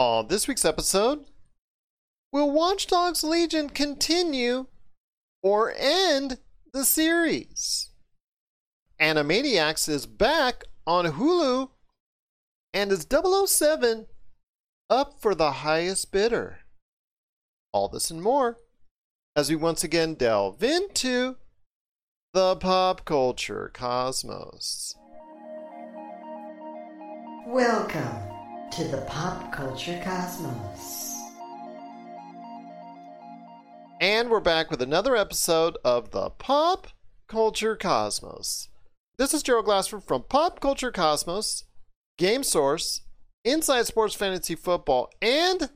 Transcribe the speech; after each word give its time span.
On 0.00 0.28
this 0.28 0.48
week's 0.48 0.64
episode, 0.64 1.26
will 2.32 2.50
Watch 2.50 2.86
Dogs 2.86 3.22
Legion 3.22 3.68
continue 3.68 4.64
or 5.42 5.74
end 5.76 6.38
the 6.72 6.86
series? 6.86 7.90
Animaniacs 8.98 9.90
is 9.90 10.06
back 10.06 10.64
on 10.86 11.04
Hulu, 11.04 11.68
and 12.72 12.90
is 12.90 13.06
007 13.10 14.06
up 14.88 15.20
for 15.20 15.34
the 15.34 15.50
highest 15.50 16.10
bidder? 16.10 16.60
All 17.70 17.88
this 17.88 18.10
and 18.10 18.22
more 18.22 18.56
as 19.36 19.50
we 19.50 19.56
once 19.56 19.84
again 19.84 20.14
delve 20.14 20.62
into 20.62 21.36
the 22.32 22.56
pop 22.56 23.04
culture 23.04 23.70
cosmos. 23.74 24.94
Welcome 27.46 28.29
to 28.70 28.84
the 28.84 28.98
pop 28.98 29.52
culture 29.52 30.00
cosmos. 30.04 31.16
And 34.00 34.30
we're 34.30 34.38
back 34.38 34.70
with 34.70 34.80
another 34.80 35.16
episode 35.16 35.76
of 35.84 36.12
the 36.12 36.30
Pop 36.30 36.86
Culture 37.26 37.74
Cosmos. 37.74 38.68
This 39.18 39.34
is 39.34 39.42
Gerald 39.42 39.64
Glassford 39.64 40.04
from 40.04 40.22
Pop 40.22 40.60
Culture 40.60 40.92
Cosmos, 40.92 41.64
Game 42.16 42.44
Source, 42.44 43.00
Inside 43.44 43.86
Sports 43.86 44.14
Fantasy 44.14 44.54
Football, 44.54 45.10
and 45.20 45.70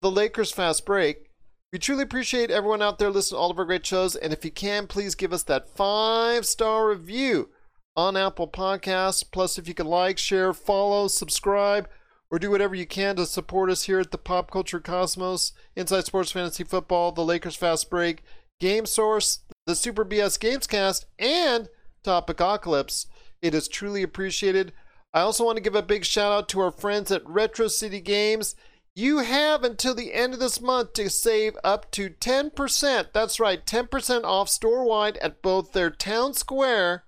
the 0.00 0.10
Lakers 0.10 0.50
Fast 0.50 0.86
Break. 0.86 1.28
We 1.70 1.78
truly 1.78 2.04
appreciate 2.04 2.50
everyone 2.50 2.80
out 2.80 2.98
there 2.98 3.10
listening 3.10 3.36
to 3.36 3.42
all 3.42 3.50
of 3.50 3.58
our 3.58 3.66
great 3.66 3.84
shows. 3.84 4.16
And 4.16 4.32
if 4.32 4.42
you 4.42 4.50
can, 4.50 4.86
please 4.86 5.14
give 5.14 5.34
us 5.34 5.42
that 5.44 5.68
five 5.68 6.46
star 6.46 6.88
review 6.88 7.50
on 7.94 8.16
Apple 8.16 8.48
Podcasts. 8.48 9.22
Plus, 9.30 9.58
if 9.58 9.68
you 9.68 9.74
can 9.74 9.86
like, 9.86 10.16
share, 10.16 10.54
follow, 10.54 11.08
subscribe, 11.08 11.86
or 12.30 12.38
do 12.38 12.50
whatever 12.50 12.74
you 12.74 12.86
can 12.86 13.16
to 13.16 13.26
support 13.26 13.70
us 13.70 13.84
here 13.84 14.00
at 14.00 14.10
the 14.10 14.18
Pop 14.18 14.50
Culture 14.50 14.80
Cosmos, 14.80 15.52
Inside 15.76 16.04
Sports 16.04 16.32
Fantasy 16.32 16.64
Football, 16.64 17.12
the 17.12 17.24
Lakers 17.24 17.56
Fast 17.56 17.88
Break, 17.88 18.22
Game 18.60 18.86
Source, 18.86 19.40
the 19.66 19.74
Super 19.74 20.04
BS 20.04 20.38
Gamescast, 20.38 21.04
and 21.18 21.68
Topicocalypse. 22.04 23.06
It 23.40 23.54
is 23.54 23.68
truly 23.68 24.02
appreciated. 24.02 24.72
I 25.14 25.20
also 25.20 25.44
want 25.44 25.56
to 25.56 25.62
give 25.62 25.74
a 25.74 25.82
big 25.82 26.04
shout 26.04 26.32
out 26.32 26.48
to 26.50 26.60
our 26.60 26.70
friends 26.70 27.10
at 27.10 27.26
Retro 27.26 27.68
City 27.68 28.00
Games. 28.00 28.54
You 28.94 29.18
have 29.18 29.62
until 29.62 29.94
the 29.94 30.12
end 30.12 30.34
of 30.34 30.40
this 30.40 30.60
month 30.60 30.92
to 30.94 31.08
save 31.08 31.56
up 31.62 31.90
to 31.92 32.10
10%. 32.10 33.12
That's 33.12 33.40
right, 33.40 33.64
10% 33.64 34.24
off 34.24 34.48
store 34.48 34.84
wide 34.84 35.16
at 35.18 35.40
both 35.40 35.72
their 35.72 35.90
Town 35.90 36.34
Square 36.34 37.04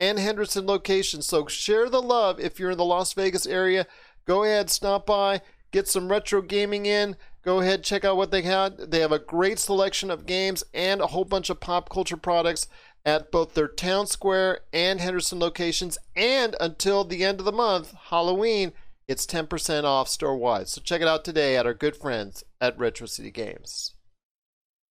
and 0.00 0.18
Henderson 0.18 0.66
locations. 0.66 1.26
So 1.26 1.46
share 1.46 1.88
the 1.88 2.02
love 2.02 2.40
if 2.40 2.58
you're 2.58 2.72
in 2.72 2.78
the 2.78 2.84
Las 2.84 3.12
Vegas 3.12 3.46
area. 3.46 3.86
Go 4.26 4.44
ahead, 4.44 4.70
stop 4.70 5.06
by, 5.06 5.42
get 5.70 5.88
some 5.88 6.10
retro 6.10 6.40
gaming 6.42 6.86
in. 6.86 7.16
Go 7.42 7.60
ahead, 7.60 7.84
check 7.84 8.04
out 8.04 8.16
what 8.16 8.30
they 8.30 8.42
had. 8.42 8.90
They 8.90 9.00
have 9.00 9.12
a 9.12 9.18
great 9.18 9.58
selection 9.58 10.10
of 10.10 10.24
games 10.24 10.64
and 10.72 11.00
a 11.00 11.08
whole 11.08 11.26
bunch 11.26 11.50
of 11.50 11.60
pop 11.60 11.90
culture 11.90 12.16
products 12.16 12.66
at 13.04 13.30
both 13.30 13.52
their 13.52 13.68
Town 13.68 14.06
Square 14.06 14.60
and 14.72 15.00
Henderson 15.00 15.38
locations. 15.38 15.98
And 16.16 16.56
until 16.58 17.04
the 17.04 17.22
end 17.22 17.40
of 17.40 17.44
the 17.44 17.52
month, 17.52 17.92
Halloween, 18.08 18.72
it's 19.06 19.26
10% 19.26 19.84
off 19.84 20.08
store 20.08 20.36
wide. 20.36 20.68
So 20.68 20.80
check 20.80 21.02
it 21.02 21.08
out 21.08 21.24
today 21.24 21.56
at 21.56 21.66
our 21.66 21.74
good 21.74 21.96
friends 21.96 22.44
at 22.60 22.78
Retro 22.78 23.06
City 23.06 23.30
Games. 23.30 23.92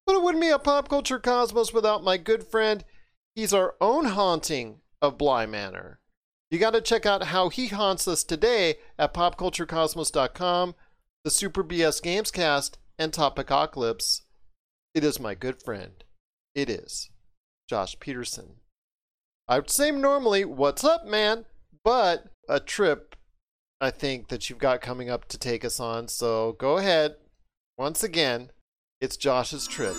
But 0.06 0.16
it 0.16 0.22
wouldn't 0.22 0.44
be 0.44 0.50
a 0.50 0.60
pop 0.60 0.90
culture 0.90 1.20
cosmos 1.20 1.74
without 1.74 2.04
my 2.04 2.18
good 2.18 2.46
friend. 2.46 2.84
He's 3.34 3.54
our 3.54 3.76
own 3.82 4.06
haunting 4.06 4.82
of 5.02 5.18
Bly 5.18 5.48
Manor. 5.48 6.00
You 6.54 6.60
got 6.60 6.74
to 6.74 6.82
check 6.82 7.08
out 7.08 7.24
how 7.24 7.50
he 7.50 7.70
haunts 7.70 8.08
us 8.08 8.24
today 8.24 8.76
at 9.00 9.12
popculturecosmos.com, 9.12 10.76
the 11.24 11.32
Super 11.32 11.64
BS 11.64 12.00
Gamescast, 12.00 12.76
and 13.00 13.12
Topicocalypse. 13.12 14.22
It 14.94 15.04
is 15.04 15.20
my 15.20 15.34
good 15.34 15.64
friend. 15.64 16.04
It 16.54 16.70
is 16.70 17.10
Josh 17.68 18.00
Peterson. 18.00 18.58
I 19.48 19.58
would 19.58 19.72
say 19.72 19.90
normally, 19.90 20.46
what's 20.46 20.84
up, 20.84 21.08
man? 21.08 21.46
But 21.84 22.26
a 22.48 22.60
trip 22.60 23.16
I 23.82 23.90
think 23.90 24.28
that 24.28 24.48
you've 24.48 24.60
got 24.60 24.80
coming 24.80 25.10
up 25.10 25.28
to 25.30 25.40
take 25.40 25.66
us 25.66 25.80
on. 25.80 26.08
So 26.08 26.56
go 26.60 26.78
ahead. 26.78 27.16
Once 27.80 28.04
again, 28.04 28.52
it's 29.02 29.18
Josh's 29.18 29.66
trip 29.66 29.96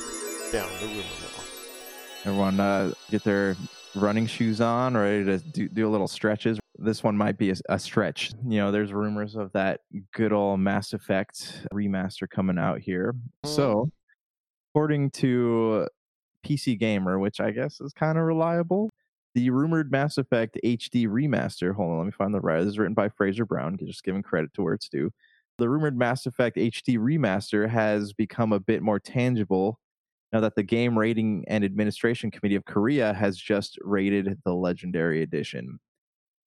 down 0.52 0.70
the 0.80 0.86
rumor 0.86 0.98
mill. 0.98 1.44
Everyone 2.24 2.60
uh, 2.60 2.92
get 3.10 3.24
their 3.24 3.56
running 3.94 4.26
shoes 4.26 4.60
on, 4.60 4.96
ready 4.96 5.24
to 5.24 5.38
do, 5.38 5.68
do 5.68 5.88
a 5.88 5.90
little 5.90 6.08
stretches. 6.08 6.58
This 6.78 7.02
one 7.02 7.16
might 7.16 7.38
be 7.38 7.50
a, 7.50 7.54
a, 7.68 7.78
stretch. 7.78 8.32
You 8.46 8.58
know, 8.58 8.72
there's 8.72 8.92
rumors 8.92 9.36
of 9.36 9.52
that 9.52 9.80
good 10.12 10.32
old 10.32 10.60
Mass 10.60 10.92
Effect 10.92 11.66
remaster 11.72 12.28
coming 12.28 12.58
out 12.58 12.80
here. 12.80 13.14
So, 13.44 13.90
according 14.70 15.10
to 15.12 15.88
PC 16.44 16.78
Gamer, 16.78 17.18
which 17.18 17.40
I 17.40 17.52
guess 17.52 17.80
is 17.80 17.92
kind 17.92 18.18
of 18.18 18.24
reliable, 18.24 18.90
the 19.34 19.50
rumored 19.50 19.90
Mass 19.90 20.18
Effect 20.18 20.58
HD 20.64 21.06
remaster. 21.06 21.74
Hold 21.74 21.92
on, 21.92 21.98
let 21.98 22.06
me 22.06 22.12
find 22.12 22.34
the 22.34 22.40
right. 22.40 22.60
This 22.60 22.70
is 22.70 22.78
written 22.78 22.94
by 22.94 23.08
Fraser 23.08 23.44
Brown, 23.44 23.78
just 23.84 24.04
giving 24.04 24.22
credit 24.22 24.52
to 24.54 24.62
where 24.62 24.74
it's 24.74 24.88
due. 24.88 25.10
The 25.58 25.68
rumored 25.68 25.96
Mass 25.96 26.26
Effect 26.26 26.56
HD 26.56 26.98
remaster 26.98 27.68
has 27.68 28.12
become 28.12 28.52
a 28.52 28.60
bit 28.60 28.82
more 28.82 28.98
tangible 28.98 29.78
now 30.34 30.40
that 30.40 30.56
the 30.56 30.64
Game 30.64 30.98
Rating 30.98 31.44
and 31.46 31.64
Administration 31.64 32.28
Committee 32.28 32.56
of 32.56 32.64
Korea 32.64 33.14
has 33.14 33.38
just 33.38 33.78
rated 33.82 34.36
the 34.44 34.52
Legendary 34.52 35.22
Edition. 35.22 35.78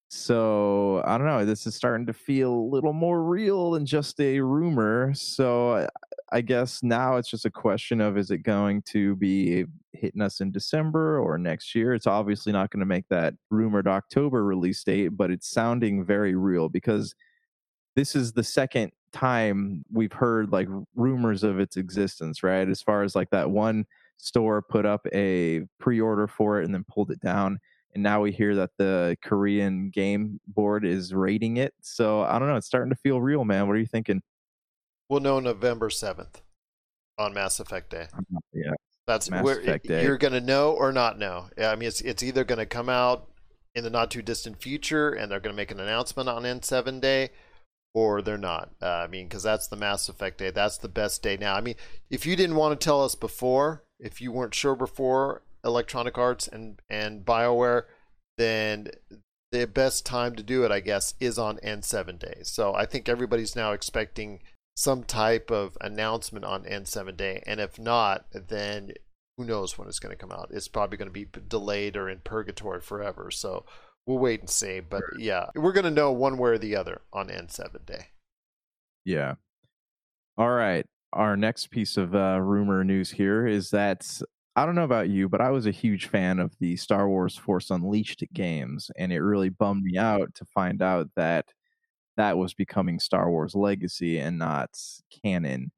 So 0.09 1.01
I 1.05 1.17
don't 1.17 1.25
know. 1.25 1.45
This 1.45 1.65
is 1.65 1.75
starting 1.75 2.05
to 2.07 2.13
feel 2.13 2.53
a 2.53 2.69
little 2.69 2.91
more 2.91 3.23
real 3.23 3.71
than 3.71 3.85
just 3.85 4.19
a 4.19 4.41
rumor. 4.41 5.13
So 5.13 5.87
I 6.33 6.41
guess 6.41 6.83
now 6.83 7.15
it's 7.15 7.29
just 7.29 7.45
a 7.45 7.49
question 7.49 8.01
of 8.01 8.17
is 8.17 8.29
it 8.29 8.39
going 8.39 8.81
to 8.89 9.15
be 9.15 9.65
hitting 9.93 10.21
us 10.21 10.41
in 10.41 10.51
December 10.51 11.19
or 11.19 11.37
next 11.37 11.73
year? 11.73 11.93
It's 11.93 12.07
obviously 12.07 12.51
not 12.51 12.71
going 12.71 12.81
to 12.81 12.85
make 12.85 13.07
that 13.09 13.35
rumored 13.49 13.87
October 13.87 14.43
release 14.43 14.83
date, 14.83 15.09
but 15.09 15.31
it's 15.31 15.49
sounding 15.49 16.03
very 16.03 16.35
real 16.35 16.67
because 16.67 17.15
this 17.95 18.17
is 18.17 18.33
the 18.33 18.43
second 18.43 18.91
time 19.11 19.83
we've 19.91 20.13
heard 20.13 20.51
like 20.51 20.67
rumors 20.95 21.43
of 21.43 21.59
its 21.59 21.77
existence, 21.77 22.43
right? 22.43 22.67
As 22.67 22.81
far 22.81 23.03
as 23.03 23.15
like 23.15 23.29
that 23.31 23.49
one 23.49 23.85
store 24.17 24.61
put 24.61 24.85
up 24.85 25.05
a 25.13 25.61
pre-order 25.79 26.27
for 26.27 26.59
it 26.59 26.65
and 26.65 26.73
then 26.73 26.83
pulled 26.89 27.11
it 27.11 27.19
down 27.19 27.59
and 27.97 28.03
now 28.03 28.21
we 28.21 28.31
hear 28.31 28.53
that 28.53 28.69
the 28.77 29.17
Korean 29.23 29.89
game 29.89 30.39
board 30.47 30.85
is 30.85 31.15
rating 31.15 31.57
it. 31.57 31.73
So 31.81 32.21
I 32.21 32.37
don't 32.37 32.47
know, 32.47 32.55
it's 32.55 32.67
starting 32.67 32.91
to 32.91 32.95
feel 32.95 33.19
real, 33.19 33.43
man. 33.43 33.65
What 33.65 33.75
are 33.75 33.79
you 33.79 33.87
thinking? 33.87 34.21
We'll 35.09 35.19
know 35.19 35.39
November 35.39 35.89
7th 35.89 36.41
on 37.17 37.33
Mass 37.33 37.59
Effect 37.59 37.89
Day. 37.89 38.05
Yeah. 38.53 38.73
That's 39.07 39.31
Mass 39.31 39.43
where 39.43 39.59
Effect 39.59 39.87
Day. 39.87 40.03
you're 40.03 40.19
going 40.19 40.33
to 40.33 40.41
know 40.41 40.73
or 40.73 40.91
not 40.91 41.17
know. 41.17 41.47
I 41.57 41.75
mean, 41.75 41.87
it's 41.87 42.01
it's 42.01 42.21
either 42.21 42.43
going 42.43 42.59
to 42.59 42.67
come 42.67 42.87
out 42.87 43.29
in 43.73 43.83
the 43.83 43.89
not 43.89 44.11
too 44.11 44.21
distant 44.21 44.61
future 44.61 45.09
and 45.13 45.31
they're 45.31 45.39
going 45.39 45.53
to 45.53 45.57
make 45.57 45.71
an 45.71 45.79
announcement 45.79 46.29
on 46.29 46.43
N7 46.43 47.01
Day 47.01 47.31
or 47.97 48.21
they're 48.21 48.37
not. 48.37 48.69
Uh, 48.79 48.85
I 48.85 49.07
mean, 49.07 49.27
because 49.27 49.41
that's 49.41 49.67
the 49.67 49.75
Mass 49.75 50.07
Effect 50.07 50.37
day. 50.37 50.51
That's 50.51 50.77
the 50.77 50.87
best 50.87 51.23
day 51.23 51.35
now. 51.35 51.55
I 51.55 51.61
mean, 51.61 51.73
if 52.11 52.27
you 52.27 52.35
didn't 52.35 52.55
want 52.55 52.79
to 52.79 52.85
tell 52.85 53.03
us 53.03 53.15
before, 53.15 53.83
if 53.99 54.21
you 54.21 54.31
weren't 54.31 54.53
sure 54.53 54.75
before 54.75 55.41
Electronic 55.65 56.15
Arts 56.15 56.47
and 56.47 56.79
and 56.91 57.25
BioWare, 57.25 57.85
then 58.37 58.89
the 59.51 59.65
best 59.65 60.05
time 60.05 60.35
to 60.35 60.43
do 60.43 60.63
it, 60.63 60.71
I 60.71 60.79
guess, 60.79 61.15
is 61.19 61.39
on 61.39 61.57
N7 61.57 62.19
day. 62.19 62.41
So 62.43 62.75
I 62.75 62.85
think 62.85 63.09
everybody's 63.09 63.55
now 63.55 63.71
expecting 63.71 64.41
some 64.75 65.03
type 65.03 65.49
of 65.49 65.75
announcement 65.81 66.45
on 66.45 66.65
N7 66.65 67.17
day, 67.17 67.41
and 67.47 67.59
if 67.59 67.79
not, 67.79 68.27
then 68.31 68.91
who 69.37 69.43
knows 69.43 69.75
when 69.75 69.87
it's 69.87 69.97
going 69.97 70.15
to 70.15 70.21
come 70.21 70.31
out? 70.31 70.49
It's 70.51 70.67
probably 70.67 70.99
going 70.99 71.11
to 71.11 71.11
be 71.11 71.27
delayed 71.47 71.97
or 71.97 72.07
in 72.07 72.19
purgatory 72.19 72.81
forever. 72.81 73.31
So 73.31 73.65
we'll 74.07 74.17
wait 74.17 74.39
and 74.39 74.49
see. 74.49 74.79
But 74.79 75.03
yeah, 75.19 75.47
we're 75.55 75.73
going 75.73 75.83
to 75.83 75.91
know 75.91 76.11
one 76.11 76.39
way 76.39 76.51
or 76.51 76.57
the 76.57 76.75
other 76.75 77.01
on 77.13 77.27
N7 77.27 77.85
day. 77.85 78.07
Yeah. 79.05 79.35
All 80.37 80.49
right. 80.49 80.85
Our 81.13 81.37
next 81.37 81.67
piece 81.67 81.97
of 81.97 82.15
uh, 82.15 82.39
rumor 82.41 82.83
news 82.83 83.11
here 83.11 83.45
is 83.45 83.69
that 83.69 84.21
I 84.55 84.65
don't 84.65 84.75
know 84.75 84.83
about 84.83 85.09
you, 85.09 85.29
but 85.29 85.41
I 85.41 85.51
was 85.51 85.67
a 85.67 85.71
huge 85.71 86.07
fan 86.07 86.39
of 86.39 86.55
the 86.59 86.75
Star 86.77 87.07
Wars 87.07 87.37
Force 87.37 87.69
Unleashed 87.69 88.23
games, 88.33 88.89
and 88.97 89.13
it 89.13 89.21
really 89.21 89.49
bummed 89.49 89.83
me 89.83 89.97
out 89.97 90.33
to 90.35 90.45
find 90.45 90.81
out 90.81 91.09
that 91.15 91.45
that 92.17 92.37
was 92.37 92.53
becoming 92.53 92.99
Star 92.99 93.29
Wars 93.29 93.55
Legacy 93.55 94.17
and 94.17 94.39
not 94.39 94.69
canon. 95.23 95.71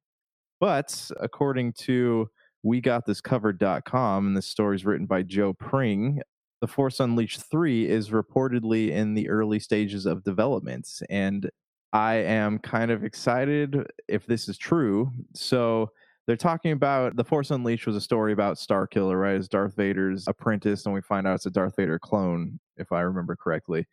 But 0.60 1.12
according 1.20 1.74
to 1.80 2.30
we 2.64 2.82
got 2.82 3.06
this 3.06 3.22
covered.com 3.22 4.28
and 4.28 4.38
this 4.38 4.48
story 4.48 4.75
is 4.75 4.86
written 4.86 5.06
by 5.06 5.24
Joe 5.24 5.54
Pring 5.54 6.22
the 6.62 6.68
Force 6.68 7.00
Unleashed 7.00 7.42
3 7.50 7.88
is 7.88 8.10
reportedly 8.10 8.90
in 8.92 9.14
the 9.14 9.30
early 9.30 9.60
stages 9.60 10.06
of 10.06 10.24
development. 10.24 10.88
And 11.10 11.50
I 11.94 12.16
am 12.16 12.60
kind 12.60 12.92
of 12.92 13.04
excited 13.04 13.86
if 14.08 14.26
this 14.26 14.50
is 14.50 14.58
true. 14.58 15.12
So 15.34 15.92
they're 16.28 16.36
talking 16.36 16.74
about 16.74 17.16
The 17.16 17.24
Force 17.24 17.50
Unleashed 17.50 17.88
was 17.88 17.96
a 17.96 18.02
story 18.02 18.34
about 18.34 18.58
Starkiller, 18.58 19.20
right? 19.20 19.36
As 19.36 19.48
Darth 19.48 19.76
Vader's 19.76 20.28
apprentice, 20.28 20.86
and 20.86 20.94
we 20.94 21.02
find 21.02 21.26
out 21.26 21.36
it's 21.36 21.48
a 21.48 21.50
Darth 21.50 21.76
Vader 21.78 21.98
clone, 21.98 22.60
if 22.78 22.92
I 22.92 23.02
remember 23.02 23.36
correctly. 23.36 23.88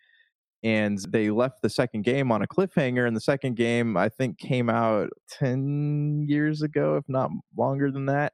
and 0.63 0.99
they 1.11 1.31
left 1.31 1.63
the 1.63 1.71
second 1.71 2.03
game 2.03 2.33
on 2.33 2.43
a 2.43 2.47
cliffhanger. 2.47 3.07
And 3.07 3.17
the 3.17 3.21
second 3.21 3.57
game, 3.57 3.97
I 3.97 4.09
think, 4.09 4.39
came 4.39 4.69
out 4.69 5.11
10 5.31 6.27
years 6.29 6.63
ago, 6.63 6.97
if 6.97 7.05
not 7.09 7.31
longer 7.57 7.91
than 7.91 8.07
that. 8.07 8.33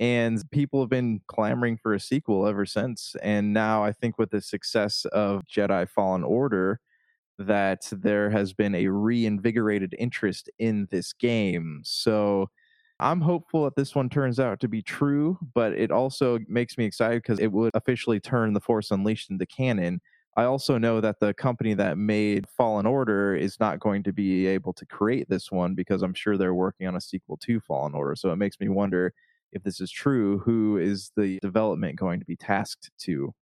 And 0.00 0.42
people 0.50 0.80
have 0.80 0.88
been 0.88 1.20
clamoring 1.28 1.76
for 1.76 1.92
a 1.94 2.00
sequel 2.00 2.46
ever 2.46 2.64
since. 2.64 3.14
And 3.22 3.52
now 3.52 3.84
I 3.84 3.92
think 3.92 4.18
with 4.18 4.30
the 4.30 4.40
success 4.40 5.04
of 5.12 5.42
Jedi 5.46 5.86
Fallen 5.88 6.24
Order, 6.24 6.80
that 7.38 7.86
there 7.92 8.30
has 8.30 8.54
been 8.54 8.74
a 8.74 8.88
reinvigorated 8.88 9.94
interest 9.98 10.50
in 10.58 10.88
this 10.90 11.12
game. 11.12 11.82
So 11.84 12.48
I'm 12.98 13.20
hopeful 13.20 13.64
that 13.64 13.76
this 13.76 13.94
one 13.94 14.08
turns 14.08 14.40
out 14.40 14.60
to 14.60 14.68
be 14.68 14.82
true, 14.82 15.38
but 15.54 15.72
it 15.74 15.90
also 15.90 16.38
makes 16.48 16.76
me 16.76 16.84
excited 16.86 17.22
because 17.22 17.38
it 17.38 17.52
would 17.52 17.70
officially 17.74 18.20
turn 18.20 18.54
The 18.54 18.60
Force 18.60 18.90
Unleashed 18.90 19.30
into 19.30 19.46
canon. 19.46 20.00
I 20.36 20.44
also 20.44 20.78
know 20.78 21.00
that 21.00 21.20
the 21.20 21.34
company 21.34 21.74
that 21.74 21.98
made 21.98 22.46
Fallen 22.48 22.86
Order 22.86 23.34
is 23.34 23.58
not 23.58 23.80
going 23.80 24.02
to 24.04 24.12
be 24.12 24.46
able 24.46 24.72
to 24.74 24.86
create 24.86 25.28
this 25.28 25.50
one 25.50 25.74
because 25.74 26.02
I'm 26.02 26.14
sure 26.14 26.38
they're 26.38 26.54
working 26.54 26.86
on 26.86 26.96
a 26.96 27.00
sequel 27.00 27.36
to 27.38 27.60
Fallen 27.60 27.94
Order. 27.94 28.16
So 28.16 28.30
it 28.30 28.36
makes 28.36 28.60
me 28.60 28.68
wonder 28.68 29.12
if 29.52 29.62
this 29.62 29.80
is 29.80 29.90
true, 29.90 30.38
who 30.40 30.78
is 30.78 31.12
the 31.16 31.38
development 31.40 31.98
going 31.98 32.20
to 32.20 32.26
be 32.26 32.36
tasked 32.36 32.90
to? 33.00 33.34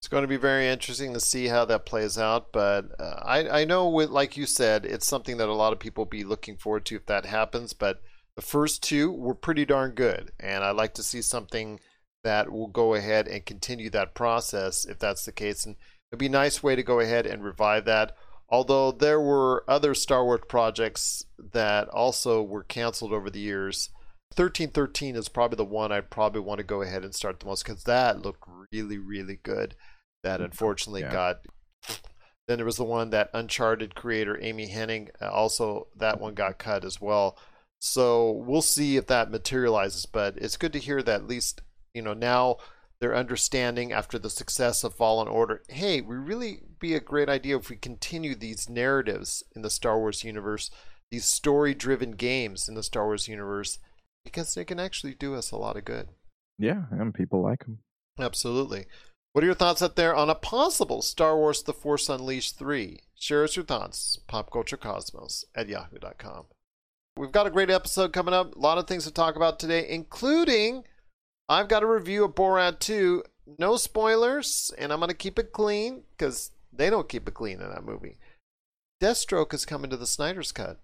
It's 0.00 0.08
going 0.08 0.22
to 0.22 0.28
be 0.28 0.36
very 0.36 0.68
interesting 0.68 1.14
to 1.14 1.20
see 1.20 1.46
how 1.46 1.64
that 1.64 1.86
plays 1.86 2.18
out. 2.18 2.52
But 2.52 2.86
uh, 3.00 3.20
I, 3.24 3.62
I 3.62 3.64
know, 3.64 3.88
with, 3.88 4.10
like 4.10 4.36
you 4.36 4.46
said, 4.46 4.84
it's 4.84 5.06
something 5.06 5.38
that 5.38 5.48
a 5.48 5.54
lot 5.54 5.72
of 5.72 5.78
people 5.78 6.04
be 6.04 6.22
looking 6.22 6.56
forward 6.56 6.84
to 6.86 6.96
if 6.96 7.06
that 7.06 7.26
happens. 7.26 7.72
But 7.72 8.02
the 8.36 8.42
first 8.42 8.82
two 8.82 9.10
were 9.10 9.34
pretty 9.34 9.64
darn 9.64 9.92
good. 9.92 10.32
And 10.38 10.62
I'd 10.62 10.76
like 10.76 10.94
to 10.94 11.02
see 11.02 11.22
something 11.22 11.80
that 12.22 12.52
will 12.52 12.68
go 12.68 12.94
ahead 12.94 13.26
and 13.26 13.46
continue 13.46 13.88
that 13.90 14.14
process 14.14 14.84
if 14.84 14.98
that's 14.98 15.24
the 15.24 15.32
case. 15.32 15.64
And 15.64 15.76
it'd 16.10 16.20
be 16.20 16.26
a 16.26 16.30
nice 16.30 16.62
way 16.62 16.76
to 16.76 16.82
go 16.82 17.00
ahead 17.00 17.26
and 17.26 17.42
revive 17.42 17.84
that. 17.86 18.16
Although 18.48 18.92
there 18.92 19.20
were 19.20 19.64
other 19.66 19.94
Star 19.94 20.24
Wars 20.24 20.42
projects 20.48 21.24
that 21.52 21.88
also 21.88 22.42
were 22.42 22.62
canceled 22.62 23.12
over 23.12 23.28
the 23.28 23.40
years 23.40 23.90
1313 24.36 25.16
is 25.16 25.30
probably 25.30 25.56
the 25.56 25.64
one 25.64 25.92
I'd 25.92 26.10
probably 26.10 26.42
want 26.42 26.58
to 26.58 26.64
go 26.64 26.82
ahead 26.82 27.04
and 27.04 27.14
start 27.14 27.40
the 27.40 27.46
most 27.46 27.64
because 27.64 27.84
that 27.84 28.20
looked 28.20 28.42
really, 28.70 28.98
really 28.98 29.38
good. 29.42 29.74
That 30.22 30.40
mm, 30.40 30.44
unfortunately 30.44 31.02
yeah. 31.02 31.12
got. 31.12 31.36
Then 32.46 32.58
there 32.58 32.66
was 32.66 32.76
the 32.76 32.84
one 32.84 33.10
that 33.10 33.30
Uncharted 33.32 33.94
creator 33.94 34.38
Amy 34.40 34.68
Hennig 34.68 35.08
uh, 35.20 35.30
also 35.30 35.88
that 35.96 36.20
one 36.20 36.34
got 36.34 36.58
cut 36.58 36.84
as 36.84 37.00
well. 37.00 37.38
So 37.78 38.30
we'll 38.30 38.62
see 38.62 38.96
if 38.96 39.06
that 39.06 39.30
materializes. 39.30 40.04
But 40.04 40.36
it's 40.36 40.58
good 40.58 40.72
to 40.74 40.78
hear 40.78 41.02
that 41.02 41.22
at 41.22 41.26
least 41.26 41.62
you 41.94 42.02
know 42.02 42.14
now 42.14 42.58
they're 43.00 43.16
understanding 43.16 43.92
after 43.92 44.18
the 44.18 44.30
success 44.30 44.84
of 44.84 44.94
Fallen 44.94 45.28
Order. 45.28 45.62
Hey, 45.68 46.02
we 46.02 46.16
really 46.16 46.60
be 46.78 46.94
a 46.94 47.00
great 47.00 47.30
idea 47.30 47.56
if 47.56 47.70
we 47.70 47.76
continue 47.76 48.34
these 48.34 48.68
narratives 48.68 49.42
in 49.54 49.62
the 49.62 49.70
Star 49.70 49.98
Wars 49.98 50.24
universe, 50.24 50.70
these 51.10 51.24
story-driven 51.24 52.12
games 52.12 52.68
in 52.68 52.74
the 52.74 52.82
Star 52.82 53.06
Wars 53.06 53.28
universe 53.28 53.78
because 54.26 54.54
they 54.54 54.64
can 54.64 54.78
actually 54.78 55.14
do 55.14 55.34
us 55.34 55.50
a 55.50 55.56
lot 55.56 55.78
of 55.78 55.86
good. 55.86 56.08
Yeah, 56.58 56.82
and 56.90 57.14
people 57.14 57.42
like 57.42 57.64
them. 57.64 57.78
Absolutely. 58.18 58.86
What 59.32 59.42
are 59.42 59.46
your 59.46 59.54
thoughts 59.54 59.82
out 59.82 59.96
there 59.96 60.14
on 60.14 60.30
a 60.30 60.34
possible 60.34 61.02
Star 61.02 61.36
Wars 61.36 61.62
The 61.62 61.72
Force 61.72 62.08
Unleashed 62.08 62.58
3? 62.58 63.00
Share 63.14 63.44
us 63.44 63.56
your 63.56 63.64
thoughts, 63.64 64.18
popculturecosmos 64.28 65.44
at 65.54 65.68
yahoo.com. 65.68 66.46
We've 67.16 67.32
got 67.32 67.46
a 67.46 67.50
great 67.50 67.70
episode 67.70 68.12
coming 68.12 68.34
up. 68.34 68.54
A 68.54 68.58
lot 68.58 68.78
of 68.78 68.86
things 68.86 69.04
to 69.04 69.10
talk 69.10 69.36
about 69.36 69.58
today, 69.58 69.86
including 69.88 70.84
I've 71.48 71.68
got 71.68 71.82
a 71.82 71.86
review 71.86 72.24
of 72.24 72.34
Borat 72.34 72.78
2. 72.78 73.22
No 73.58 73.76
spoilers, 73.76 74.72
and 74.76 74.92
I'm 74.92 74.98
going 74.98 75.08
to 75.08 75.14
keep 75.14 75.38
it 75.38 75.52
clean 75.52 76.02
because 76.16 76.50
they 76.72 76.90
don't 76.90 77.08
keep 77.08 77.28
it 77.28 77.34
clean 77.34 77.60
in 77.60 77.70
that 77.70 77.84
movie. 77.84 78.18
Deathstroke 79.02 79.54
is 79.54 79.64
coming 79.64 79.90
to 79.90 79.96
the 79.96 80.06
Snyder's 80.06 80.52
Cut. 80.52 80.80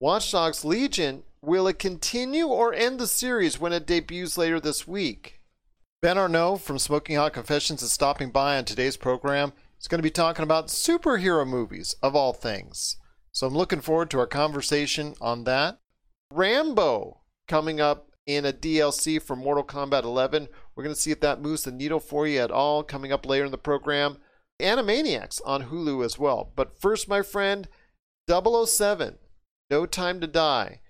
Watch 0.00 0.30
Dogs 0.30 0.64
Legion 0.64 1.24
Will 1.46 1.68
it 1.68 1.78
continue 1.78 2.48
or 2.48 2.74
end 2.74 2.98
the 2.98 3.06
series 3.06 3.60
when 3.60 3.72
it 3.72 3.86
debuts 3.86 4.36
later 4.36 4.58
this 4.58 4.88
week? 4.88 5.40
Ben 6.02 6.18
Arnault 6.18 6.56
from 6.56 6.76
Smoking 6.76 7.14
Hot 7.14 7.34
Confessions 7.34 7.84
is 7.84 7.92
stopping 7.92 8.32
by 8.32 8.58
on 8.58 8.64
today's 8.64 8.96
program. 8.96 9.52
He's 9.78 9.86
going 9.86 10.00
to 10.00 10.02
be 10.02 10.10
talking 10.10 10.42
about 10.42 10.66
superhero 10.66 11.46
movies, 11.46 11.94
of 12.02 12.16
all 12.16 12.32
things. 12.32 12.96
So 13.30 13.46
I'm 13.46 13.54
looking 13.54 13.80
forward 13.80 14.10
to 14.10 14.18
our 14.18 14.26
conversation 14.26 15.14
on 15.20 15.44
that. 15.44 15.78
Rambo 16.32 17.20
coming 17.46 17.80
up 17.80 18.10
in 18.26 18.44
a 18.44 18.52
DLC 18.52 19.22
for 19.22 19.36
Mortal 19.36 19.62
Kombat 19.62 20.02
11. 20.02 20.48
We're 20.74 20.82
going 20.82 20.96
to 20.96 21.00
see 21.00 21.12
if 21.12 21.20
that 21.20 21.40
moves 21.40 21.62
the 21.62 21.70
needle 21.70 22.00
for 22.00 22.26
you 22.26 22.40
at 22.40 22.50
all 22.50 22.82
coming 22.82 23.12
up 23.12 23.24
later 23.24 23.44
in 23.44 23.52
the 23.52 23.56
program. 23.56 24.16
Animaniacs 24.60 25.40
on 25.46 25.66
Hulu 25.70 26.04
as 26.04 26.18
well. 26.18 26.50
But 26.56 26.80
first, 26.80 27.08
my 27.08 27.22
friend, 27.22 27.68
007, 28.28 29.18
No 29.70 29.86
Time 29.86 30.20
to 30.20 30.26
Die 30.26 30.80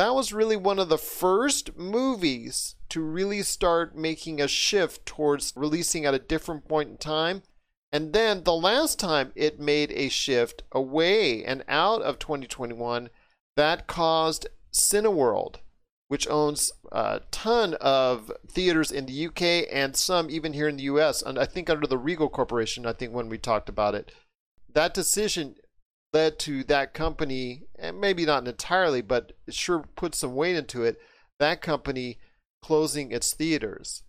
that 0.00 0.14
was 0.14 0.32
really 0.32 0.56
one 0.56 0.78
of 0.78 0.88
the 0.88 0.96
first 0.96 1.76
movies 1.76 2.74
to 2.88 3.02
really 3.02 3.42
start 3.42 3.94
making 3.94 4.40
a 4.40 4.48
shift 4.48 5.04
towards 5.04 5.52
releasing 5.54 6.06
at 6.06 6.14
a 6.14 6.18
different 6.18 6.66
point 6.66 6.88
in 6.88 6.96
time. 6.96 7.42
And 7.92 8.14
then 8.14 8.44
the 8.44 8.54
last 8.54 8.98
time 8.98 9.30
it 9.34 9.60
made 9.60 9.92
a 9.92 10.08
shift 10.08 10.62
away 10.72 11.44
and 11.44 11.62
out 11.68 12.00
of 12.00 12.18
2021, 12.18 13.10
that 13.56 13.86
caused 13.86 14.48
Cineworld, 14.72 15.56
which 16.08 16.26
owns 16.28 16.72
a 16.90 17.20
ton 17.30 17.74
of 17.74 18.32
theaters 18.48 18.90
in 18.90 19.04
the 19.04 19.26
UK 19.26 19.68
and 19.70 19.94
some 19.94 20.30
even 20.30 20.54
here 20.54 20.68
in 20.68 20.78
the 20.78 20.84
US, 20.84 21.20
and 21.20 21.38
I 21.38 21.44
think 21.44 21.68
under 21.68 21.86
the 21.86 21.98
Regal 21.98 22.30
Corporation, 22.30 22.86
I 22.86 22.94
think 22.94 23.12
when 23.12 23.28
we 23.28 23.36
talked 23.36 23.68
about 23.68 23.94
it, 23.94 24.12
that 24.72 24.94
decision 24.94 25.56
led 26.12 26.38
to 26.40 26.64
that 26.64 26.94
company, 26.94 27.62
and 27.78 28.00
maybe 28.00 28.24
not 28.24 28.46
entirely, 28.46 29.00
but 29.00 29.32
it 29.46 29.54
sure 29.54 29.84
put 29.96 30.14
some 30.14 30.34
weight 30.34 30.56
into 30.56 30.82
it, 30.82 30.98
that 31.38 31.62
company 31.62 32.18
closing 32.62 33.12
its 33.12 33.32
theaters. 33.32 34.02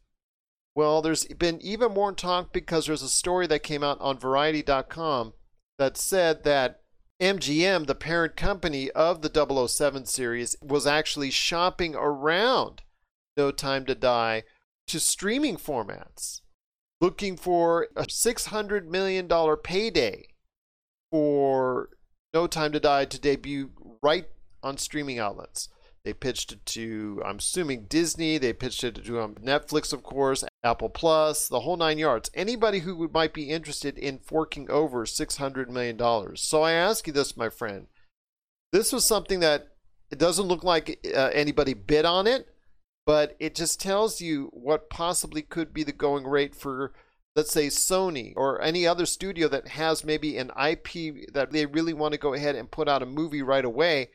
Well, 0.75 1.01
there's 1.01 1.25
been 1.25 1.61
even 1.61 1.93
more 1.93 2.13
talk 2.13 2.53
because 2.53 2.85
there's 2.85 3.03
a 3.03 3.09
story 3.09 3.45
that 3.47 3.63
came 3.63 3.83
out 3.83 3.99
on 3.99 4.17
Variety.com 4.17 5.33
that 5.77 5.97
said 5.97 6.43
that 6.43 6.81
MGM, 7.21 7.87
the 7.87 7.95
parent 7.95 8.35
company 8.35 8.89
of 8.91 9.21
the 9.21 9.67
007 9.67 10.05
series, 10.05 10.55
was 10.61 10.87
actually 10.87 11.29
shopping 11.29 11.93
around 11.95 12.81
No 13.37 13.51
Time 13.51 13.85
to 13.85 13.95
Die 13.95 14.43
to 14.87 14.99
streaming 14.99 15.57
formats, 15.57 16.41
looking 16.99 17.37
for 17.37 17.89
a 17.95 18.03
$600 18.03 18.85
million 18.87 19.27
payday 19.63 20.27
for 21.11 21.89
No 22.33 22.47
Time 22.47 22.71
to 22.71 22.79
Die 22.79 23.05
to 23.05 23.19
debut 23.19 23.71
right 24.01 24.25
on 24.63 24.77
streaming 24.77 25.19
outlets. 25.19 25.69
They 26.03 26.13
pitched 26.13 26.51
it 26.51 26.65
to, 26.67 27.21
I'm 27.23 27.37
assuming, 27.37 27.85
Disney. 27.85 28.39
They 28.39 28.53
pitched 28.53 28.83
it 28.83 29.05
to 29.05 29.21
um, 29.21 29.35
Netflix, 29.35 29.93
of 29.93 30.01
course, 30.01 30.43
Apple 30.63 30.89
Plus, 30.89 31.47
the 31.47 31.59
whole 31.59 31.77
nine 31.77 31.99
yards. 31.99 32.31
Anybody 32.33 32.79
who 32.79 33.07
might 33.13 33.33
be 33.33 33.51
interested 33.51 33.99
in 33.99 34.17
forking 34.17 34.69
over 34.71 35.05
$600 35.05 35.69
million. 35.69 35.99
So 36.37 36.63
I 36.63 36.71
ask 36.71 37.05
you 37.05 37.13
this, 37.13 37.37
my 37.37 37.49
friend. 37.49 37.85
This 38.71 38.91
was 38.91 39.05
something 39.05 39.41
that 39.41 39.67
it 40.09 40.17
doesn't 40.17 40.47
look 40.47 40.63
like 40.63 41.05
uh, 41.15 41.29
anybody 41.33 41.75
bid 41.75 42.05
on 42.05 42.25
it, 42.25 42.47
but 43.05 43.35
it 43.39 43.53
just 43.53 43.79
tells 43.79 44.21
you 44.21 44.49
what 44.53 44.89
possibly 44.89 45.43
could 45.43 45.71
be 45.71 45.83
the 45.83 45.91
going 45.91 46.25
rate 46.25 46.55
for 46.55 46.93
let's 47.35 47.51
say 47.51 47.67
Sony 47.67 48.33
or 48.35 48.61
any 48.61 48.85
other 48.85 49.05
studio 49.05 49.47
that 49.47 49.69
has 49.69 50.03
maybe 50.03 50.37
an 50.37 50.51
IP 50.61 51.33
that 51.33 51.51
they 51.51 51.65
really 51.65 51.93
want 51.93 52.13
to 52.13 52.19
go 52.19 52.33
ahead 52.33 52.55
and 52.55 52.71
put 52.71 52.89
out 52.89 53.03
a 53.03 53.05
movie 53.05 53.41
right 53.41 53.65
away 53.65 54.09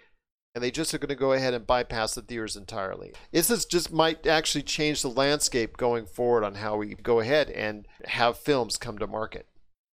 and 0.54 0.64
they 0.64 0.70
just 0.70 0.94
are 0.94 0.98
going 0.98 1.08
to 1.08 1.14
go 1.14 1.32
ahead 1.32 1.52
and 1.52 1.66
bypass 1.66 2.14
the 2.14 2.22
theaters 2.22 2.56
entirely. 2.56 3.12
Is 3.30 3.48
this 3.48 3.66
just 3.66 3.92
might 3.92 4.26
actually 4.26 4.62
change 4.62 5.02
the 5.02 5.10
landscape 5.10 5.76
going 5.76 6.06
forward 6.06 6.44
on 6.44 6.54
how 6.54 6.76
we 6.76 6.94
go 6.94 7.20
ahead 7.20 7.50
and 7.50 7.86
have 8.06 8.38
films 8.38 8.78
come 8.78 8.96
to 8.98 9.06
market? 9.06 9.46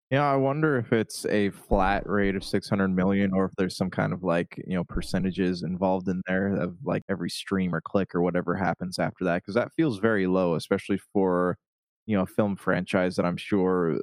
Yeah, 0.09 0.23
I 0.23 0.37
wonder 0.37 0.77
if 0.77 0.93
it's 0.93 1.25
a 1.25 1.49
flat 1.49 2.07
rate 2.07 2.35
of 2.35 2.45
600 2.45 2.87
million 2.89 3.33
or 3.33 3.45
if 3.45 3.51
there's 3.57 3.75
some 3.75 3.89
kind 3.89 4.13
of 4.13 4.23
like, 4.23 4.61
you 4.65 4.75
know, 4.75 4.85
percentages 4.85 5.63
involved 5.63 6.07
in 6.07 6.21
there 6.27 6.55
of 6.55 6.77
like 6.83 7.03
every 7.09 7.29
stream 7.29 7.75
or 7.75 7.81
click 7.81 8.15
or 8.15 8.21
whatever 8.21 8.55
happens 8.55 8.99
after 8.99 9.25
that 9.25 9.41
because 9.41 9.55
that 9.55 9.73
feels 9.75 9.97
very 9.99 10.27
low 10.27 10.55
especially 10.55 10.99
for 11.11 11.57
you 12.05 12.17
know 12.17 12.25
film 12.25 12.55
franchise 12.55 13.15
that 13.15 13.25
I'm 13.25 13.37
sure 13.37 13.99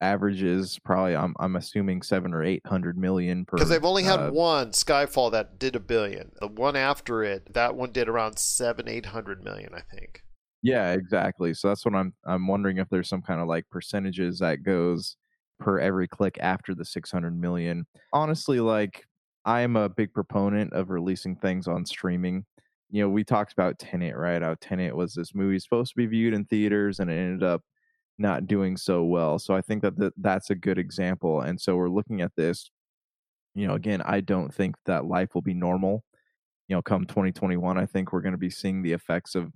averages 0.00 0.78
probably 0.78 1.14
I'm 1.14 1.34
I'm 1.38 1.56
assuming 1.56 2.02
seven 2.02 2.32
or 2.32 2.42
eight 2.42 2.66
hundred 2.66 2.96
million 2.96 3.44
per. 3.44 3.56
Because 3.56 3.68
they've 3.68 3.84
only 3.84 4.02
had 4.02 4.20
uh, 4.20 4.30
one 4.30 4.70
Skyfall 4.70 5.32
that 5.32 5.58
did 5.58 5.76
a 5.76 5.80
billion. 5.80 6.32
The 6.40 6.48
one 6.48 6.76
after 6.76 7.22
it, 7.22 7.52
that 7.52 7.74
one 7.74 7.92
did 7.92 8.08
around 8.08 8.38
seven 8.38 8.88
eight 8.88 9.06
hundred 9.06 9.44
million, 9.44 9.74
I 9.74 9.82
think. 9.94 10.22
Yeah, 10.62 10.92
exactly. 10.92 11.54
So 11.54 11.68
that's 11.68 11.84
what 11.84 11.94
I'm 11.94 12.14
I'm 12.26 12.46
wondering 12.46 12.78
if 12.78 12.88
there's 12.88 13.08
some 13.08 13.22
kind 13.22 13.40
of 13.40 13.48
like 13.48 13.68
percentages 13.70 14.38
that 14.40 14.62
goes 14.62 15.16
per 15.58 15.78
every 15.78 16.08
click 16.08 16.38
after 16.40 16.74
the 16.74 16.84
600 16.84 17.38
million. 17.38 17.86
Honestly, 18.12 18.60
like 18.60 19.04
I'm 19.44 19.76
a 19.76 19.88
big 19.88 20.12
proponent 20.12 20.72
of 20.72 20.90
releasing 20.90 21.36
things 21.36 21.68
on 21.68 21.84
streaming 21.84 22.44
you 22.90 23.02
know, 23.02 23.08
we 23.08 23.24
talked 23.24 23.52
about 23.52 23.78
Tenet, 23.78 24.16
right? 24.16 24.42
How 24.42 24.56
Tenet 24.60 24.96
was 24.96 25.14
this 25.14 25.34
movie 25.34 25.58
supposed 25.58 25.90
to 25.90 25.96
be 25.96 26.06
viewed 26.06 26.34
in 26.34 26.44
theaters 26.44 27.00
and 27.00 27.10
it 27.10 27.14
ended 27.14 27.42
up 27.42 27.62
not 28.18 28.46
doing 28.46 28.76
so 28.76 29.04
well. 29.04 29.38
So 29.38 29.54
I 29.54 29.60
think 29.60 29.82
that 29.82 29.98
th- 29.98 30.12
that's 30.16 30.50
a 30.50 30.54
good 30.54 30.78
example. 30.78 31.40
And 31.40 31.60
so 31.60 31.76
we're 31.76 31.88
looking 31.88 32.20
at 32.20 32.34
this. 32.36 32.70
You 33.54 33.66
know, 33.66 33.74
again, 33.74 34.02
I 34.04 34.20
don't 34.20 34.54
think 34.54 34.76
that 34.86 35.06
life 35.06 35.34
will 35.34 35.42
be 35.42 35.54
normal. 35.54 36.04
You 36.68 36.76
know, 36.76 36.82
come 36.82 37.04
2021, 37.04 37.78
I 37.78 37.86
think 37.86 38.12
we're 38.12 38.20
going 38.20 38.32
to 38.32 38.38
be 38.38 38.50
seeing 38.50 38.82
the 38.82 38.92
effects 38.92 39.34
of 39.34 39.52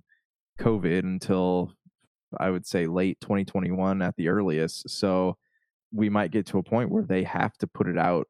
COVID 0.59 0.99
until 0.99 1.71
I 2.37 2.49
would 2.49 2.65
say 2.65 2.87
late 2.87 3.19
2021 3.21 4.01
at 4.01 4.15
the 4.17 4.27
earliest. 4.27 4.89
So 4.89 5.37
we 5.93 6.09
might 6.09 6.31
get 6.31 6.45
to 6.47 6.57
a 6.57 6.63
point 6.63 6.91
where 6.91 7.03
they 7.03 7.23
have 7.23 7.53
to 7.57 7.67
put 7.67 7.87
it 7.87 7.97
out 7.97 8.27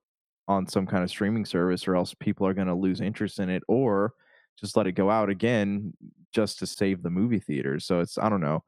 on 0.48 0.68
some 0.68 0.86
kind 0.86 1.04
of 1.04 1.10
streaming 1.10 1.46
service 1.46 1.88
or 1.88 1.96
else 1.96 2.14
people 2.20 2.46
are 2.46 2.54
going 2.54 2.68
to 2.68 2.76
lose 2.76 3.02
interest 3.02 3.40
in 3.40 3.50
it 3.50 3.64
or 3.68 4.14
just 4.60 4.78
let 4.78 4.88
it 4.88 4.94
go 4.94 5.10
out 5.10 5.30
again 5.30 5.94
just 6.34 6.60
to 6.60 6.68
save 6.68 7.04
the 7.04 7.10
movie 7.10 7.40
theaters. 7.40 7.86
So 7.86 8.00
it's 8.00 8.18
I 8.18 8.30
don't 8.30 8.42
know. 8.42 8.64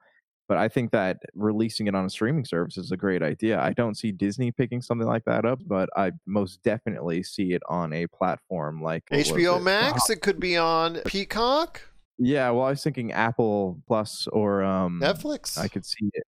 But 0.48 0.58
I 0.58 0.70
think 0.70 0.92
that 0.92 1.18
releasing 1.36 1.88
it 1.88 1.96
on 1.96 2.06
a 2.06 2.10
streaming 2.10 2.46
service 2.46 2.78
is 2.78 2.94
a 2.94 2.98
great 2.98 3.22
idea. 3.22 3.60
I 3.60 3.74
don't 3.74 3.98
see 3.98 4.14
Disney 4.14 4.50
picking 4.52 4.82
something 4.82 5.08
like 5.08 5.26
that 5.26 5.44
up, 5.44 5.60
but 5.66 5.90
I 5.98 6.14
most 6.26 6.64
definitely 6.64 7.22
see 7.24 7.52
it 7.52 7.62
on 7.68 7.92
a 7.92 8.08
platform 8.08 8.82
like 8.82 9.04
HBO 9.12 9.58
it? 9.58 9.64
Max. 9.64 10.10
It 10.10 10.22
could 10.22 10.40
be 10.40 10.56
on 10.56 11.02
Peacock. 11.06 11.82
Yeah, 12.18 12.50
well, 12.52 12.66
I 12.66 12.70
was 12.70 12.82
thinking 12.82 13.12
Apple 13.12 13.82
Plus 13.88 14.28
or 14.28 14.64
um, 14.64 15.02
Netflix. 15.04 15.58
I 15.58 15.68
could 15.68 15.86
see 15.86 16.10
it. 16.14 16.24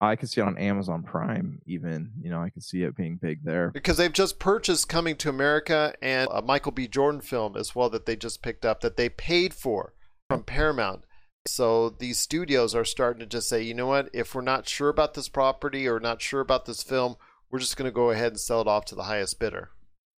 I 0.00 0.16
could 0.16 0.30
see 0.30 0.40
it 0.40 0.44
on 0.44 0.56
Amazon 0.56 1.02
Prime, 1.02 1.60
even. 1.66 2.12
You 2.20 2.30
know, 2.30 2.40
I 2.42 2.48
could 2.48 2.62
see 2.62 2.82
it 2.82 2.96
being 2.96 3.16
big 3.20 3.44
there 3.44 3.70
because 3.70 3.98
they've 3.98 4.12
just 4.12 4.38
purchased 4.38 4.88
Coming 4.88 5.16
to 5.16 5.28
America 5.28 5.94
and 6.00 6.28
a 6.32 6.40
Michael 6.40 6.72
B. 6.72 6.88
Jordan 6.88 7.20
film 7.20 7.56
as 7.56 7.74
well 7.74 7.90
that 7.90 8.06
they 8.06 8.16
just 8.16 8.42
picked 8.42 8.64
up 8.64 8.80
that 8.80 8.96
they 8.96 9.08
paid 9.08 9.52
for 9.52 9.94
from 10.28 10.42
Paramount. 10.42 11.04
So 11.46 11.90
these 11.90 12.18
studios 12.18 12.74
are 12.74 12.84
starting 12.84 13.20
to 13.20 13.26
just 13.26 13.48
say, 13.48 13.62
you 13.62 13.74
know 13.74 13.86
what? 13.86 14.10
If 14.12 14.34
we're 14.34 14.42
not 14.42 14.68
sure 14.68 14.88
about 14.88 15.14
this 15.14 15.28
property 15.28 15.88
or 15.88 15.98
not 15.98 16.20
sure 16.20 16.40
about 16.40 16.66
this 16.66 16.82
film, 16.82 17.16
we're 17.50 17.58
just 17.58 17.76
going 17.76 17.90
to 17.90 17.94
go 17.94 18.10
ahead 18.10 18.32
and 18.32 18.40
sell 18.40 18.60
it 18.60 18.68
off 18.68 18.84
to 18.86 18.94
the 18.94 19.04
highest 19.04 19.38
bidder. 19.38 19.70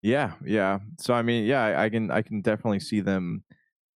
Yeah, 0.03 0.33
yeah. 0.45 0.81
So 0.99 1.15
I 1.15 1.23
mean, 1.23 1.45
yeah, 1.45 1.81
I 1.81 1.89
can 1.89 2.11
I 2.11 2.23
can 2.23 2.41
definitely 2.41 2.81
see 2.81 3.01
them 3.01 3.45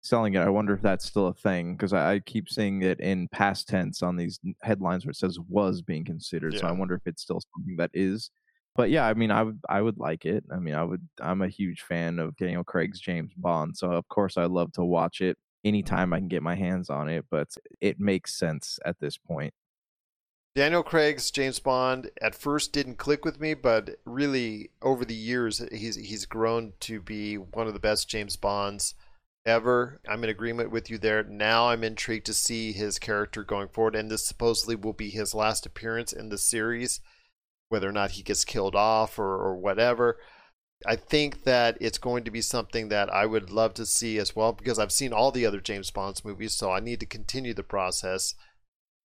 selling 0.09 0.35
it. 0.35 0.41
I 0.41 0.49
wonder 0.49 0.75
if 0.75 0.83
that's 0.83 1.05
still 1.05 1.29
a 1.29 1.35
thing 1.35 1.75
because 1.75 1.93
I, 1.93 2.15
I, 2.15 2.19
keep 2.21 2.49
seeing 2.49 2.83
it 2.83 3.01
in 3.01 3.29
past 3.29 3.69
tense 3.69 4.03
on 4.03 4.17
these 4.17 4.41
headlines 4.63 5.05
where 5.05 5.11
it 5.11 5.17
says 5.17 5.39
was 5.49 5.83
being 5.83 6.05
considered. 6.05 6.55
Yeah. 6.55 6.61
So 6.61 6.67
I 6.67 6.73
wonder 6.73 6.95
if 6.95 7.07
it's 7.07 7.23
still 7.23 7.41
something 7.55 7.77
that 7.77 7.91
is. 7.95 8.31
But 8.75 8.91
yeah, 8.91 9.07
I 9.07 9.15
mean, 9.15 9.31
I 9.31 9.43
would 9.43 9.61
I 9.69 9.81
would 9.81 9.99
like 9.99 10.27
it. 10.27 10.45
I 10.53 10.59
mean, 10.59 10.75
I 10.75 10.85
would. 10.85 11.07
I'm 11.21 11.43
a 11.43 11.49
huge 11.49 11.83
fan 11.83 12.19
of 12.19 12.37
Daniel 12.37 12.65
Craig's 12.65 13.01
James 13.01 13.33
Bond, 13.37 13.77
so 13.77 13.91
of 13.91 14.07
course 14.09 14.37
I'd 14.37 14.51
love 14.51 14.73
to 14.73 14.85
watch 14.85 15.23
it 15.23 15.39
anytime 15.65 16.13
I 16.13 16.19
can 16.19 16.29
get 16.29 16.43
my 16.43 16.55
hands 16.55 16.91
on 16.91 17.09
it. 17.09 17.25
But 17.31 17.49
it 17.81 17.99
makes 17.99 18.39
sense 18.39 18.79
at 18.85 19.01
this 19.01 19.17
point. 19.17 19.55
Daniel 20.57 20.83
Craig's 20.83 21.31
James 21.31 21.59
Bond 21.59 22.11
at 22.23 22.35
first 22.35 22.73
didn't 22.73 22.97
click 22.97 23.27
with 23.27 23.39
me, 23.39 23.53
but 23.53 23.97
really 24.07 24.71
over 24.81 25.05
the 25.05 25.15
years 25.15 25.63
he's 25.71 25.97
he's 25.97 26.25
grown 26.25 26.73
to 26.81 27.01
be 27.01 27.37
one 27.37 27.67
of 27.67 27.75
the 27.75 27.79
best 27.79 28.09
James 28.09 28.37
Bonds 28.37 28.95
ever. 29.47 30.01
I'm 30.09 30.25
in 30.25 30.31
agreement 30.31 30.71
with 30.71 30.91
you 30.91 30.99
there. 30.99 31.23
Now 31.23 31.69
I'm 31.69 31.85
intrigued 31.85 32.27
to 32.27 32.35
see 32.35 32.73
his 32.73 32.99
character 32.99 33.45
going 33.45 33.69
forward, 33.69 33.95
and 33.95 34.11
this 34.11 34.27
supposedly 34.27 34.77
will 34.77 34.93
be 34.93 35.09
his 35.09 35.35
last 35.35 35.65
appearance 35.65 36.13
in 36.13 36.29
the 36.29 36.39
series, 36.39 37.01
whether 37.69 37.89
or 37.89 37.93
not 37.93 38.13
he 38.13 38.23
gets 38.23 38.45
killed 38.45 38.75
off 38.75 39.19
or, 39.19 39.37
or 39.37 39.57
whatever. 39.57 40.19
I 40.85 40.97
think 40.97 41.45
that 41.45 41.79
it's 41.81 41.99
going 41.99 42.25
to 42.25 42.31
be 42.31 42.43
something 42.43 42.89
that 42.89 43.09
I 43.09 43.25
would 43.25 43.51
love 43.51 43.73
to 43.75 43.87
see 43.87 44.19
as 44.19 44.37
well 44.37 44.53
because 44.53 44.79
I've 44.79 44.93
seen 44.93 45.13
all 45.13 45.31
the 45.31 45.47
other 45.47 45.61
James 45.61 45.91
Bond's 45.91 46.25
movies, 46.25 46.53
so 46.53 46.71
I 46.71 46.81
need 46.81 47.01
to 47.01 47.07
continue 47.07 47.55
the 47.55 47.63
process. 47.63 48.35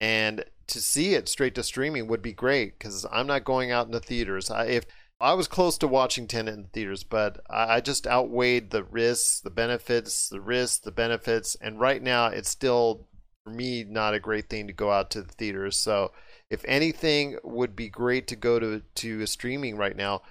And 0.02 0.44
to 0.68 0.82
see 0.82 1.14
it 1.14 1.30
straight 1.30 1.56
to 1.56 1.64
streaming 1.64 2.08
would 2.08 2.22
be 2.22 2.34
great 2.34 2.78
because 2.78 3.06
I'm 3.12 3.28
not 3.28 3.46
going 3.46 3.72
out 3.72 3.86
in 3.86 3.92
the 3.92 4.00
theaters. 4.00 4.50
I, 4.50 4.66
if 4.66 4.86
I 5.22 5.34
was 5.34 5.48
close 5.48 5.78
to 5.80 5.88
watching 5.88 6.28
Tenet 6.28 6.54
in 6.54 6.64
the 6.64 6.70
theaters, 6.70 7.04
but 7.04 7.42
I 7.50 7.80
just 7.80 8.08
outweighed 8.08 8.72
the 8.72 8.84
risks, 8.84 9.40
the 9.40 9.52
benefits, 9.52 10.28
the 10.30 10.42
risks, 10.42 10.80
the 10.80 10.92
benefits, 10.92 11.56
and 11.62 11.80
right 11.80 12.02
now 12.02 12.28
it's 12.28 12.50
still 12.50 13.08
for 13.44 13.52
me 13.52 13.84
not 13.84 14.14
a 14.14 14.20
great 14.20 14.50
thing 14.50 14.68
to 14.68 14.74
go 14.74 14.92
out 14.92 15.12
to 15.12 15.22
the 15.22 15.32
theaters. 15.32 15.78
So 15.78 16.12
if 16.50 16.66
anything 16.66 17.38
would 17.44 17.76
be 17.76 17.88
great 17.88 18.28
to 18.28 18.36
go 18.36 18.60
to 18.60 18.82
to 18.96 19.22
a 19.22 19.28
streaming 19.28 19.78
right 19.78 19.96
now, 19.96 20.24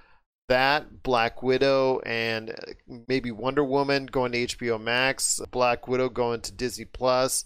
that 0.48 1.04
Black 1.04 1.42
Widow 1.42 2.00
and 2.00 2.50
uh, 2.50 2.72
maybe 3.06 3.30
Wonder 3.30 3.62
Woman 3.62 4.06
going 4.06 4.32
to 4.32 4.46
HBO 4.46 4.80
Max, 4.80 5.40
Black 5.52 5.86
Widow 5.86 6.08
going 6.08 6.40
to 6.42 6.52
Disney 6.52 6.84
Plus 6.84 7.44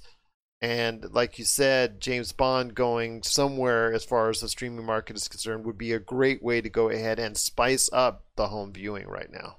and 0.60 1.12
like 1.12 1.38
you 1.38 1.44
said, 1.44 2.00
James 2.00 2.32
Bond 2.32 2.74
going 2.74 3.22
somewhere 3.22 3.92
as 3.92 4.04
far 4.04 4.30
as 4.30 4.40
the 4.40 4.48
streaming 4.48 4.86
market 4.86 5.16
is 5.16 5.28
concerned 5.28 5.64
would 5.64 5.78
be 5.78 5.92
a 5.92 5.98
great 5.98 6.42
way 6.42 6.60
to 6.60 6.68
go 6.68 6.88
ahead 6.88 7.18
and 7.18 7.36
spice 7.36 7.90
up 7.92 8.24
the 8.36 8.48
home 8.48 8.72
viewing 8.72 9.06
right 9.06 9.30
now. 9.30 9.58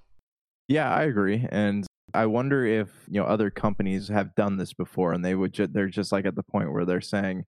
Yeah, 0.67 0.91
I 0.91 1.03
agree. 1.03 1.45
And 1.49 1.85
I 2.13 2.25
wonder 2.25 2.65
if, 2.65 2.89
you 3.07 3.19
know, 3.19 3.27
other 3.27 3.51
companies 3.51 4.07
have 4.07 4.33
done 4.35 4.57
this 4.57 4.73
before 4.73 5.13
and 5.13 5.23
they 5.23 5.35
would 5.35 5.53
ju- 5.53 5.67
they're 5.67 5.87
just 5.87 6.11
like 6.11 6.25
at 6.25 6.35
the 6.35 6.43
point 6.43 6.71
where 6.71 6.85
they're 6.85 7.01
saying, 7.01 7.45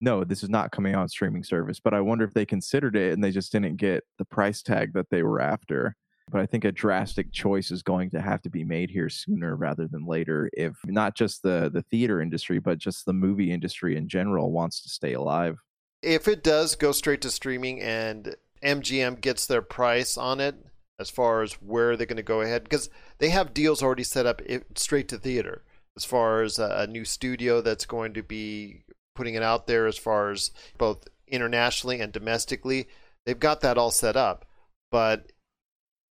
"No, 0.00 0.24
this 0.24 0.42
is 0.42 0.50
not 0.50 0.70
coming 0.70 0.94
on 0.94 1.08
streaming 1.08 1.42
service." 1.42 1.80
But 1.80 1.94
I 1.94 2.00
wonder 2.00 2.24
if 2.24 2.34
they 2.34 2.46
considered 2.46 2.96
it 2.96 3.12
and 3.12 3.24
they 3.24 3.30
just 3.32 3.50
didn't 3.50 3.76
get 3.76 4.04
the 4.18 4.24
price 4.24 4.62
tag 4.62 4.92
that 4.92 5.10
they 5.10 5.22
were 5.22 5.40
after. 5.40 5.96
But 6.30 6.40
I 6.40 6.46
think 6.46 6.64
a 6.64 6.72
drastic 6.72 7.32
choice 7.32 7.70
is 7.70 7.82
going 7.82 8.10
to 8.10 8.20
have 8.20 8.42
to 8.42 8.50
be 8.50 8.64
made 8.64 8.90
here 8.90 9.08
sooner 9.08 9.56
rather 9.56 9.88
than 9.88 10.06
later 10.06 10.50
if 10.52 10.76
not 10.84 11.16
just 11.16 11.42
the, 11.42 11.70
the 11.72 11.82
theater 11.82 12.20
industry, 12.20 12.58
but 12.58 12.78
just 12.78 13.04
the 13.04 13.12
movie 13.12 13.52
industry 13.52 13.96
in 13.96 14.08
general 14.08 14.52
wants 14.52 14.82
to 14.82 14.88
stay 14.88 15.14
alive. 15.14 15.58
If 16.02 16.28
it 16.28 16.42
does 16.42 16.76
go 16.76 16.92
straight 16.92 17.20
to 17.22 17.30
streaming 17.30 17.80
and 17.80 18.36
MGM 18.62 19.20
gets 19.20 19.46
their 19.46 19.62
price 19.62 20.16
on 20.16 20.40
it, 20.40 20.54
as 20.98 21.10
far 21.10 21.42
as 21.42 21.54
where 21.54 21.96
they're 21.96 22.06
going 22.06 22.18
to 22.18 22.22
go 22.22 22.42
ahead, 22.42 22.64
because 22.64 22.90
they 23.18 23.30
have 23.30 23.54
deals 23.54 23.82
already 23.82 24.02
set 24.02 24.26
up 24.26 24.42
straight 24.74 25.08
to 25.08 25.18
theater, 25.18 25.64
as 25.96 26.04
far 26.04 26.42
as 26.42 26.58
a, 26.58 26.86
new 26.86 27.04
studio 27.04 27.62
that's 27.62 27.86
going 27.86 28.12
to 28.12 28.22
be 28.22 28.84
putting 29.14 29.34
it 29.34 29.42
out 29.42 29.66
there, 29.66 29.86
as 29.86 29.96
far 29.96 30.30
as 30.30 30.50
both 30.76 31.08
internationally 31.26 32.00
and 32.00 32.12
domestically. 32.12 32.86
They've 33.24 33.38
got 33.38 33.62
that 33.62 33.78
all 33.78 33.90
set 33.90 34.16
up. 34.16 34.44
But 34.90 35.32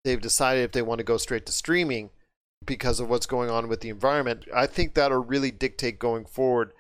they've 0.03 0.22
decided 0.22 0.63
if 0.63 0.72
they 0.72 0.82
want 0.82 1.00
to 1.00 1.03
go 1.03 1.18
straight 1.18 1.46
to 1.46 1.51
streaming 1.51 2.10
because 2.65 3.00
of 3.00 3.10
what's 3.10 3.25
going 3.25 3.50
on 3.50 3.68
with 3.68 3.82
the 3.82 3.89
environment. 3.89 4.46
I 4.53 4.68
think 4.68 4.94
that'll 4.94 5.24
really 5.24 5.51
dictate 5.51 6.00
going 6.00 6.25
forward 6.25 6.74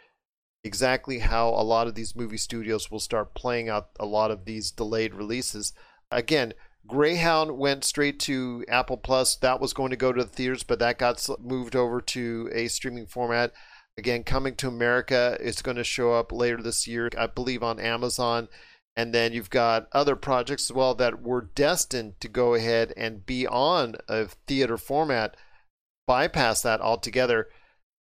exactly 0.63 1.19
how 1.19 1.49
a 1.49 1.63
lot 1.63 1.87
of 1.87 1.95
these 1.95 2.15
movie 2.15 2.37
studios 2.37 2.91
will 2.91 2.99
start 2.99 3.33
playing 3.33 3.69
out 3.69 3.89
a 3.99 4.05
lot 4.05 4.31
of 4.31 4.45
these 4.45 4.71
delayed 4.71 5.13
releases. 5.13 5.73
Again, 6.11 6.53
Greyhound 6.85 7.57
went 7.57 7.83
straight 7.83 8.19
to 8.21 8.65
Apple 8.67 8.97
Plus. 8.97 9.35
That 9.35 9.61
was 9.61 9.73
going 9.73 9.91
to 9.91 9.95
go 9.95 10.11
to 10.11 10.23
the 10.23 10.29
theaters, 10.29 10.63
but 10.63 10.79
that 10.79 10.97
got 10.97 11.25
moved 11.39 11.75
over 11.75 12.01
to 12.01 12.49
a 12.51 12.67
streaming 12.67 13.05
format. 13.05 13.53
Again, 13.97 14.23
coming 14.23 14.55
to 14.55 14.67
America, 14.67 15.37
it's 15.39 15.61
going 15.61 15.77
to 15.77 15.83
show 15.83 16.13
up 16.13 16.31
later 16.31 16.61
this 16.61 16.87
year, 16.87 17.09
I 17.17 17.27
believe, 17.27 17.63
on 17.63 17.79
Amazon 17.79 18.47
and 18.99 19.13
then 19.13 19.31
you've 19.31 19.49
got 19.49 19.87
other 19.93 20.17
projects 20.17 20.69
as 20.69 20.75
well 20.75 20.93
that 20.93 21.21
were 21.21 21.49
destined 21.55 22.19
to 22.19 22.27
go 22.27 22.53
ahead 22.53 22.91
and 22.97 23.25
be 23.25 23.47
on 23.47 23.95
a 24.09 24.25
theater 24.45 24.77
format, 24.77 25.37
bypass 26.05 26.61
that 26.63 26.81
altogether, 26.81 27.47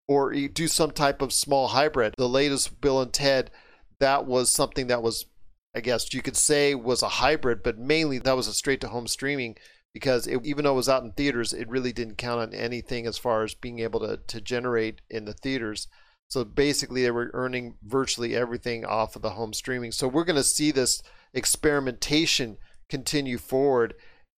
or 0.07 0.33
do 0.33 0.67
some 0.67 0.89
type 0.89 1.21
of 1.21 1.31
small 1.31 1.67
hybrid. 1.67 2.15
The 2.17 2.27
latest 2.27 2.81
Bill 2.81 2.99
and 2.99 3.13
Ted, 3.13 3.51
that 3.99 4.25
was 4.25 4.51
something 4.51 4.87
that 4.87 5.03
was, 5.03 5.27
I 5.75 5.81
guess 5.81 6.11
you 6.15 6.23
could 6.23 6.35
say, 6.35 6.73
was 6.73 7.03
a 7.03 7.09
hybrid, 7.09 7.61
but 7.61 7.77
mainly 7.77 8.17
that 8.17 8.35
was 8.35 8.47
a 8.47 8.53
straight 8.53 8.81
to 8.81 8.87
home 8.87 9.05
streaming 9.05 9.55
because 9.93 10.25
it, 10.25 10.43
even 10.43 10.63
though 10.63 10.73
it 10.73 10.77
was 10.77 10.89
out 10.89 11.03
in 11.03 11.11
theaters, 11.11 11.53
it 11.53 11.69
really 11.69 11.93
didn't 11.93 12.17
count 12.17 12.41
on 12.41 12.55
anything 12.55 13.05
as 13.05 13.19
far 13.19 13.43
as 13.43 13.53
being 13.53 13.77
able 13.77 13.99
to, 13.99 14.17
to 14.17 14.41
generate 14.41 15.01
in 15.11 15.25
the 15.25 15.33
theaters. 15.33 15.87
So 16.29 16.43
basically, 16.43 17.03
they 17.03 17.11
were 17.11 17.31
earning 17.33 17.75
virtually 17.81 18.35
everything 18.35 18.83
off 18.85 19.15
of 19.15 19.21
the 19.21 19.31
home 19.31 19.53
streaming. 19.53 19.91
So 19.91 20.07
we're 20.07 20.25
going 20.25 20.35
to 20.35 20.43
see 20.43 20.71
this 20.71 21.01
experimentation 21.33 22.57
continue 22.89 23.37
forward. 23.37 23.93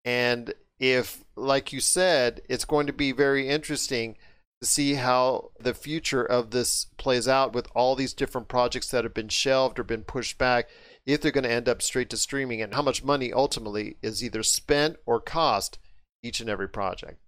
And 0.05 0.55
if, 0.79 1.25
like 1.35 1.73
you 1.73 1.81
said, 1.81 2.43
it's 2.49 2.65
going 2.65 2.87
to 2.87 2.93
be 2.93 3.13
very 3.13 3.49
interesting 3.49 4.17
to 4.61 4.69
see 4.69 4.95
how 4.95 5.51
the 5.61 5.75
future 5.75 6.23
of 6.23 6.51
this 6.51 6.87
plays 6.97 7.29
out 7.29 7.53
with 7.53 7.69
all 7.75 7.95
these 7.95 8.13
different 8.13 8.49
projects 8.49 8.91
that 8.91 9.05
have 9.05 9.15
been 9.15 9.29
shelved 9.29 9.79
or 9.79 9.85
been 9.85 10.03
pushed 10.03 10.37
back, 10.37 10.69
if 11.07 11.21
they're 11.21 11.31
going 11.31 11.45
to 11.45 11.51
end 11.51 11.69
up 11.69 11.81
straight 11.81 12.11
to 12.11 12.17
streaming, 12.17 12.61
and 12.61 12.75
how 12.75 12.83
much 12.83 13.05
money 13.05 13.33
ultimately 13.33 13.97
is 14.03 14.23
either 14.23 14.43
spent 14.43 14.97
or 15.07 15.21
cost 15.21 15.79
each 16.23 16.41
and 16.41 16.51
every 16.51 16.69
project. 16.69 17.21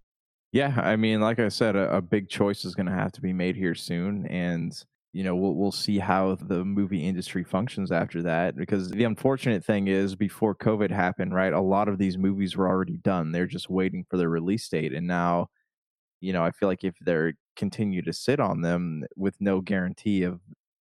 Yeah, 0.53 0.75
I 0.83 0.97
mean, 0.97 1.21
like 1.21 1.39
I 1.39 1.49
said, 1.49 1.77
a, 1.77 1.97
a 1.97 2.03
big 2.03 2.29
choice 2.29 2.65
is 2.65 2.75
going 2.75 2.87
to 2.87 2.93
have 2.93 3.13
to 3.13 3.21
be 3.21 3.33
made 3.33 3.57
here 3.57 3.75
soon, 3.75 4.27
and 4.27 4.73
you 5.13 5.23
know 5.25 5.35
we'll 5.37 5.55
we'll 5.55 5.73
see 5.73 5.99
how 5.99 6.35
the 6.37 6.65
movie 6.65 7.07
industry 7.07 7.45
functions 7.45 7.93
after 7.93 8.23
that. 8.23 8.57
Because 8.57 8.91
the 8.91 9.05
unfortunate 9.05 9.65
thing 9.65 9.87
is, 9.89 10.17
before 10.17 10.55
COVID 10.57 10.91
happened, 10.91 11.35
right, 11.35 11.53
a 11.53 11.61
lot 11.61 11.89
of 11.89 11.99
these 11.99 12.19
movies 12.19 12.57
were 12.57 12.69
already 12.69 12.97
done. 12.97 13.31
They're 13.33 13.47
just 13.47 13.71
waiting 13.71 14.05
for 14.11 14.17
their 14.17 14.29
release 14.29 14.69
date, 14.69 14.93
and 14.93 15.07
now, 15.07 15.49
you 16.21 16.33
know, 16.33 16.45
I 16.45 16.51
feel 16.53 16.69
like 16.69 16.85
if 16.85 16.97
they're 17.01 17.35
continue 17.57 18.03
to 18.03 18.13
sit 18.13 18.41
on 18.41 18.63
them 18.63 19.05
with 19.17 19.37
no 19.41 19.61
guarantee 19.61 20.23
of 20.25 20.41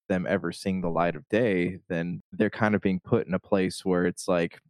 them 0.08 0.26
ever 0.28 0.52
seeing 0.52 0.80
the 0.82 0.90
light 0.90 1.16
of 1.16 1.28
day, 1.28 1.78
then 1.88 2.22
they're 2.32 2.50
kind 2.50 2.74
of 2.74 2.80
being 2.82 3.00
put 3.00 3.26
in 3.26 3.34
a 3.34 3.38
place 3.38 3.84
where 3.84 4.06
it's 4.06 4.28
like 4.28 4.60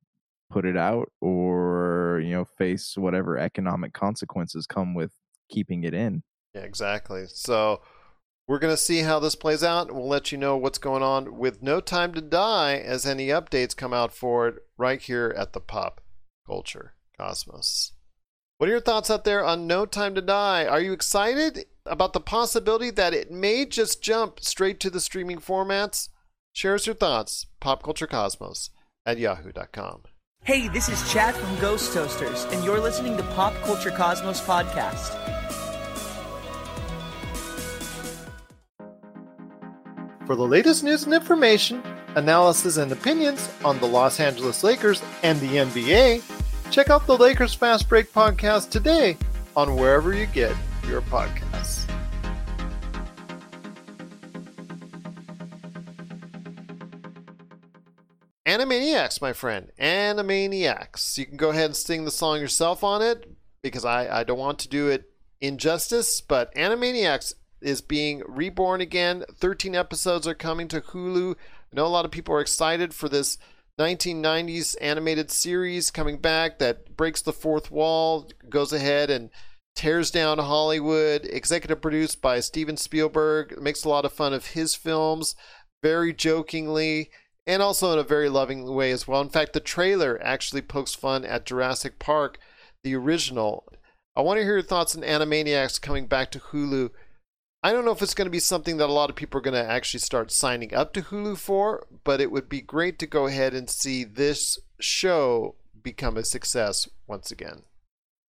put 0.51 0.65
it 0.67 0.77
out 0.77 1.11
or 1.21 1.72
you 2.21 2.31
know 2.31 2.45
face 2.45 2.97
whatever 2.97 3.39
economic 3.39 3.93
consequences 3.93 4.67
come 4.67 4.95
with 4.95 5.13
keeping 5.51 5.85
it 5.85 5.95
in. 5.95 6.23
Yeah, 6.55 6.63
exactly. 6.63 7.25
So 7.29 7.81
we're 8.49 8.59
going 8.59 8.75
to 8.75 8.79
see 8.79 9.01
how 9.01 9.19
this 9.19 9.35
plays 9.35 9.63
out, 9.63 9.93
we'll 9.93 10.09
let 10.09 10.33
you 10.33 10.39
know 10.39 10.57
what's 10.57 10.79
going 10.79 11.03
on 11.03 11.39
with 11.39 11.63
No 11.63 11.81
Time 11.81 12.13
to 12.15 12.21
Die 12.21 12.75
as 12.75 13.07
any 13.07 13.29
updates 13.29 13.77
come 13.77 13.93
out 13.93 14.13
for 14.13 14.49
it 14.49 14.57
right 14.77 15.01
here 15.01 15.35
at 15.37 15.53
the 15.53 15.61
Pop 15.61 16.01
Culture 16.47 16.95
Cosmos. 17.17 17.93
What 18.59 18.69
are 18.69 18.73
your 18.73 18.81
thoughts 18.81 19.11
out 19.11 19.25
there 19.25 19.45
on 19.45 19.67
No 19.67 19.87
Time 19.87 20.15
to 20.17 20.21
Die? 20.21 20.67
Are 20.67 20.81
you 20.81 20.93
excited 20.93 21.67
about 21.87 22.13
the 22.13 22.21
possibility 22.21 22.91
that 22.91 23.15
it 23.15 23.31
may 23.31 23.65
just 23.65 24.03
jump 24.03 24.41
straight 24.41 24.81
to 24.81 24.91
the 24.91 25.01
streaming 25.01 25.39
formats? 25.39 26.09
Share 26.53 26.75
us 26.75 26.87
your 26.87 26.95
thoughts, 26.95 27.47
popculturecosmos 27.61 28.71
at 29.07 29.19
yahoo.com. 29.19 30.03
Hey, 30.45 30.67
this 30.67 30.89
is 30.89 31.13
Chad 31.13 31.37
from 31.37 31.57
Ghost 31.61 31.93
Toasters, 31.95 32.47
and 32.47 32.65
you're 32.65 32.81
listening 32.81 33.17
to 33.17 33.23
Pop 33.23 33.55
Culture 33.63 33.93
Cosmos 33.93 34.41
Podcast. 34.41 35.17
For 40.27 40.35
the 40.35 40.43
latest 40.43 40.83
news 40.83 41.05
and 41.05 41.15
information, 41.15 41.81
analysis 42.17 42.77
and 42.77 42.91
opinions 42.91 43.49
on 43.65 43.79
the 43.79 43.87
Los 43.87 44.19
Angeles 44.19 44.65
Lakers 44.65 45.01
and 45.23 45.39
the 45.39 45.59
NBA, 45.59 46.21
check 46.73 46.91
out 46.91 47.07
the 47.07 47.17
Lakers 47.17 47.55
Fast 47.55 47.89
Break 47.89 48.13
podcast 48.13 48.71
today 48.71 49.17
on 49.55 49.77
wherever 49.77 50.13
you 50.13 50.27
get 50.27 50.57
your 50.89 51.03
podcasts. 51.03 51.82
Animaniacs, 58.53 59.23
my 59.23 59.33
friend. 59.33 59.71
Animaniacs. 59.81 61.17
You 61.17 61.25
can 61.25 61.39
go 61.39 61.51
ahead 61.51 61.67
and 61.67 61.77
sing 61.77 62.05
the 62.05 62.11
song 62.11 62.39
yourself 62.39 62.85
on 62.85 63.01
it 63.01 63.27
because 63.63 63.85
I, 63.85 64.21
I 64.21 64.25
don't 64.25 64.39
want 64.39 64.59
to 64.59 64.69
do 64.69 64.89
it 64.89 65.11
injustice, 65.41 66.21
but 66.21 66.55
Animaniacs 66.55 67.33
is 67.63 67.81
being 67.81 68.23
reborn 68.29 68.83
again. 68.83 69.25
13 69.35 69.75
episodes 69.75 70.27
are 70.27 70.35
coming 70.35 70.69
to 70.69 70.83
Hulu. 70.83 71.35
I 71.35 71.77
know 71.77 71.87
a 71.87 71.89
lot 71.89 72.05
of 72.05 72.11
people 72.11 72.35
are 72.35 72.43
excited 72.43 72.93
for 72.93 73.09
this 73.09 73.39
1990s 73.81 74.77
animated 74.83 75.31
series 75.31 75.91
coming 75.91 76.19
back 76.19 76.59
that 76.59 76.95
breaks 76.95 77.23
the 77.23 77.33
fourth 77.33 77.71
wall, 77.71 78.29
goes 78.51 78.75
ahead 78.75 79.09
and 79.09 79.31
tears 79.75 80.11
down 80.11 80.39
Hollywood. 80.39 81.25
Executive 81.25 81.81
produced 81.81 82.21
by 82.21 82.41
Steven 82.41 82.77
Spielberg, 82.77 83.59
makes 83.59 83.85
a 83.85 83.89
lot 83.89 84.05
of 84.05 84.13
fun 84.13 84.35
of 84.35 84.49
his 84.49 84.75
films, 84.75 85.35
very 85.83 86.13
jokingly, 86.13 87.11
and 87.47 87.63
also 87.63 87.93
in 87.93 87.99
a 87.99 88.05
very 88.05 88.29
loving 88.29 88.73
way 88.73 88.91
as 88.93 89.09
well. 89.09 89.21
In 89.21 89.29
fact, 89.29 89.53
the 89.53 89.61
trailer 89.61 90.21
actually 90.23 90.63
pokes 90.63 90.95
fun 90.95 91.25
at 91.25 91.47
Jurassic 91.47 91.99
Park, 91.99 92.39
the 92.85 92.95
original. 92.95 93.67
I 94.15 94.21
want 94.21 94.39
to 94.39 94.45
hear 94.45 94.55
your 94.55 94.63
thoughts 94.63 94.95
on 94.95 95.03
Animaniacs 95.03 95.81
coming 95.81 96.07
back 96.07 96.31
to 96.33 96.39
Hulu. 96.39 96.91
I 97.63 97.73
don't 97.73 97.85
know 97.85 97.93
if 97.93 98.03
it's 98.03 98.15
going 98.15 98.27
to 98.27 98.31
be 98.31 98.41
something 98.41 98.77
that 98.79 98.89
a 98.89 98.93
lot 98.93 99.09
of 99.09 99.17
people 99.17 99.39
are 99.39 99.43
going 99.43 99.55
to 99.55 99.71
actually 99.71 100.01
start 100.01 100.31
signing 100.31 100.75
up 100.75 100.93
to 100.95 101.03
Hulu 101.03 101.39
for, 101.39 101.87
but 102.05 102.21
it 102.21 102.31
would 102.31 102.49
be 102.49 102.61
great 102.61 102.99
to 102.99 103.07
go 103.07 103.27
ahead 103.27 103.55
and 103.55 103.71
see 103.71 104.05
this 104.05 104.59
show 104.81 105.55
become 105.81 106.17
a 106.17 106.25
success 106.25 106.89
once 107.07 107.31
again. 107.31 107.63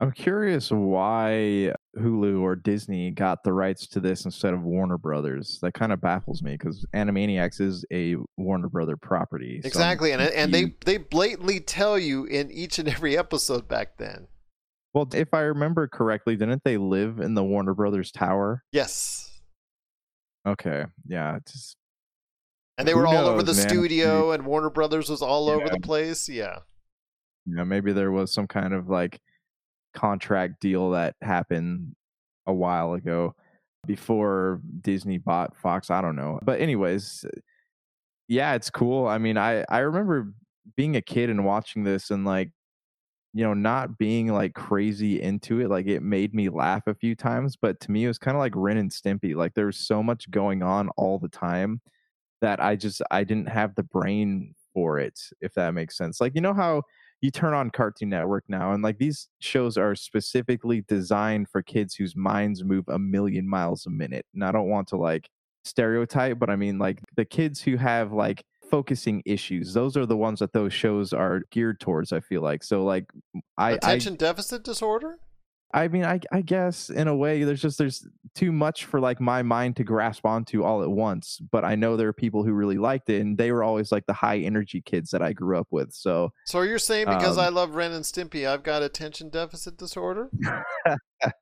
I'm 0.04 0.12
curious 0.12 0.70
why 0.70 1.74
Hulu 1.98 2.42
or 2.42 2.58
Disney 2.58 3.10
got 3.12 3.42
the 3.46 3.54
rights 3.54 3.88
to 3.88 4.02
this 4.02 4.26
instead 4.26 4.54
of 4.54 4.62
Warner 4.62 4.98
Brothers. 4.98 5.60
That 5.62 5.74
kind 5.76 5.94
of 5.94 6.02
baffles 6.02 6.44
me 6.44 6.58
because 6.58 6.86
Animaniacs 6.94 7.62
is 7.62 7.86
a 7.90 8.18
Warner 8.36 8.68
Brother 8.68 8.98
property. 8.98 9.62
so 9.62 9.68
Exactly, 9.68 10.12
and 10.12 10.22
and 10.22 10.54
they 10.54 10.76
they 10.84 10.98
blatantly 10.98 11.62
tell 11.62 11.98
you 11.98 12.26
in 12.26 12.52
each 12.52 12.80
and 12.80 12.90
every 12.90 13.18
episode 13.18 13.70
back 13.70 13.98
then. 13.98 14.28
well, 14.94 15.08
if 15.14 15.34
I 15.34 15.40
remember 15.40 15.88
correctly, 15.88 16.36
didn't 16.36 16.66
they 16.66 16.76
live 16.76 17.20
in 17.20 17.34
the 17.34 17.44
Warner 17.44 17.74
Brothers 17.74 18.12
tower? 18.12 18.66
Yes. 18.74 19.32
Okay, 20.46 20.84
yeah, 21.06 21.40
just 21.50 21.78
And 22.78 22.86
they 22.86 22.94
were 22.94 23.08
all 23.08 23.28
over 23.28 23.42
the 23.42 23.54
man? 23.54 23.70
studio, 23.70 24.34
and 24.34 24.46
Warner 24.46 24.70
Brothers 24.70 25.10
was 25.10 25.22
all 25.22 25.48
over 25.48 25.70
the 25.70 25.80
place. 25.80 26.28
Yeah. 26.28 26.60
know 27.46 27.64
maybe 27.64 27.94
there 27.94 28.12
was 28.12 28.34
some 28.34 28.48
kind 28.48 28.74
of 28.74 28.90
like 28.90 29.22
contract 29.94 30.62
deal 30.62 30.92
that 30.92 31.16
happened 31.22 31.96
a 32.46 32.54
while 32.54 32.94
ago 32.94 33.36
before 33.86 34.62
Disney 34.82 35.18
bought 35.18 35.58
Fox. 35.58 35.90
I 35.90 36.02
don't 36.02 36.16
know. 36.16 36.40
But 36.44 36.62
anyways, 36.62 37.26
yeah, 38.28 38.56
it's 38.56 38.70
cool. 38.70 39.08
I 39.08 39.18
mean, 39.18 39.38
I 39.38 39.66
I 39.70 39.80
remember 39.80 40.34
being 40.76 40.96
a 40.96 41.02
kid 41.02 41.30
and 41.30 41.46
watching 41.46 41.84
this 41.84 42.10
and 42.10 42.26
like 42.26 42.52
you 43.34 43.44
know 43.44 43.54
not 43.54 43.98
being 43.98 44.28
like 44.28 44.54
crazy 44.54 45.22
into 45.22 45.60
it 45.60 45.70
like 45.70 45.88
it 45.88 46.04
made 46.04 46.34
me 46.34 46.50
laugh 46.50 46.84
a 46.88 46.94
few 46.94 47.16
times 47.16 47.56
but 47.56 47.80
to 47.80 47.92
me 47.92 48.06
it 48.06 48.08
was 48.08 48.18
kind 48.18 48.38
of 48.38 48.40
like 48.40 48.54
ren 48.56 48.78
and 48.78 48.92
stimpy 48.92 49.36
like 49.36 49.54
there 49.56 49.66
was 49.66 49.78
so 49.78 50.02
much 50.04 50.30
going 50.32 50.62
on 50.62 50.90
all 50.98 51.20
the 51.20 51.28
time 51.28 51.82
that 52.42 52.62
i 52.62 52.76
just 52.76 53.02
i 53.12 53.24
didn't 53.24 53.50
have 53.50 53.74
the 53.76 53.84
brain 53.84 54.54
for 54.74 55.00
it 55.00 55.20
if 55.42 55.54
that 55.56 55.74
makes 55.74 55.98
sense 55.98 56.22
like 56.22 56.34
you 56.36 56.42
know 56.42 56.54
how 56.54 56.82
you 57.24 57.32
turn 57.32 57.54
on 57.54 57.70
Cartoon 57.70 58.10
Network 58.10 58.44
now, 58.50 58.74
and 58.74 58.84
like 58.84 58.98
these 58.98 59.30
shows 59.40 59.78
are 59.78 59.96
specifically 59.96 60.84
designed 60.90 61.48
for 61.48 61.62
kids 61.62 61.96
whose 61.96 62.18
minds 62.18 62.66
move 62.66 62.84
a 62.90 63.00
million 63.00 63.48
miles 63.48 63.86
a 63.86 63.90
minute. 63.90 64.26
And 64.34 64.44
I 64.44 64.52
don't 64.52 64.68
want 64.68 64.90
to 64.90 64.98
like 64.98 65.30
stereotype, 65.64 66.38
but 66.38 66.50
I 66.50 66.58
mean 66.58 66.80
like 66.80 67.00
the 67.16 67.24
kids 67.24 67.62
who 67.62 67.78
have 67.78 68.12
like 68.12 68.44
focusing 68.70 69.24
issues, 69.26 69.74
those 69.74 69.96
are 69.96 70.06
the 70.06 70.18
ones 70.18 70.40
that 70.40 70.52
those 70.52 70.74
shows 70.74 71.14
are 71.14 71.44
geared 71.50 71.80
towards. 71.80 72.12
I 72.12 72.20
feel 72.20 72.42
like 72.42 72.62
so 72.62 72.84
like 72.84 73.06
I 73.58 73.70
I, 73.70 73.72
Attention 73.72 74.16
deficit 74.16 74.66
disorder? 74.66 75.18
I 75.74 75.88
mean 75.88 76.06
I 76.06 76.20
I 76.32 76.42
guess 76.42 76.90
in 76.90 77.08
a 77.08 77.16
way 77.16 77.44
there's 77.44 77.62
just 77.62 77.78
there's 77.78 78.08
too 78.36 78.52
much 78.52 78.86
for 78.86 79.00
like 79.00 79.20
my 79.20 79.42
mind 79.42 79.76
to 79.78 79.84
grasp 79.84 80.26
onto 80.26 80.64
all 80.64 80.84
at 80.84 80.90
once. 80.90 81.40
But 81.52 81.66
I 81.66 81.76
know 81.76 81.98
there 81.98 82.08
are 82.08 82.14
people 82.14 82.44
who 82.44 82.54
really 82.54 82.78
liked 82.78 83.10
it, 83.10 83.22
and 83.22 83.38
they 83.38 83.52
were 83.52 83.64
always 83.64 83.92
like 83.92 84.06
the 84.06 84.14
high 84.14 84.40
energy 84.40 84.82
kids 84.82 85.12
that 85.12 85.22
I 85.22 85.34
grew 85.34 85.58
up 85.58 85.68
with. 85.72 85.94
So 85.94 86.32
So 86.46 86.62
you're 86.62 86.80
saying 86.80 87.08
because 87.08 87.38
Um, 87.38 87.46
I 87.46 87.50
love 87.50 87.76
Ren 87.76 87.92
and 87.92 88.06
Stimpy, 88.06 88.48
I've 88.48 88.64
got 88.64 88.82
attention 88.84 89.30
deficit 89.30 89.78
disorder? 89.78 90.30
I 90.88 90.98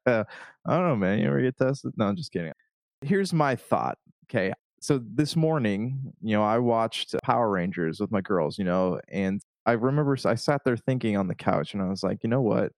don't 0.05 0.27
know, 0.67 0.95
man. 0.95 1.19
You 1.19 1.27
ever 1.27 1.41
get 1.41 1.57
tested? 1.57 1.93
No, 1.97 2.05
I'm 2.05 2.15
just 2.15 2.31
kidding. 2.31 2.53
Here's 3.01 3.33
my 3.33 3.55
thought. 3.55 3.97
Okay. 4.29 4.53
So 4.79 4.99
this 5.13 5.35
morning, 5.35 6.13
you 6.21 6.35
know, 6.35 6.43
I 6.43 6.57
watched 6.57 7.15
Power 7.23 7.49
Rangers 7.49 7.99
with 7.99 8.11
my 8.11 8.21
girls, 8.21 8.57
you 8.57 8.65
know, 8.65 8.99
and 9.09 9.41
I 9.65 9.73
remember 9.73 10.17
I 10.25 10.35
sat 10.35 10.61
there 10.65 10.77
thinking 10.77 11.17
on 11.17 11.27
the 11.27 11.35
couch 11.35 11.73
and 11.73 11.83
I 11.83 11.87
was 11.87 12.01
like, 12.01 12.23
you 12.23 12.29
know 12.29 12.41
what? 12.41 12.71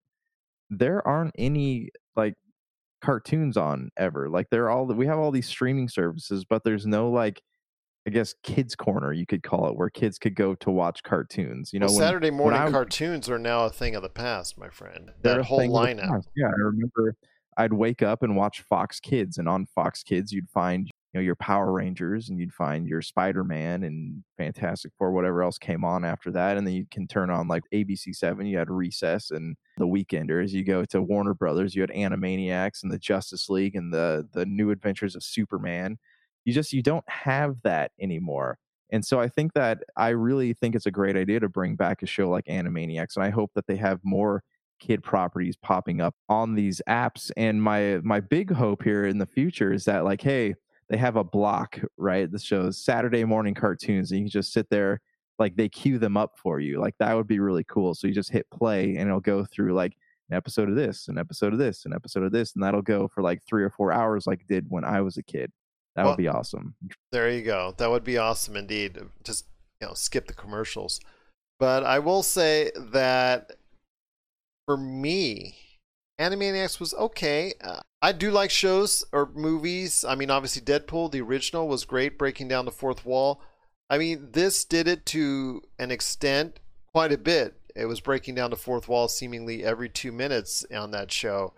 There 0.78 1.06
aren't 1.08 1.34
any 1.38 1.90
like 2.16 2.36
cartoons 3.02 3.58
on 3.58 3.90
ever. 3.98 4.30
Like 4.30 4.48
they're 4.50 4.70
all 4.70 4.86
we 4.86 5.06
have 5.08 5.20
all 5.20 5.32
these 5.32 5.48
streaming 5.48 5.90
services, 5.90 6.46
but 6.50 6.64
there's 6.64 6.86
no 6.86 7.10
like 7.10 7.42
I 8.06 8.10
guess 8.10 8.34
kids 8.44 8.76
corner 8.76 9.14
you 9.14 9.26
could 9.26 9.44
call 9.44 9.68
it 9.70 9.78
where 9.78 9.90
kids 9.90 10.18
could 10.18 10.36
go 10.36 10.56
to 10.56 10.70
watch 10.72 11.04
cartoons. 11.04 11.72
You 11.72 11.80
know, 11.80 11.86
well, 11.86 11.96
when- 11.96 12.04
Saturday 12.04 12.32
morning 12.32 12.60
I- 12.60 12.72
cartoons 12.72 13.30
are 13.30 13.40
now 13.40 13.66
a 13.66 13.70
thing 13.70 13.96
of 13.96 14.04
the 14.04 14.10
past, 14.10 14.58
my 14.58 14.70
friend. 14.70 15.12
That 15.22 15.42
whole 15.42 15.60
lineup. 15.60 16.24
Yeah, 16.36 16.48
I 16.48 16.60
remember 16.60 17.16
I'd 17.56 17.74
wake 17.74 18.02
up 18.02 18.24
and 18.24 18.36
watch 18.36 18.62
Fox 18.62 19.00
Kids, 19.00 19.38
and 19.38 19.48
on 19.48 19.68
Fox 19.68 20.02
Kids 20.04 20.32
you'd 20.32 20.50
find 20.50 20.90
you 21.14 21.20
know 21.20 21.24
your 21.24 21.36
Power 21.36 21.72
Rangers, 21.72 22.30
and 22.30 22.40
you'd 22.40 22.54
find 22.54 22.88
your 22.88 23.02
Spider 23.02 23.44
Man 23.44 23.84
and 23.84 24.24
Fantastic 24.38 24.92
Four, 24.98 25.12
whatever 25.12 25.44
else 25.44 25.58
came 25.58 25.86
on 25.86 26.04
after 26.04 26.32
that, 26.32 26.58
and 26.58 26.66
then 26.66 26.74
you 26.74 26.86
can 26.90 27.08
turn 27.08 27.30
on 27.30 27.48
like 27.48 27.64
ABC 27.74 28.16
Seven. 28.16 28.48
You 28.48 28.58
had 28.58 28.70
Recess 28.70 29.32
and 29.32 29.56
The 29.78 29.86
Weekenders. 29.88 30.52
You 30.52 30.64
go 30.64 30.86
to 30.86 31.02
Warner 31.02 31.34
Brothers, 31.34 31.76
you 31.76 31.82
had 31.82 31.92
Animaniacs 31.92 32.82
and 32.84 32.92
the 32.92 33.00
Justice 33.00 33.50
League 33.50 33.76
and 33.76 33.94
the 33.94 34.28
the 34.34 34.46
New 34.46 34.72
Adventures 34.72 35.16
of 35.16 35.24
Superman. 35.24 35.98
You 36.46 36.54
just 36.54 36.74
you 36.74 36.82
don't 36.82 37.08
have 37.08 37.58
that 37.64 37.92
anymore. 38.02 38.58
And 38.92 39.06
so 39.06 39.20
I 39.20 39.28
think 39.28 39.54
that 39.54 39.84
I 39.96 40.10
really 40.10 40.54
think 40.54 40.76
it's 40.76 40.86
a 40.86 40.92
great 40.92 41.16
idea 41.16 41.40
to 41.40 41.50
bring 41.50 41.76
back 41.76 42.04
a 42.04 42.06
show 42.08 42.30
like 42.30 42.46
Animaniacs, 42.46 43.16
and 43.16 43.24
I 43.24 43.30
hope 43.30 43.52
that 43.56 43.68
they 43.68 43.78
have 43.78 44.00
more 44.04 44.44
kid 44.80 45.04
properties 45.04 45.56
popping 45.56 46.02
up 46.02 46.16
on 46.28 46.56
these 46.56 46.82
apps. 46.88 47.32
And 47.38 47.62
my 47.62 48.00
my 48.04 48.20
big 48.20 48.52
hope 48.52 48.84
here 48.84 49.06
in 49.06 49.18
the 49.20 49.26
future 49.26 49.72
is 49.72 49.86
that 49.86 50.04
like, 50.04 50.22
hey, 50.22 50.56
they 50.90 50.98
have 50.98 51.16
a 51.16 51.24
block, 51.24 51.80
right? 51.98 52.32
This 52.32 52.44
shows 52.44 52.78
Saturday 52.84 53.24
morning 53.26 53.54
cartoons, 53.54 54.12
and 54.12 54.20
you 54.20 54.26
can 54.26 54.32
just 54.32 54.54
sit 54.54 54.70
there, 54.70 55.02
like 55.40 55.56
they 55.56 55.70
queue 55.70 55.98
them 56.00 56.18
up 56.18 56.38
for 56.38 56.60
you. 56.60 56.80
Like 56.80 56.96
that 57.00 57.16
would 57.16 57.28
be 57.28 57.40
really 57.40 57.64
cool. 57.66 57.94
So 57.96 58.08
you 58.08 58.14
just 58.14 58.32
hit 58.32 58.46
play, 58.52 58.96
and 58.98 59.08
it'll 59.08 59.20
go 59.20 59.46
through 59.46 59.74
like 59.74 59.94
an 60.30 60.38
episode 60.38 60.70
of 60.70 60.76
this, 60.76 61.08
an 61.08 61.18
episode 61.18 61.54
of 61.54 61.60
this, 61.60 61.86
an 61.86 61.94
episode 61.94 62.24
of 62.24 62.32
this, 62.32 62.54
and 62.56 62.64
that'll 62.64 62.82
go 62.82 63.08
for 63.08 63.22
like 63.22 63.42
three 63.48 63.64
or 63.64 63.70
four 63.70 63.92
hours, 63.92 64.26
like 64.28 64.42
it 64.42 64.48
did 64.48 64.66
when 64.70 64.84
I 64.84 65.02
was 65.02 65.18
a 65.18 65.24
kid. 65.24 65.52
That 65.96 66.04
Well- 66.04 66.14
would 66.14 66.18
be 66.18 66.28
awesome. 66.28 66.76
There 67.12 67.30
you 67.30 67.42
go. 67.44 67.74
That 67.78 67.90
would 67.92 68.04
be 68.04 68.18
awesome 68.18 68.56
indeed. 68.56 68.98
Uh, 68.98 69.04
just 69.24 69.46
you 69.82 69.88
know, 69.88 69.94
skip 69.94 70.28
the 70.28 70.34
commercials. 70.34 71.00
But 71.60 71.84
I 71.84 72.00
will 72.00 72.24
say 72.24 72.72
that 72.76 73.52
for 74.66 74.76
me, 74.78 75.58
Animaniacs 76.24 76.80
was 76.80 76.94
okay. 76.94 77.54
Uh, 77.62 77.82
I 78.02 78.14
do 78.14 78.32
like 78.32 78.50
shows 78.50 79.04
or 79.12 79.30
movies. 79.34 80.06
I 80.06 80.16
mean, 80.16 80.30
obviously, 80.30 80.62
Deadpool, 80.62 81.12
the 81.12 81.22
original, 81.22 81.68
was 81.68 81.86
great, 81.86 82.18
breaking 82.18 82.48
down 82.48 82.66
the 82.66 82.72
fourth 82.72 83.06
wall. 83.06 83.42
I 83.90 83.98
mean, 83.98 84.30
this 84.32 84.64
did 84.64 84.88
it 84.88 85.06
to 85.08 85.62
an 85.78 85.92
extent, 85.92 86.60
quite 86.94 87.12
a 87.12 87.18
bit. 87.18 87.60
It 87.76 87.86
was 87.86 88.00
breaking 88.00 88.36
down 88.36 88.52
the 88.52 88.56
fourth 88.56 88.88
wall 88.88 89.08
seemingly 89.08 89.64
every 89.64 89.90
two 89.90 90.12
minutes 90.12 90.66
on 90.74 90.92
that 90.92 91.12
show. 91.12 91.54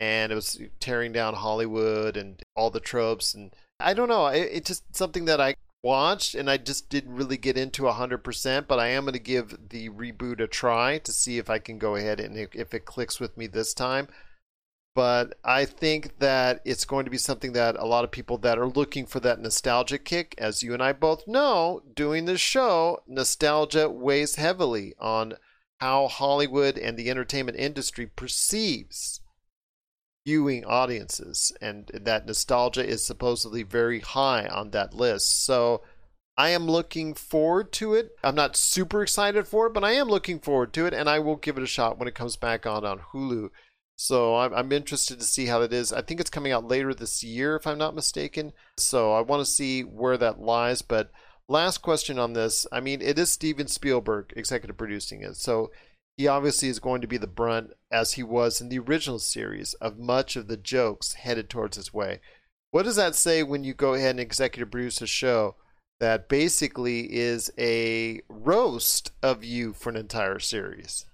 And 0.00 0.32
it 0.32 0.34
was 0.34 0.60
tearing 0.80 1.12
down 1.12 1.34
Hollywood 1.34 2.16
and 2.16 2.42
all 2.56 2.70
the 2.70 2.80
tropes. 2.80 3.34
And 3.34 3.54
I 3.78 3.94
don't 3.94 4.08
know. 4.08 4.26
It, 4.26 4.48
it's 4.52 4.68
just 4.68 4.96
something 4.96 5.26
that 5.26 5.40
I 5.40 5.54
watched 5.82 6.34
and 6.34 6.48
I 6.48 6.56
just 6.56 6.88
didn't 6.88 7.14
really 7.14 7.36
get 7.36 7.56
into 7.56 7.82
100%, 7.82 8.66
but 8.68 8.78
I 8.78 8.88
am 8.88 9.04
going 9.04 9.14
to 9.14 9.18
give 9.18 9.68
the 9.70 9.88
reboot 9.90 10.40
a 10.40 10.46
try 10.46 10.98
to 10.98 11.12
see 11.12 11.38
if 11.38 11.50
I 11.50 11.58
can 11.58 11.78
go 11.78 11.96
ahead 11.96 12.20
and 12.20 12.36
if 12.36 12.74
it 12.74 12.84
clicks 12.84 13.18
with 13.18 13.36
me 13.36 13.46
this 13.46 13.74
time. 13.74 14.08
But 14.94 15.38
I 15.42 15.64
think 15.64 16.18
that 16.18 16.60
it's 16.66 16.84
going 16.84 17.06
to 17.06 17.10
be 17.10 17.18
something 17.18 17.54
that 17.54 17.76
a 17.78 17.86
lot 17.86 18.04
of 18.04 18.10
people 18.10 18.36
that 18.38 18.58
are 18.58 18.68
looking 18.68 19.06
for 19.06 19.20
that 19.20 19.40
nostalgic 19.40 20.04
kick, 20.04 20.34
as 20.36 20.62
you 20.62 20.74
and 20.74 20.82
I 20.82 20.92
both 20.92 21.26
know, 21.26 21.82
doing 21.94 22.26
this 22.26 22.42
show, 22.42 23.02
nostalgia 23.06 23.88
weighs 23.88 24.34
heavily 24.34 24.92
on 24.98 25.34
how 25.80 26.08
Hollywood 26.08 26.76
and 26.76 26.98
the 26.98 27.08
entertainment 27.08 27.58
industry 27.58 28.06
perceives 28.06 29.21
viewing 30.24 30.64
audiences, 30.64 31.52
and 31.60 31.90
that 31.94 32.26
nostalgia 32.26 32.86
is 32.86 33.04
supposedly 33.04 33.62
very 33.62 34.00
high 34.00 34.46
on 34.46 34.70
that 34.70 34.94
list. 34.94 35.44
So 35.44 35.82
I 36.36 36.50
am 36.50 36.66
looking 36.66 37.14
forward 37.14 37.72
to 37.72 37.94
it. 37.94 38.12
I'm 38.24 38.34
not 38.34 38.56
super 38.56 39.02
excited 39.02 39.46
for 39.46 39.66
it, 39.66 39.74
but 39.74 39.84
I 39.84 39.92
am 39.92 40.08
looking 40.08 40.38
forward 40.38 40.72
to 40.74 40.86
it, 40.86 40.94
and 40.94 41.08
I 41.08 41.18
will 41.18 41.36
give 41.36 41.56
it 41.56 41.62
a 41.62 41.66
shot 41.66 41.98
when 41.98 42.08
it 42.08 42.14
comes 42.14 42.36
back 42.36 42.66
on 42.66 42.84
on 42.84 43.00
Hulu. 43.12 43.50
So 43.96 44.36
I'm, 44.36 44.54
I'm 44.54 44.72
interested 44.72 45.18
to 45.18 45.24
see 45.24 45.46
how 45.46 45.60
it 45.62 45.72
is. 45.72 45.92
I 45.92 46.02
think 46.02 46.20
it's 46.20 46.30
coming 46.30 46.52
out 46.52 46.66
later 46.66 46.94
this 46.94 47.22
year, 47.22 47.56
if 47.56 47.66
I'm 47.66 47.78
not 47.78 47.94
mistaken. 47.94 48.52
So 48.76 49.12
I 49.12 49.20
want 49.20 49.44
to 49.44 49.50
see 49.50 49.82
where 49.82 50.16
that 50.16 50.40
lies. 50.40 50.82
But 50.82 51.12
last 51.48 51.78
question 51.78 52.18
on 52.18 52.32
this 52.32 52.66
I 52.72 52.80
mean, 52.80 53.02
it 53.02 53.18
is 53.18 53.30
Steven 53.30 53.68
Spielberg 53.68 54.32
executive 54.36 54.76
producing 54.76 55.22
it. 55.22 55.36
So 55.36 55.70
he 56.16 56.26
obviously 56.28 56.68
is 56.68 56.78
going 56.78 57.00
to 57.00 57.06
be 57.06 57.16
the 57.16 57.26
brunt, 57.26 57.72
as 57.90 58.12
he 58.12 58.22
was 58.22 58.60
in 58.60 58.68
the 58.68 58.78
original 58.78 59.18
series, 59.18 59.74
of 59.74 59.98
much 59.98 60.36
of 60.36 60.48
the 60.48 60.56
jokes 60.56 61.14
headed 61.14 61.48
towards 61.48 61.76
his 61.76 61.92
way. 61.92 62.20
What 62.70 62.84
does 62.84 62.96
that 62.96 63.14
say 63.14 63.42
when 63.42 63.64
you 63.64 63.74
go 63.74 63.94
ahead 63.94 64.10
and 64.10 64.20
executive 64.20 64.70
produce 64.70 65.02
a 65.02 65.06
show 65.06 65.56
that 66.00 66.28
basically 66.28 67.12
is 67.12 67.50
a 67.58 68.22
roast 68.28 69.12
of 69.22 69.44
you 69.44 69.72
for 69.72 69.90
an 69.90 69.96
entire 69.96 70.38
series? 70.38 71.06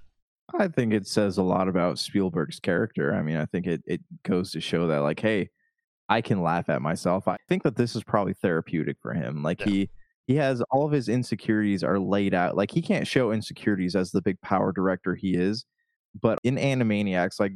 I 0.58 0.68
think 0.68 0.92
it 0.92 1.06
says 1.06 1.36
a 1.36 1.42
lot 1.42 1.68
about 1.68 1.98
Spielberg's 1.98 2.58
character. 2.58 3.14
I 3.14 3.22
mean, 3.22 3.36
I 3.36 3.44
think 3.44 3.66
it, 3.66 3.82
it 3.86 4.00
goes 4.22 4.52
to 4.52 4.60
show 4.60 4.86
that, 4.86 4.98
like, 4.98 5.20
hey, 5.20 5.50
I 6.08 6.22
can 6.22 6.42
laugh 6.42 6.68
at 6.70 6.80
myself. 6.80 7.28
I 7.28 7.36
think 7.48 7.64
that 7.64 7.76
this 7.76 7.94
is 7.94 8.02
probably 8.02 8.32
therapeutic 8.32 8.96
for 9.02 9.12
him. 9.12 9.42
Like, 9.42 9.60
yeah. 9.60 9.66
he 9.66 9.90
he 10.28 10.36
has 10.36 10.62
all 10.70 10.84
of 10.84 10.92
his 10.92 11.08
insecurities 11.08 11.82
are 11.82 11.98
laid 11.98 12.34
out. 12.34 12.54
Like 12.54 12.70
he 12.70 12.82
can't 12.82 13.06
show 13.06 13.32
insecurities 13.32 13.96
as 13.96 14.12
the 14.12 14.20
big 14.20 14.40
power 14.42 14.72
director 14.72 15.14
he 15.14 15.34
is, 15.34 15.64
but 16.20 16.38
in 16.44 16.56
Animaniacs, 16.56 17.40
like 17.40 17.54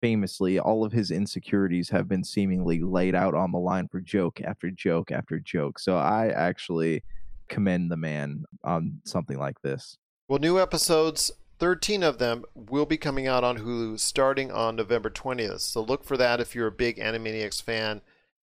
famously, 0.00 0.58
all 0.58 0.84
of 0.84 0.92
his 0.92 1.10
insecurities 1.10 1.90
have 1.90 2.08
been 2.08 2.24
seemingly 2.24 2.80
laid 2.80 3.14
out 3.14 3.34
on 3.34 3.52
the 3.52 3.58
line 3.58 3.88
for 3.88 4.00
joke 4.00 4.40
after 4.40 4.70
joke 4.70 5.12
after 5.12 5.38
joke. 5.38 5.78
So 5.78 5.98
I 5.98 6.28
actually 6.28 7.04
commend 7.48 7.90
the 7.90 7.96
man 7.98 8.44
on 8.64 9.00
something 9.04 9.38
like 9.38 9.60
this. 9.60 9.98
Well, 10.28 10.38
new 10.38 10.58
episodes 10.58 11.30
13 11.58 12.02
of 12.02 12.16
them 12.16 12.44
will 12.54 12.86
be 12.86 12.96
coming 12.96 13.26
out 13.26 13.44
on 13.44 13.58
Hulu 13.58 14.00
starting 14.00 14.50
on 14.50 14.76
November 14.76 15.10
20th. 15.10 15.60
So 15.60 15.82
look 15.82 16.04
for 16.04 16.16
that 16.16 16.40
if 16.40 16.54
you're 16.54 16.68
a 16.68 16.72
big 16.72 16.96
Animaniacs 16.96 17.62
fan. 17.62 18.00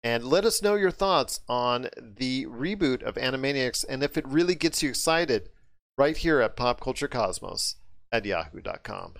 And 0.03 0.23
let 0.23 0.45
us 0.45 0.62
know 0.62 0.75
your 0.75 0.91
thoughts 0.91 1.41
on 1.49 1.89
the 1.97 2.45
reboot 2.45 3.03
of 3.03 3.15
Animaniacs 3.15 3.83
and 3.88 4.01
if 4.01 4.17
it 4.17 4.27
really 4.27 4.55
gets 4.55 4.81
you 4.81 4.89
excited 4.89 5.49
right 5.97 6.15
here 6.15 6.39
at 6.39 6.55
popculturecosmos 6.55 7.75
at 8.12 8.25
yahoo.com. 8.25 9.15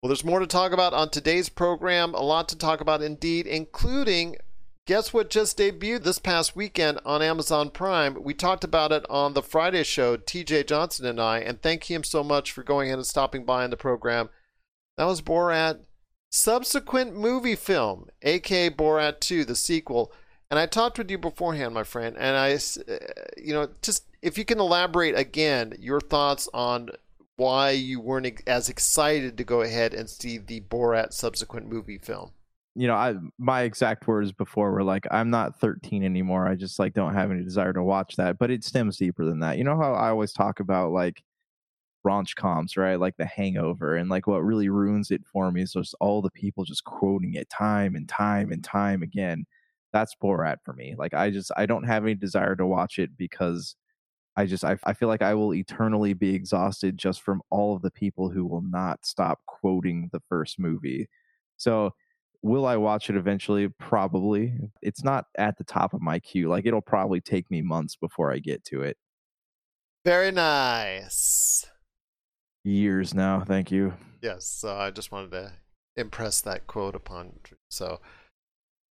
Well, 0.00 0.08
there's 0.08 0.24
more 0.24 0.38
to 0.38 0.46
talk 0.46 0.70
about 0.70 0.94
on 0.94 1.10
today's 1.10 1.48
program. 1.48 2.14
A 2.14 2.20
lot 2.20 2.48
to 2.50 2.56
talk 2.56 2.80
about 2.80 3.02
indeed, 3.02 3.48
including 3.48 4.36
guess 4.86 5.12
what 5.12 5.28
just 5.28 5.58
debuted 5.58 6.04
this 6.04 6.20
past 6.20 6.54
weekend 6.54 7.00
on 7.04 7.20
Amazon 7.20 7.68
Prime? 7.68 8.16
We 8.22 8.32
talked 8.32 8.62
about 8.62 8.92
it 8.92 9.04
on 9.10 9.34
the 9.34 9.42
Friday 9.42 9.82
show, 9.82 10.16
TJ 10.16 10.68
Johnson 10.68 11.04
and 11.04 11.20
I, 11.20 11.40
and 11.40 11.60
thank 11.60 11.90
him 11.90 12.04
so 12.04 12.22
much 12.22 12.52
for 12.52 12.62
going 12.62 12.90
in 12.90 12.94
and 12.94 13.06
stopping 13.06 13.44
by 13.44 13.64
in 13.64 13.70
the 13.70 13.76
program. 13.76 14.30
That 14.96 15.06
was 15.06 15.20
Borat 15.20 15.80
subsequent 16.30 17.16
movie 17.16 17.56
film, 17.56 18.08
aka 18.22 18.70
Borat 18.70 19.20
2, 19.20 19.44
the 19.44 19.54
sequel. 19.54 20.12
And 20.50 20.58
I 20.58 20.66
talked 20.66 20.98
with 20.98 21.10
you 21.10 21.18
beforehand, 21.18 21.74
my 21.74 21.84
friend, 21.84 22.16
and 22.18 22.36
I, 22.36 22.54
uh, 22.54 22.98
you 23.36 23.52
know, 23.52 23.68
just 23.82 24.04
if 24.22 24.38
you 24.38 24.44
can 24.44 24.58
elaborate 24.58 25.16
again 25.16 25.74
your 25.78 26.00
thoughts 26.00 26.48
on 26.54 26.90
why 27.36 27.70
you 27.70 28.00
weren't 28.00 28.42
as 28.46 28.68
excited 28.68 29.36
to 29.38 29.44
go 29.44 29.60
ahead 29.60 29.94
and 29.94 30.08
see 30.10 30.38
the 30.38 30.60
Borat 30.62 31.12
subsequent 31.12 31.68
movie 31.68 31.98
film. 31.98 32.32
You 32.74 32.86
know, 32.86 32.94
I 32.94 33.14
my 33.38 33.62
exact 33.62 34.06
words 34.06 34.32
before 34.32 34.70
were 34.70 34.84
like, 34.84 35.06
"I'm 35.10 35.30
not 35.30 35.58
13 35.60 36.04
anymore. 36.04 36.46
I 36.46 36.54
just 36.54 36.78
like 36.78 36.94
don't 36.94 37.14
have 37.14 37.30
any 37.30 37.42
desire 37.42 37.72
to 37.72 37.82
watch 37.82 38.16
that." 38.16 38.38
But 38.38 38.50
it 38.50 38.64
stems 38.64 38.96
deeper 38.96 39.24
than 39.24 39.40
that. 39.40 39.58
You 39.58 39.64
know 39.64 39.76
how 39.76 39.94
I 39.94 40.10
always 40.10 40.32
talk 40.32 40.60
about 40.60 40.92
like 40.92 41.22
raunch 42.06 42.34
comps, 42.36 42.76
right? 42.76 42.98
Like 42.98 43.16
The 43.16 43.26
Hangover. 43.26 43.96
And 43.96 44.08
like 44.08 44.26
what 44.26 44.44
really 44.44 44.68
ruins 44.68 45.10
it 45.10 45.24
for 45.26 45.50
me 45.50 45.62
is 45.62 45.72
just 45.72 45.94
all 46.00 46.22
the 46.22 46.30
people 46.30 46.64
just 46.64 46.84
quoting 46.84 47.34
it 47.34 47.50
time 47.50 47.94
and 47.94 48.08
time 48.08 48.52
and 48.52 48.62
time 48.62 49.02
again. 49.02 49.44
That's 49.92 50.14
Borat 50.22 50.56
for 50.64 50.72
me. 50.74 50.94
Like 50.98 51.14
I 51.14 51.30
just 51.30 51.50
I 51.56 51.66
don't 51.66 51.84
have 51.84 52.04
any 52.04 52.14
desire 52.14 52.54
to 52.56 52.66
watch 52.66 52.98
it 52.98 53.16
because 53.16 53.74
I 54.36 54.46
just 54.46 54.64
I, 54.64 54.76
I 54.84 54.92
feel 54.92 55.08
like 55.08 55.22
I 55.22 55.34
will 55.34 55.54
eternally 55.54 56.12
be 56.12 56.34
exhausted 56.34 56.98
just 56.98 57.22
from 57.22 57.42
all 57.50 57.74
of 57.74 57.82
the 57.82 57.90
people 57.90 58.28
who 58.30 58.46
will 58.46 58.62
not 58.62 59.04
stop 59.04 59.40
quoting 59.46 60.10
the 60.12 60.20
first 60.28 60.58
movie. 60.58 61.08
So 61.56 61.92
will 62.42 62.66
I 62.66 62.76
watch 62.76 63.10
it 63.10 63.16
eventually? 63.16 63.68
Probably. 63.68 64.54
It's 64.82 65.02
not 65.02 65.26
at 65.36 65.58
the 65.58 65.64
top 65.64 65.94
of 65.94 66.00
my 66.00 66.18
queue. 66.20 66.48
Like 66.48 66.66
it'll 66.66 66.80
probably 66.80 67.20
take 67.20 67.50
me 67.50 67.62
months 67.62 67.96
before 67.96 68.32
I 68.32 68.38
get 68.38 68.62
to 68.66 68.82
it. 68.82 68.96
Very 70.04 70.30
nice 70.30 71.66
years 72.68 73.14
now. 73.14 73.40
Thank 73.40 73.70
you. 73.70 73.94
Yes, 74.22 74.44
so 74.46 74.76
I 74.76 74.90
just 74.90 75.12
wanted 75.12 75.30
to 75.32 75.52
impress 75.96 76.40
that 76.40 76.66
quote 76.66 76.94
upon. 76.94 77.40
So, 77.70 78.00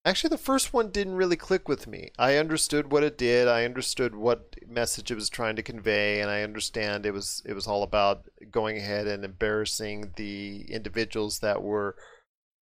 actually, 0.05 0.29
the 0.29 0.37
first 0.37 0.73
one 0.73 0.91
didn't 0.91 1.15
really 1.15 1.35
click 1.35 1.67
with 1.67 1.87
me. 1.87 2.09
I 2.17 2.37
understood 2.37 2.91
what 2.91 3.03
it 3.03 3.17
did. 3.17 3.47
I 3.47 3.65
understood 3.65 4.15
what 4.15 4.55
message 4.67 5.11
it 5.11 5.15
was 5.15 5.29
trying 5.29 5.55
to 5.55 5.63
convey, 5.63 6.21
and 6.21 6.29
I 6.29 6.43
understand 6.43 7.05
it 7.05 7.13
was 7.13 7.41
it 7.45 7.53
was 7.53 7.67
all 7.67 7.83
about 7.83 8.29
going 8.51 8.77
ahead 8.77 9.07
and 9.07 9.25
embarrassing 9.25 10.13
the 10.15 10.65
individuals 10.69 11.39
that 11.39 11.61
were 11.61 11.95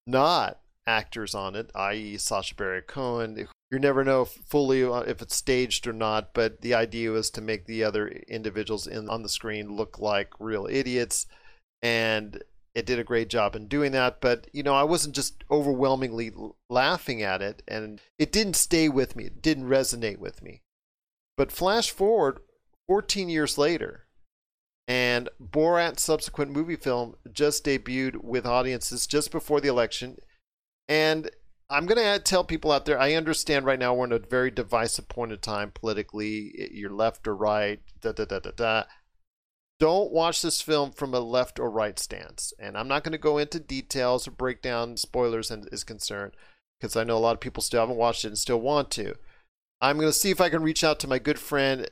not 0.06 0.60
actors 0.88 1.36
on 1.36 1.56
it, 1.56 1.70
i.e., 1.76 2.18
Sacha 2.18 2.56
Baron 2.56 2.84
Cohen, 2.88 3.48
you 3.72 3.80
never 3.80 4.04
know 4.04 4.26
fully 4.26 4.82
if 4.82 5.22
it's 5.22 5.36
staged 5.36 5.88
or 5.88 5.94
not, 5.94 6.34
but 6.34 6.62
the 6.62 6.74
idea 6.74 7.12
was 7.12 7.30
to 7.32 7.42
make 7.42 7.66
the 7.66 7.84
other 7.84 8.08
individuals 8.08 8.88
in 8.88 9.10
on 9.10 9.24
the 9.24 9.30
screen 9.30 9.76
look 9.76 10.00
like 10.00 10.32
real 10.40 10.68
idiots, 10.70 11.26
and 11.82 12.44
it 12.74 12.86
did 12.86 13.00
a 13.00 13.04
great 13.04 13.28
job 13.28 13.56
in 13.56 13.68
doing 13.68 13.92
that. 13.92 14.22
But 14.22 14.48
you 14.54 14.64
know, 14.64 14.74
I 14.74 14.84
wasn't 14.84 15.16
just 15.16 15.44
overwhelmingly 15.52 16.32
laughing 16.70 17.22
at 17.22 17.42
it, 17.42 17.62
and 17.68 18.00
it 18.18 18.32
didn't 18.32 18.56
stay 18.56 18.88
with 18.88 19.16
me. 19.16 19.26
It 19.26 19.42
didn't 19.42 19.68
resonate 19.68 20.20
with 20.20 20.42
me. 20.42 20.62
But 21.36 21.52
flash 21.52 21.92
forward 21.92 22.40
14 22.88 23.28
years 23.28 23.58
later, 23.58 24.08
and 24.88 25.28
Borat's 25.42 26.04
subsequent 26.04 26.52
movie 26.52 26.78
film 26.78 27.16
just 27.34 27.66
debuted 27.66 28.24
with 28.24 28.46
audiences 28.46 29.06
just 29.06 29.30
before 29.30 29.60
the 29.60 29.68
election, 29.68 30.20
and 30.88 31.30
I'm 31.70 31.86
going 31.86 31.98
to 31.98 32.20
tell 32.20 32.44
people 32.44 32.72
out 32.72 32.86
there 32.86 33.00
I 33.00 33.14
understand 33.14 33.66
right 33.66 33.80
now 33.80 33.94
we're 33.94 34.06
in 34.06 34.14
a 34.14 34.20
very 34.20 34.52
divisive 34.52 35.10
point 35.10 35.34
in 35.34 35.40
time 35.40 35.72
politically. 35.72 36.70
You're 36.72 36.90
left 36.90 37.28
or 37.28 37.36
right, 37.36 37.80
da 38.02 38.14
da 38.14 38.26
da 38.26 38.40
da 38.40 38.52
da. 38.52 38.84
Don't 39.80 40.12
watch 40.12 40.42
this 40.42 40.62
film 40.62 40.92
from 40.92 41.14
a 41.14 41.20
left 41.20 41.60
or 41.60 41.70
right 41.70 42.00
stance. 42.00 42.54
And 42.58 42.78
I'm 42.78 42.88
not 42.88 43.04
going 43.04 43.12
to 43.12 43.18
go 43.18 43.38
into 43.38 43.60
details 43.60 44.28
or 44.28 44.32
break 44.32 44.62
down 44.62 44.98
spoilers 44.98 45.52
and 45.52 45.68
is 45.72 45.84
concerned 45.84 46.34
because 46.80 46.96
I 46.96 47.04
know 47.04 47.18
a 47.18 47.20
lot 47.20 47.34
of 47.34 47.42
people 47.42 47.62
still 47.62 47.82
haven't 47.82 47.98
watched 47.98 48.24
it 48.24 48.30
and 48.30 48.38
still 48.38 48.62
want 48.62 48.90
to. 48.92 49.16
I'm 49.82 49.98
going 49.98 50.10
to 50.10 50.14
see 50.14 50.32
if 50.32 50.42
I 50.42 50.50
can 50.50 50.64
reach 50.64 50.84
out 50.84 51.00
to 51.02 51.08
my 51.08 51.20
good 51.20 51.38
friend 51.38 51.88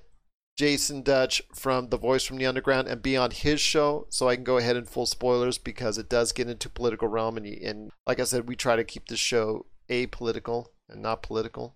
Jason 0.55 1.01
Dutch 1.01 1.41
from 1.53 1.89
The 1.89 1.97
Voice 1.97 2.23
from 2.23 2.37
the 2.37 2.45
Underground 2.45 2.87
and 2.87 3.01
be 3.01 3.17
on 3.17 3.31
his 3.31 3.59
show 3.59 4.07
so 4.09 4.29
I 4.29 4.35
can 4.35 4.45
go 4.45 4.57
ahead 4.57 4.77
and 4.77 4.87
full 4.87 5.05
spoilers 5.05 5.57
because 5.57 5.97
it 5.97 6.09
does 6.09 6.31
get 6.31 6.49
into 6.49 6.69
political 6.69 7.09
realm 7.09 7.35
and, 7.37 7.45
and 7.45 7.91
like 8.07 8.19
I 8.19 8.23
said 8.23 8.47
we 8.47 8.55
try 8.55 8.75
to 8.75 8.83
keep 8.83 9.07
this 9.07 9.19
show 9.19 9.65
apolitical 9.89 10.67
and 10.89 11.01
not 11.01 11.23
political. 11.23 11.75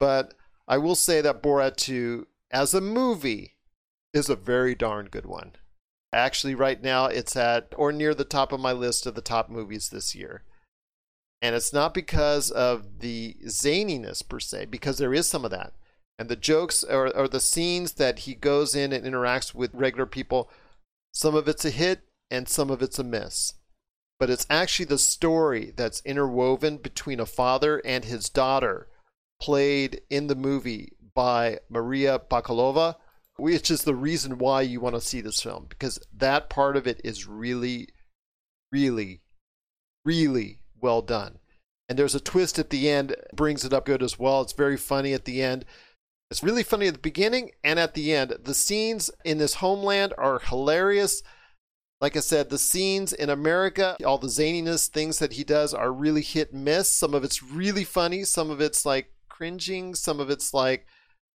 But 0.00 0.34
I 0.66 0.78
will 0.78 0.96
say 0.96 1.20
that 1.20 1.42
Borat 1.42 1.76
2 1.76 2.26
as 2.50 2.74
a 2.74 2.80
movie 2.80 3.56
is 4.12 4.28
a 4.28 4.36
very 4.36 4.74
darn 4.74 5.06
good 5.06 5.26
one. 5.26 5.52
Actually, 6.12 6.54
right 6.54 6.82
now 6.82 7.06
it's 7.06 7.36
at 7.36 7.72
or 7.76 7.92
near 7.92 8.14
the 8.14 8.24
top 8.24 8.52
of 8.52 8.60
my 8.60 8.72
list 8.72 9.06
of 9.06 9.14
the 9.14 9.20
top 9.20 9.50
movies 9.50 9.90
this 9.90 10.14
year. 10.14 10.42
And 11.40 11.54
it's 11.54 11.72
not 11.72 11.94
because 11.94 12.50
of 12.50 13.00
the 13.00 13.36
zaniness 13.44 14.26
per 14.26 14.40
se, 14.40 14.66
because 14.66 14.98
there 14.98 15.14
is 15.14 15.28
some 15.28 15.44
of 15.44 15.50
that. 15.52 15.72
And 16.18 16.28
the 16.28 16.36
jokes 16.36 16.82
or, 16.82 17.16
or 17.16 17.28
the 17.28 17.40
scenes 17.40 17.92
that 17.92 18.20
he 18.20 18.34
goes 18.34 18.74
in 18.74 18.92
and 18.92 19.04
interacts 19.04 19.54
with 19.54 19.74
regular 19.74 20.06
people, 20.06 20.50
some 21.12 21.34
of 21.34 21.46
it's 21.46 21.64
a 21.64 21.70
hit 21.70 22.00
and 22.30 22.48
some 22.48 22.70
of 22.70 22.82
it's 22.82 22.98
a 22.98 23.04
miss. 23.04 23.54
But 24.18 24.30
it's 24.30 24.46
actually 24.50 24.86
the 24.86 24.98
story 24.98 25.72
that's 25.76 26.02
interwoven 26.04 26.78
between 26.78 27.20
a 27.20 27.26
father 27.26 27.80
and 27.84 28.04
his 28.04 28.28
daughter, 28.28 28.88
played 29.40 30.00
in 30.10 30.26
the 30.26 30.34
movie 30.34 30.92
by 31.14 31.60
Maria 31.68 32.18
Bakalova, 32.18 32.96
which 33.36 33.70
is 33.70 33.84
the 33.84 33.94
reason 33.94 34.38
why 34.38 34.62
you 34.62 34.80
want 34.80 34.96
to 34.96 35.00
see 35.00 35.20
this 35.20 35.40
film, 35.40 35.66
because 35.68 36.00
that 36.12 36.50
part 36.50 36.76
of 36.76 36.88
it 36.88 37.00
is 37.04 37.28
really, 37.28 37.88
really, 38.72 39.20
really 40.04 40.58
well 40.80 41.00
done. 41.00 41.38
And 41.88 41.96
there's 41.96 42.16
a 42.16 42.20
twist 42.20 42.58
at 42.58 42.70
the 42.70 42.90
end, 42.90 43.14
brings 43.32 43.64
it 43.64 43.72
up 43.72 43.86
good 43.86 44.02
as 44.02 44.18
well. 44.18 44.42
It's 44.42 44.52
very 44.52 44.76
funny 44.76 45.12
at 45.12 45.24
the 45.24 45.40
end. 45.40 45.64
It's 46.30 46.42
really 46.42 46.62
funny 46.62 46.88
at 46.88 46.94
the 46.94 47.00
beginning 47.00 47.52
and 47.64 47.78
at 47.78 47.94
the 47.94 48.12
end. 48.12 48.36
The 48.44 48.54
scenes 48.54 49.10
in 49.24 49.38
this 49.38 49.54
homeland 49.54 50.12
are 50.18 50.38
hilarious. 50.38 51.22
Like 52.00 52.16
I 52.16 52.20
said, 52.20 52.50
the 52.50 52.58
scenes 52.58 53.12
in 53.12 53.30
America, 53.30 53.96
all 54.04 54.18
the 54.18 54.28
zaniness 54.28 54.88
things 54.88 55.18
that 55.18 55.32
he 55.32 55.42
does 55.44 55.72
are 55.72 55.90
really 55.90 56.20
hit 56.20 56.52
miss. 56.52 56.88
Some 56.90 57.14
of 57.14 57.24
it's 57.24 57.42
really 57.42 57.84
funny, 57.84 58.24
some 58.24 58.50
of 58.50 58.60
it's 58.60 58.84
like 58.84 59.12
cringing, 59.28 59.94
some 59.94 60.20
of 60.20 60.28
it's 60.28 60.52
like 60.52 60.86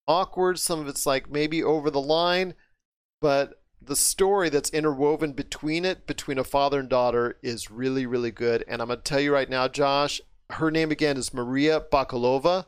awkward, 0.08 0.60
some 0.60 0.80
of 0.80 0.88
it's 0.88 1.06
like 1.06 1.30
maybe 1.30 1.64
over 1.64 1.92
the 1.92 2.02
line. 2.02 2.56
But 3.22 3.62
the 3.82 3.96
story 3.96 4.50
that's 4.50 4.72
interwoven 4.72 5.34
between 5.34 5.86
it, 5.86 6.08
between 6.08 6.40
a 6.40 6.44
father 6.44 6.80
and 6.80 6.90
daughter, 6.90 7.38
is 7.44 7.72
really, 7.72 8.06
really 8.06 8.32
good. 8.32 8.66
And 8.68 8.82
I'm 8.82 8.88
going 8.88 9.00
to 9.00 9.04
tell 9.04 9.20
you 9.20 9.34
right 9.34 9.50
now, 9.50 9.68
Josh, 9.68 10.20
her 10.50 10.72
name 10.72 10.92
again 10.92 11.16
is 11.16 11.34
Maria 11.34 11.80
Bakalova. 11.80 12.66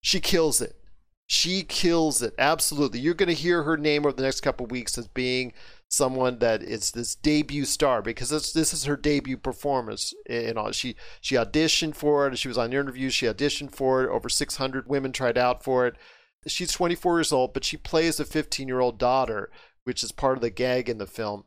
She 0.00 0.20
kills 0.20 0.60
it. 0.60 0.77
She 1.30 1.62
kills 1.62 2.22
it. 2.22 2.32
Absolutely. 2.38 3.00
You're 3.00 3.12
going 3.12 3.28
to 3.28 3.34
hear 3.34 3.62
her 3.62 3.76
name 3.76 4.06
over 4.06 4.16
the 4.16 4.22
next 4.22 4.40
couple 4.40 4.64
weeks 4.64 4.96
as 4.96 5.08
being 5.08 5.52
someone 5.86 6.38
that 6.38 6.62
is 6.62 6.90
this 6.92 7.14
debut 7.14 7.66
star 7.66 8.00
because 8.00 8.30
this, 8.30 8.54
this 8.54 8.72
is 8.72 8.84
her 8.84 8.96
debut 8.96 9.36
performance 9.36 10.14
and 10.26 10.56
all. 10.56 10.72
She 10.72 10.96
she 11.20 11.34
auditioned 11.34 11.96
for 11.96 12.26
it. 12.26 12.38
She 12.38 12.48
was 12.48 12.56
on 12.56 12.72
interviews. 12.72 13.12
She 13.12 13.26
auditioned 13.26 13.74
for 13.74 14.02
it. 14.02 14.10
Over 14.10 14.30
600 14.30 14.88
women 14.88 15.12
tried 15.12 15.36
out 15.36 15.62
for 15.62 15.86
it. 15.86 15.96
She's 16.46 16.72
24 16.72 17.18
years 17.18 17.32
old 17.32 17.52
but 17.52 17.64
she 17.64 17.76
plays 17.76 18.18
a 18.18 18.24
15 18.24 18.66
year 18.66 18.80
old 18.80 18.98
daughter 18.98 19.50
which 19.84 20.02
is 20.02 20.12
part 20.12 20.38
of 20.38 20.40
the 20.40 20.50
gag 20.50 20.88
in 20.88 20.96
the 20.96 21.06
film 21.06 21.44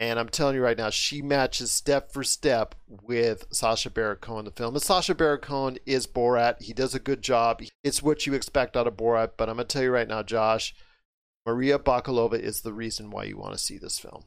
and 0.00 0.18
I'm 0.18 0.28
telling 0.28 0.54
you 0.54 0.62
right 0.62 0.78
now, 0.78 0.90
she 0.90 1.22
matches 1.22 1.72
step 1.72 2.12
for 2.12 2.22
step 2.22 2.76
with 2.86 3.46
Sacha 3.50 3.90
Baron 3.90 4.18
Cohen 4.20 4.40
in 4.40 4.44
the 4.44 4.50
film. 4.52 4.74
And 4.74 4.82
Sacha 4.82 5.14
Baron 5.14 5.40
Cohen 5.40 5.78
is 5.86 6.06
Borat. 6.06 6.62
He 6.62 6.72
does 6.72 6.94
a 6.94 7.00
good 7.00 7.20
job. 7.20 7.62
It's 7.82 8.02
what 8.02 8.24
you 8.24 8.34
expect 8.34 8.76
out 8.76 8.86
of 8.86 8.96
Borat. 8.96 9.32
But 9.36 9.48
I'm 9.48 9.56
going 9.56 9.66
to 9.66 9.72
tell 9.72 9.82
you 9.82 9.90
right 9.90 10.06
now, 10.06 10.22
Josh, 10.22 10.74
Maria 11.44 11.80
Bakalova 11.80 12.38
is 12.38 12.60
the 12.60 12.72
reason 12.72 13.10
why 13.10 13.24
you 13.24 13.36
want 13.36 13.54
to 13.54 13.58
see 13.58 13.76
this 13.76 13.98
film. 13.98 14.24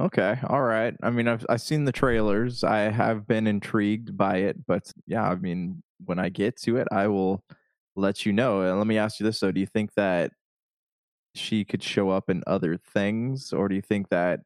Okay, 0.00 0.38
all 0.46 0.62
right. 0.62 0.94
I 1.02 1.10
mean, 1.10 1.26
I've 1.26 1.44
I've 1.48 1.60
seen 1.60 1.84
the 1.84 1.90
trailers. 1.90 2.62
I 2.62 2.90
have 2.90 3.26
been 3.26 3.48
intrigued 3.48 4.16
by 4.16 4.36
it, 4.38 4.64
but 4.64 4.92
yeah, 5.06 5.28
I 5.28 5.34
mean, 5.34 5.82
when 6.04 6.20
I 6.20 6.28
get 6.28 6.56
to 6.62 6.76
it, 6.76 6.86
I 6.92 7.08
will 7.08 7.42
let 7.96 8.24
you 8.24 8.32
know. 8.32 8.60
And 8.60 8.78
let 8.78 8.86
me 8.86 8.96
ask 8.96 9.18
you 9.18 9.26
this 9.26 9.40
though: 9.40 9.50
Do 9.50 9.58
you 9.58 9.66
think 9.66 9.94
that 9.94 10.30
she 11.34 11.64
could 11.64 11.82
show 11.82 12.10
up 12.10 12.30
in 12.30 12.44
other 12.46 12.76
things, 12.76 13.52
or 13.52 13.68
do 13.68 13.74
you 13.74 13.82
think 13.82 14.08
that 14.10 14.40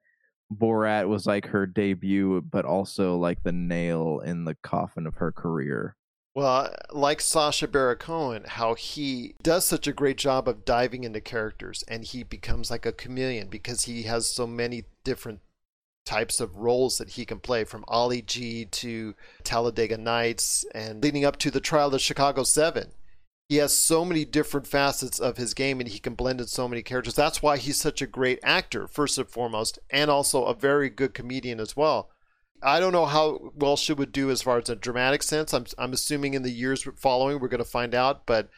Borat 0.53 1.09
was 1.09 1.27
like 1.27 1.47
her 1.47 1.67
debut, 1.67 2.41
but 2.43 2.65
also 2.65 3.17
like 3.17 3.43
the 3.43 3.53
nail 3.53 4.21
in 4.25 4.45
the 4.45 4.55
coffin 4.57 5.07
of 5.07 5.17
her 5.17 5.33
career. 5.33 5.97
Well, 6.35 6.47
uh, 6.47 6.71
like 6.93 7.21
Sacha 7.21 7.69
Baron 7.69 7.99
Cohen, 7.99 8.45
how 8.47 8.75
he 8.75 9.35
does 9.43 9.67
such 9.67 9.87
a 9.87 9.93
great 9.93 10.17
job 10.17 10.49
of 10.49 10.65
diving 10.65 11.05
into 11.05 11.21
characters 11.21 11.85
and 11.89 12.05
he 12.05 12.23
becomes 12.23 12.71
like 12.71 12.87
a 12.87 12.93
chameleon 12.93 13.49
because 13.49 13.85
he 13.85 14.05
has 14.05 14.27
so 14.27 14.47
many 14.47 14.85
different 15.05 15.41
types 16.07 16.41
of 16.41 16.57
roles 16.57 16.99
that 16.99 17.11
he 17.11 17.25
can 17.25 17.39
play 17.39 17.65
from 17.65 17.85
Ali 17.87 18.23
G 18.23 18.65
to 18.65 19.15
Talladega 19.45 19.99
Nights 19.99 20.65
and 20.75 21.03
leading 21.03 21.25
up 21.25 21.37
to 21.39 21.51
the 21.51 21.61
trial 21.61 21.95
of 21.95 22.01
Chicago 22.01 22.43
7 22.45 22.93
he 23.53 23.59
has 23.59 23.77
so 23.77 24.03
many 24.03 24.25
different 24.25 24.67
facets 24.67 25.19
of 25.19 25.37
his 25.37 25.53
game 25.53 25.79
and 25.79 25.91
he 25.91 25.99
can 25.99 26.15
blend 26.15 26.41
in 26.41 26.47
so 26.47 26.67
many 26.67 26.83
characters. 26.83 27.13
That's 27.13 27.43
why 27.43 27.59
he's 27.59 27.79
such 27.79 28.01
a 28.01 28.07
great 28.07 28.39
actor, 28.43 28.89
first 28.89 29.19
and 29.19 29.29
foremost, 29.29 29.79
and 29.91 30.11
also 30.11 30.45
a 30.45 30.55
very 30.55 30.89
good 30.89 31.13
comedian 31.13 31.61
as 31.61 31.77
well. 31.77 32.09
I 32.63 32.81
don't 32.81 32.95
know 32.95 33.05
how 33.05 33.53
well 33.55 33.77
she 33.77 33.93
would 33.93 34.11
do 34.11 34.31
as 34.31 34.41
far 34.41 34.57
as 34.57 34.71
a 34.71 34.75
dramatic 34.75 35.23
sense. 35.23 35.53
I'm, 35.53 35.67
I'm 35.77 35.93
assuming 35.93 36.33
in 36.33 36.45
the 36.45 36.51
years 36.51 36.89
following 36.97 37.41
we're 37.41 37.49
going 37.49 37.63
to 37.63 37.69
find 37.69 37.95
out, 37.95 38.25
but 38.25 38.49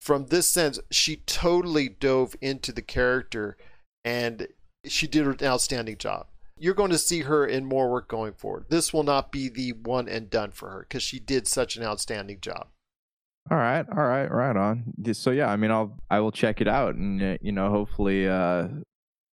from 0.00 0.26
this 0.26 0.48
sense, 0.48 0.80
she 0.90 1.18
totally 1.26 1.88
dove 1.88 2.34
into 2.40 2.72
the 2.72 2.82
character 2.82 3.56
and 4.04 4.48
she 4.84 5.06
did 5.06 5.28
an 5.28 5.46
outstanding 5.46 5.96
job. 5.96 6.26
You're 6.58 6.74
going 6.74 6.90
to 6.90 6.98
see 6.98 7.20
her 7.20 7.46
in 7.46 7.66
more 7.66 7.88
work 7.88 8.08
going 8.08 8.32
forward. 8.32 8.64
This 8.68 8.92
will 8.92 9.04
not 9.04 9.30
be 9.30 9.48
the 9.48 9.74
one 9.74 10.08
and 10.08 10.28
done 10.28 10.50
for 10.50 10.70
her 10.70 10.80
because 10.80 11.04
she 11.04 11.20
did 11.20 11.46
such 11.46 11.76
an 11.76 11.84
outstanding 11.84 12.40
job. 12.40 12.66
All 13.50 13.58
right, 13.58 13.84
all 13.94 14.04
right, 14.04 14.30
right 14.30 14.56
on. 14.56 14.94
So 15.12 15.30
yeah, 15.30 15.50
I 15.50 15.56
mean, 15.56 15.70
I'll 15.70 15.98
I 16.10 16.20
will 16.20 16.32
check 16.32 16.60
it 16.60 16.68
out, 16.68 16.94
and 16.94 17.22
uh, 17.22 17.36
you 17.42 17.52
know, 17.52 17.68
hopefully, 17.68 18.26
uh, 18.26 18.68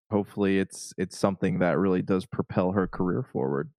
hopefully, 0.09 0.59
it's 0.59 0.93
it's 0.97 1.17
something 1.17 1.59
that 1.59 1.77
really 1.77 2.01
does 2.01 2.25
propel 2.25 2.73
her 2.73 2.87
career 2.87 3.23
forward. 3.31 3.69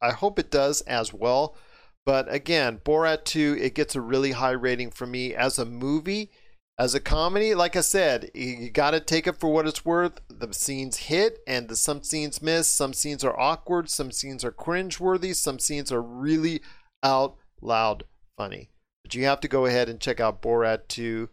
I 0.00 0.12
hope 0.12 0.38
it 0.38 0.50
does 0.50 0.82
as 0.82 1.12
well. 1.12 1.56
But 2.04 2.32
again, 2.32 2.80
Borat 2.84 3.24
2, 3.24 3.56
it 3.58 3.74
gets 3.74 3.94
a 3.94 4.00
really 4.00 4.32
high 4.32 4.50
rating 4.50 4.90
for 4.90 5.06
me 5.06 5.34
as 5.34 5.58
a 5.58 5.64
movie. 5.64 6.30
As 6.78 6.94
a 6.94 7.00
comedy, 7.00 7.54
like 7.54 7.76
I 7.76 7.80
said, 7.80 8.30
you 8.34 8.68
got 8.68 8.90
to 8.90 9.00
take 9.00 9.26
it 9.26 9.38
for 9.38 9.50
what 9.50 9.66
it's 9.66 9.84
worth. 9.84 10.20
The 10.28 10.52
scenes 10.52 10.96
hit 10.96 11.38
and 11.46 11.68
the, 11.68 11.76
some 11.76 12.02
scenes 12.02 12.42
miss. 12.42 12.68
Some 12.68 12.92
scenes 12.92 13.24
are 13.24 13.38
awkward. 13.38 13.88
Some 13.88 14.10
scenes 14.10 14.44
are 14.44 14.52
cringeworthy. 14.52 15.34
Some 15.34 15.58
scenes 15.58 15.92
are 15.92 16.02
really 16.02 16.60
out 17.02 17.36
loud 17.62 18.04
funny. 18.36 18.70
But 19.04 19.14
you 19.14 19.24
have 19.26 19.40
to 19.40 19.48
go 19.48 19.66
ahead 19.66 19.88
and 19.88 20.00
check 20.00 20.18
out 20.18 20.42
Borat 20.42 20.88
2, 20.88 21.28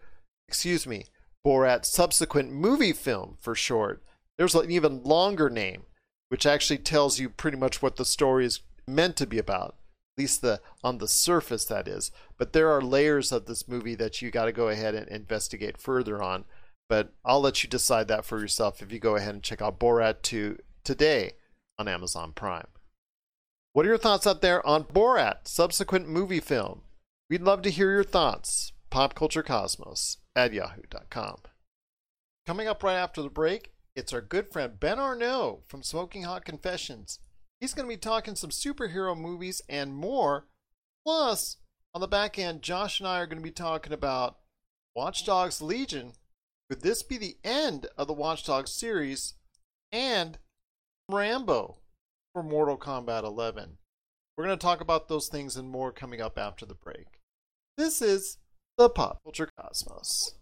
excuse 0.48 0.86
me, 0.86 1.06
Borat 1.46 1.86
subsequent 1.86 2.52
movie 2.52 2.94
film 2.94 3.38
for 3.40 3.56
short. 3.56 4.04
There's 4.38 4.54
an 4.54 4.70
even 4.70 5.04
longer 5.04 5.50
name, 5.50 5.84
which 6.30 6.46
actually 6.46 6.80
tells 6.80 7.20
you 7.20 7.30
pretty 7.30 7.58
much 7.58 7.82
what 7.82 7.96
the 7.96 8.06
story 8.06 8.46
is 8.46 8.60
meant 8.88 9.16
to 9.18 9.26
be 9.26 9.38
about. 9.38 9.76
At 10.18 10.22
least 10.22 10.42
the 10.42 10.62
on 10.84 10.98
the 10.98 11.08
surface 11.08 11.66
that 11.66 11.88
is. 11.88 12.12
But 12.38 12.54
there 12.54 12.70
are 12.70 12.82
layers 12.82 13.32
of 13.32 13.46
this 13.46 13.68
movie 13.68 13.96
that 13.96 14.22
you 14.22 14.30
got 14.30 14.46
to 14.46 14.52
go 14.52 14.68
ahead 14.68 14.94
and 14.94 15.08
investigate 15.08 15.78
further 15.78 16.22
on. 16.22 16.44
But 16.90 17.14
I'll 17.24 17.40
let 17.40 17.64
you 17.64 17.70
decide 17.70 18.10
that 18.10 18.26
for 18.26 18.40
yourself 18.40 18.82
if 18.82 18.92
you 18.92 19.00
go 19.00 19.16
ahead 19.16 19.34
and 19.34 19.44
check 19.44 19.62
out 19.62 19.80
Borat 19.80 20.22
2 20.24 20.58
today 20.84 21.34
on 21.80 21.88
Amazon 21.88 22.34
Prime. 22.34 22.68
What 23.72 23.86
are 23.86 23.90
your 23.90 23.98
thoughts 23.98 24.28
out 24.28 24.42
there 24.42 24.66
on 24.68 24.84
Borat 24.84 25.48
subsequent 25.48 26.10
movie 26.10 26.42
film? 26.42 26.82
We'd 27.32 27.44
love 27.44 27.62
to 27.62 27.70
hear 27.70 27.90
your 27.94 28.04
thoughts. 28.04 28.74
PopCultureCosmos 28.92 30.18
at 30.36 30.52
yahoo.com. 30.52 31.38
Coming 32.46 32.68
up 32.68 32.84
right 32.84 32.98
after 32.98 33.22
the 33.22 33.30
break, 33.30 33.72
it's 33.96 34.12
our 34.12 34.20
good 34.20 34.52
friend 34.52 34.78
Ben 34.78 35.00
Arnault 35.00 35.64
from 35.66 35.82
Smoking 35.82 36.24
Hot 36.24 36.44
Confessions. 36.44 37.20
He's 37.62 37.74
going 37.74 37.88
to 37.88 37.96
be 37.96 37.98
talking 37.98 38.36
some 38.36 38.50
superhero 38.50 39.18
movies 39.18 39.62
and 39.70 39.96
more. 39.96 40.48
Plus, 41.06 41.56
on 41.94 42.02
the 42.02 42.08
back 42.08 42.38
end, 42.38 42.64
Josh 42.64 43.00
and 43.00 43.08
I 43.08 43.22
are 43.22 43.28
going 43.28 43.38
to 43.38 43.42
be 43.42 43.50
talking 43.50 43.94
about 43.94 44.40
Watch 44.94 45.26
Dogs 45.26 45.62
Legion. 45.62 46.12
Could 46.70 46.82
this 46.82 47.02
be 47.02 47.16
the 47.18 47.38
end 47.46 47.88
of 47.98 48.08
the 48.08 48.14
Watch 48.14 48.46
Dogs 48.46 48.74
series? 48.74 49.36
And 49.90 50.38
Rambo 51.08 51.78
for 52.34 52.44
Mortal 52.44 52.78
Kombat 52.78 53.24
11. 53.24 53.78
We're 54.36 54.44
going 54.48 54.60
to 54.60 54.62
talk 54.62 54.82
about 54.82 55.08
those 55.08 55.30
things 55.30 55.56
and 55.56 55.70
more 55.70 55.94
coming 55.94 56.20
up 56.20 56.38
after 56.38 56.66
the 56.66 56.76
break. 56.76 57.21
This 57.78 58.02
is 58.02 58.38
the 58.78 58.90
Pop 58.90 59.24
Culture 59.24 59.50
Cosmos. 59.58 60.36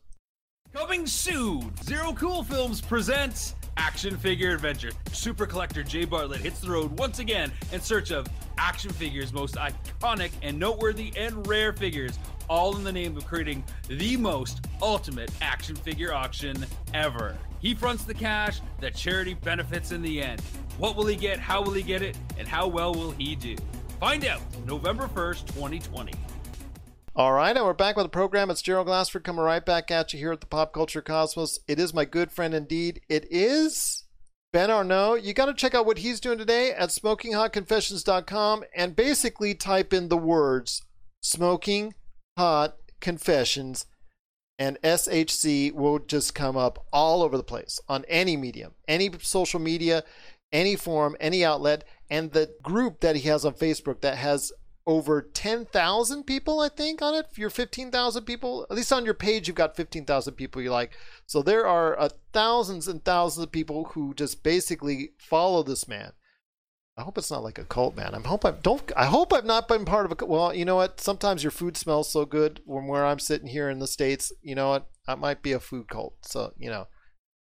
Coming 0.74 1.06
soon, 1.06 1.72
Zero 1.84 2.12
Cool 2.14 2.44
Films 2.44 2.82
presents 2.82 3.54
Action 3.78 4.18
Figure 4.18 4.56
Adventure. 4.56 4.90
Super 5.12 5.46
collector 5.46 5.84
Jay 5.84 6.06
Bartlett 6.06 6.42
hits 6.42 6.60
the 6.60 6.72
road 6.72 6.98
once 6.98 7.20
again 7.20 7.52
in 7.72 7.82
search 7.82 8.10
of 8.12 8.26
action 8.58 8.92
figures, 8.92 9.32
most 9.32 9.56
iconic 9.56 10.32
and 10.42 10.58
noteworthy 10.58 11.14
and 11.16 11.46
rare 11.48 11.72
figures, 11.72 12.18
all 12.50 12.76
in 12.76 12.84
the 12.84 12.92
name 12.92 13.16
of 13.16 13.28
creating 13.28 13.64
the 13.88 14.18
most 14.18 14.66
ultimate 14.82 15.32
action 15.40 15.76
figure 15.76 16.12
auction 16.12 16.66
ever. 16.96 17.38
He 17.60 17.76
fronts 17.76 18.06
the 18.06 18.14
cash 18.16 18.60
that 18.82 18.96
charity 18.96 19.36
benefits 19.36 19.92
in 19.92 20.02
the 20.02 20.20
end. 20.22 20.42
What 20.80 20.96
will 20.96 21.06
he 21.06 21.16
get? 21.16 21.40
How 21.40 21.62
will 21.62 21.74
he 21.74 21.84
get 21.84 22.02
it? 22.02 22.18
And 22.40 22.48
how 22.48 22.68
well 22.68 22.94
will 22.94 23.12
he 23.12 23.36
do? 23.36 23.56
Find 24.00 24.26
out 24.26 24.42
November 24.66 25.08
1st, 25.08 25.46
2020. 25.48 26.14
All 27.20 27.34
right, 27.34 27.54
and 27.54 27.66
we're 27.66 27.74
back 27.74 27.98
with 27.98 28.06
the 28.06 28.10
program. 28.10 28.50
It's 28.50 28.62
Gerald 28.62 28.88
Glassford 28.88 29.26
coming 29.26 29.44
right 29.44 29.66
back 29.66 29.92
at 29.92 30.14
you 30.14 30.20
here 30.20 30.32
at 30.32 30.40
the 30.40 30.48
Pop 30.48 30.72
Culture 30.72 31.02
Cosmos. 31.02 31.60
It 31.68 31.78
is 31.78 31.94
my 31.94 32.06
good 32.06 32.32
friend 32.32 32.54
indeed. 32.54 33.02
It 33.10 33.28
is 33.30 34.06
Ben 34.54 34.72
Arnault, 34.72 35.16
you 35.16 35.34
got 35.34 35.48
to 35.48 35.54
check 35.54 35.76
out 35.76 35.86
what 35.86 35.98
he's 35.98 36.22
doing 36.22 36.38
today 36.38 36.72
at 36.72 36.92
smokinghotconfessions.com 36.92 38.64
and 38.74 38.96
basically 38.96 39.54
type 39.54 39.92
in 39.92 40.08
the 40.08 40.16
words 40.16 40.82
smoking 41.20 41.94
hot 42.38 42.78
confessions 43.02 43.86
and 44.58 44.80
SHC 44.82 45.74
will 45.74 46.00
just 46.00 46.34
come 46.34 46.56
up 46.56 46.86
all 46.94 47.22
over 47.22 47.36
the 47.36 47.44
place 47.44 47.82
on 47.90 48.06
any 48.08 48.38
medium, 48.38 48.72
any 48.88 49.12
social 49.20 49.60
media, 49.60 50.06
any 50.54 50.78
forum, 50.78 51.18
any 51.20 51.44
outlet. 51.44 51.84
And 52.10 52.32
the 52.32 52.56
group 52.64 53.02
that 53.02 53.18
he 53.18 53.28
has 53.28 53.44
on 53.44 53.56
Facebook 53.56 54.00
that 54.00 54.16
has 54.16 54.54
over 54.90 55.22
10,000 55.22 56.24
people, 56.24 56.60
I 56.60 56.68
think, 56.68 57.00
on 57.00 57.14
it. 57.14 57.28
If 57.30 57.38
you're 57.38 57.52
15,000 57.52 58.24
people, 58.24 58.66
at 58.72 58.76
least 58.76 58.92
on 58.92 59.06
your 59.06 59.14
page, 59.14 59.48
you've 59.48 59.56
got 59.56 59.76
15,000 59.76 60.34
people 60.34 60.64
you 60.64 60.72
like. 60.72 60.94
So 61.28 61.44
there 61.44 61.68
are 61.68 61.98
uh, 62.00 62.10
thousands 62.34 62.88
and 62.88 63.06
thousands 63.06 63.44
of 63.44 63.52
people 63.52 63.92
who 63.94 64.16
just 64.16 64.42
basically 64.42 65.12
follow 65.20 65.62
this 65.62 65.88
man. 65.88 66.14
I 66.98 67.04
hope 67.04 67.20
it's 67.20 67.30
not 67.30 67.44
like 67.44 67.60
a 67.60 67.66
cult, 67.66 67.96
man. 67.96 68.16
I 68.16 68.28
hope 68.28 68.44
I 68.44 68.50
don't. 68.50 68.92
I 68.98 69.06
hope 69.06 69.32
I've 69.32 69.46
not 69.46 69.68
been 69.68 69.86
part 69.86 70.08
of 70.08 70.20
a. 70.20 70.26
Well, 70.26 70.56
you 70.56 70.66
know 70.66 70.76
what? 70.76 71.00
Sometimes 71.00 71.44
your 71.44 71.52
food 71.52 71.78
smells 71.78 72.12
so 72.12 72.26
good 72.26 72.60
from 72.66 72.88
where 72.88 73.06
I'm 73.06 73.20
sitting 73.20 73.48
here 73.48 73.70
in 73.70 73.78
the 73.78 73.88
states. 73.88 74.34
You 74.42 74.56
know 74.56 74.72
what? 74.72 74.90
That 75.06 75.20
might 75.20 75.44
be 75.44 75.54
a 75.54 75.60
food 75.60 75.88
cult. 75.88 76.16
So 76.24 76.52
you 76.58 76.70
know, 76.70 76.88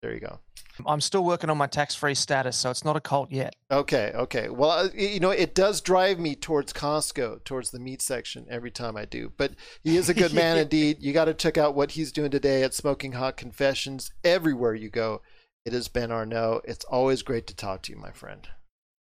there 0.01 0.13
you 0.13 0.19
go. 0.19 0.39
I'm 0.85 1.01
still 1.01 1.23
working 1.23 1.49
on 1.49 1.57
my 1.57 1.65
tax-free 1.65 2.13
status, 2.15 2.55
so 2.55 2.69
it's 2.69 2.85
not 2.85 2.95
a 2.95 3.01
cult 3.01 3.31
yet. 3.31 3.55
Okay, 3.71 4.11
okay. 4.13 4.49
Well, 4.49 4.89
you 4.93 5.19
know, 5.19 5.31
it 5.31 5.55
does 5.55 5.81
drive 5.81 6.19
me 6.19 6.35
towards 6.35 6.71
Costco, 6.71 7.43
towards 7.43 7.71
the 7.71 7.79
meat 7.79 8.01
section 8.01 8.45
every 8.49 8.69
time 8.69 8.95
I 8.95 9.05
do. 9.05 9.31
But 9.37 9.53
he 9.83 9.97
is 9.97 10.07
a 10.07 10.13
good 10.13 10.33
man 10.33 10.57
indeed. 10.59 10.97
You 10.99 11.13
got 11.13 11.25
to 11.25 11.33
check 11.33 11.57
out 11.57 11.73
what 11.73 11.91
he's 11.91 12.11
doing 12.11 12.29
today 12.29 12.63
at 12.63 12.75
Smoking 12.75 13.13
Hot 13.13 13.37
Confessions. 13.37 14.11
Everywhere 14.23 14.75
you 14.75 14.89
go, 14.89 15.21
it 15.65 15.73
is 15.73 15.87
Ben 15.87 16.11
Arnault. 16.11 16.61
It's 16.65 16.85
always 16.85 17.23
great 17.23 17.47
to 17.47 17.55
talk 17.55 17.81
to 17.83 17.91
you, 17.91 17.97
my 17.97 18.11
friend. 18.11 18.47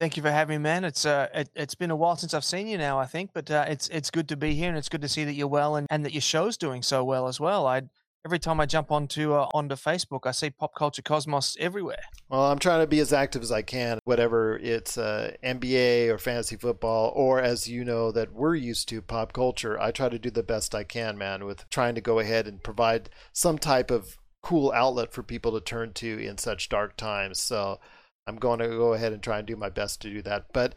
Thank 0.01 0.17
you 0.17 0.23
for 0.23 0.31
having 0.31 0.59
me, 0.59 0.63
man. 0.63 0.85
It's 0.85 1.07
uh, 1.07 1.29
it, 1.35 1.51
has 1.57 1.75
been 1.75 1.91
a 1.91 1.97
while 1.97 2.17
since 2.17 2.35
I've 2.35 2.45
seen 2.45 2.67
you 2.67 2.77
now, 2.77 2.99
I 2.99 3.07
think, 3.07 3.31
but 3.33 3.51
uh, 3.51 3.65
it's 3.67 3.89
it's 3.89 4.11
good 4.11 4.29
to 4.29 4.37
be 4.37 4.55
here, 4.55 4.69
and 4.69 4.77
it's 4.77 4.91
good 4.91 5.01
to 5.01 5.09
see 5.09 5.25
that 5.25 5.33
you're 5.33 5.49
well, 5.49 5.77
and, 5.77 5.87
and 5.89 6.05
that 6.05 6.13
your 6.13 6.21
show's 6.21 6.59
doing 6.59 6.83
so 6.83 7.03
well 7.03 7.29
as 7.29 7.41
well. 7.41 7.67
I 7.67 7.83
every 8.27 8.41
time 8.41 8.59
I 8.59 8.67
jump 8.67 8.91
onto 8.91 9.35
uh, 9.35 9.49
onto 9.55 9.77
Facebook, 9.77 10.27
I 10.27 10.33
see 10.33 10.51
Pop 10.51 10.75
Culture 10.75 11.01
Cosmos 11.01 11.57
everywhere. 11.61 12.03
Well, 12.29 12.51
I'm 12.51 12.59
trying 12.59 12.81
to 12.81 12.89
be 12.89 12.99
as 12.99 13.13
active 13.13 13.41
as 13.41 13.53
I 13.53 13.63
can, 13.63 14.01
whatever 14.03 14.59
it's 14.59 14.99
uh, 14.99 15.35
NBA 15.45 16.09
or 16.09 16.19
fantasy 16.19 16.57
football, 16.57 17.13
or 17.15 17.41
as 17.41 17.69
you 17.69 17.85
know 17.85 18.11
that 18.11 18.33
we're 18.33 18.57
used 18.57 18.89
to 18.89 19.01
pop 19.01 19.33
culture. 19.33 19.81
I 19.81 19.93
try 19.93 20.09
to 20.09 20.19
do 20.19 20.31
the 20.31 20.43
best 20.43 20.75
I 20.75 20.83
can, 20.83 21.17
man, 21.17 21.45
with 21.45 21.71
trying 21.71 21.95
to 21.95 22.01
go 22.01 22.19
ahead 22.19 22.49
and 22.49 22.61
provide 22.61 23.11
some 23.33 23.59
type 23.59 23.93
of 23.93 24.19
cool 24.43 24.73
outlet 24.73 25.13
for 25.13 25.23
people 25.23 25.53
to 25.53 25.61
turn 25.61 25.93
to 25.93 26.19
in 26.19 26.37
such 26.37 26.69
dark 26.69 26.97
times. 26.97 27.41
So 27.41 27.79
I'm 28.27 28.39
going 28.39 28.59
to 28.59 28.67
go 28.67 28.93
ahead 28.95 29.13
and 29.13 29.23
try 29.23 29.39
and 29.39 29.47
do 29.47 29.55
my 29.55 29.71
best 29.71 30.03
to 30.03 30.11
do 30.11 30.21
that. 30.23 30.47
But 30.53 30.75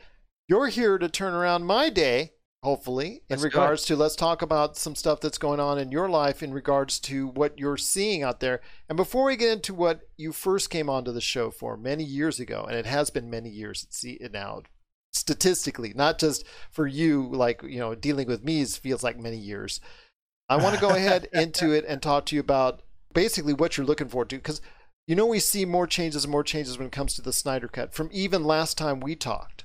you're 0.47 0.67
here 0.67 0.99
to 0.99 1.09
turn 1.09 1.33
around 1.33 1.65
my 1.65 1.89
day, 1.89 2.33
hopefully, 2.63 3.21
in 3.29 3.39
regards 3.39 3.85
to 3.85 3.95
let's 3.95 4.15
talk 4.15 4.41
about 4.41 4.77
some 4.77 4.95
stuff 4.95 5.21
that's 5.21 5.37
going 5.37 5.59
on 5.59 5.79
in 5.79 5.91
your 5.91 6.09
life 6.09 6.43
in 6.43 6.53
regards 6.53 6.99
to 6.99 7.27
what 7.27 7.57
you're 7.57 7.77
seeing 7.77 8.23
out 8.23 8.39
there. 8.39 8.61
And 8.87 8.97
before 8.97 9.25
we 9.25 9.35
get 9.35 9.51
into 9.51 9.73
what 9.73 10.01
you 10.17 10.31
first 10.31 10.69
came 10.69 10.89
onto 10.89 11.11
the 11.11 11.21
show 11.21 11.51
for 11.51 11.77
many 11.77 12.03
years 12.03 12.39
ago, 12.39 12.65
and 12.67 12.77
it 12.77 12.85
has 12.85 13.09
been 13.09 13.29
many 13.29 13.49
years 13.49 13.87
see 13.89 14.19
now 14.31 14.63
statistically, 15.11 15.93
not 15.95 16.19
just 16.19 16.45
for 16.69 16.85
you, 16.85 17.29
like, 17.31 17.63
you 17.63 17.79
know, 17.79 17.95
dealing 17.95 18.27
with 18.27 18.43
me 18.43 18.63
feels 18.65 19.03
like 19.03 19.17
many 19.17 19.37
years. 19.37 19.79
I 20.49 20.57
want 20.57 20.75
to 20.75 20.81
go 20.81 20.89
ahead 20.89 21.27
into 21.33 21.71
it 21.71 21.85
and 21.87 22.01
talk 22.01 22.25
to 22.27 22.35
you 22.35 22.41
about 22.41 22.81
basically 23.13 23.53
what 23.53 23.77
you're 23.77 23.87
looking 23.87 24.07
forward 24.07 24.29
to 24.29 24.35
because 24.35 24.61
you 25.07 25.15
know 25.15 25.25
we 25.25 25.39
see 25.39 25.65
more 25.65 25.87
changes 25.87 26.23
and 26.23 26.31
more 26.31 26.43
changes 26.43 26.77
when 26.77 26.87
it 26.87 26.91
comes 26.91 27.15
to 27.15 27.21
the 27.21 27.33
Snyder 27.33 27.67
cut 27.67 27.93
from 27.93 28.09
even 28.11 28.43
last 28.43 28.77
time 28.77 28.99
we 28.99 29.15
talked. 29.15 29.63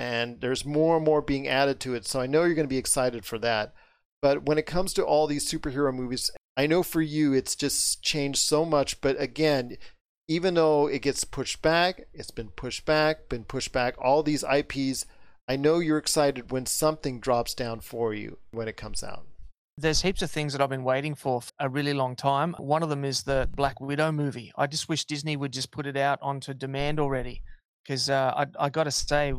And 0.00 0.40
there's 0.40 0.64
more 0.64 0.96
and 0.96 1.04
more 1.04 1.20
being 1.20 1.46
added 1.46 1.78
to 1.80 1.94
it. 1.94 2.06
So 2.06 2.22
I 2.22 2.26
know 2.26 2.44
you're 2.44 2.54
going 2.54 2.66
to 2.66 2.74
be 2.74 2.78
excited 2.78 3.26
for 3.26 3.38
that. 3.40 3.74
But 4.22 4.44
when 4.44 4.56
it 4.56 4.64
comes 4.64 4.94
to 4.94 5.04
all 5.04 5.26
these 5.26 5.46
superhero 5.46 5.94
movies, 5.94 6.30
I 6.56 6.66
know 6.66 6.82
for 6.82 7.02
you 7.02 7.34
it's 7.34 7.54
just 7.54 8.02
changed 8.02 8.38
so 8.38 8.64
much, 8.64 9.02
but 9.02 9.20
again, 9.20 9.76
even 10.26 10.54
though 10.54 10.86
it 10.86 11.02
gets 11.02 11.24
pushed 11.24 11.60
back, 11.60 12.06
it's 12.14 12.30
been 12.30 12.48
pushed 12.48 12.86
back, 12.86 13.28
been 13.28 13.44
pushed 13.44 13.72
back, 13.72 13.94
all 13.98 14.22
these 14.22 14.42
IPs, 14.42 15.04
I 15.46 15.56
know 15.56 15.80
you're 15.80 15.98
excited 15.98 16.50
when 16.50 16.64
something 16.64 17.20
drops 17.20 17.52
down 17.52 17.80
for 17.80 18.14
you 18.14 18.38
when 18.52 18.68
it 18.68 18.78
comes 18.78 19.02
out. 19.02 19.26
There's 19.76 20.00
heaps 20.00 20.22
of 20.22 20.30
things 20.30 20.52
that 20.52 20.62
I've 20.62 20.70
been 20.70 20.84
waiting 20.84 21.14
for 21.14 21.42
a 21.58 21.68
really 21.68 21.92
long 21.92 22.16
time. 22.16 22.54
One 22.58 22.82
of 22.82 22.88
them 22.88 23.04
is 23.04 23.24
the 23.24 23.50
Black 23.54 23.80
Widow 23.82 24.12
movie. 24.12 24.50
I 24.56 24.66
just 24.66 24.88
wish 24.88 25.04
Disney 25.04 25.36
would 25.36 25.52
just 25.52 25.70
put 25.70 25.86
it 25.86 25.96
out 25.96 26.18
onto 26.22 26.54
demand 26.54 27.00
already, 27.00 27.42
because 27.84 28.08
uh, 28.08 28.32
I, 28.36 28.66
I 28.66 28.70
got 28.70 28.84
to 28.84 28.90
say, 28.90 29.34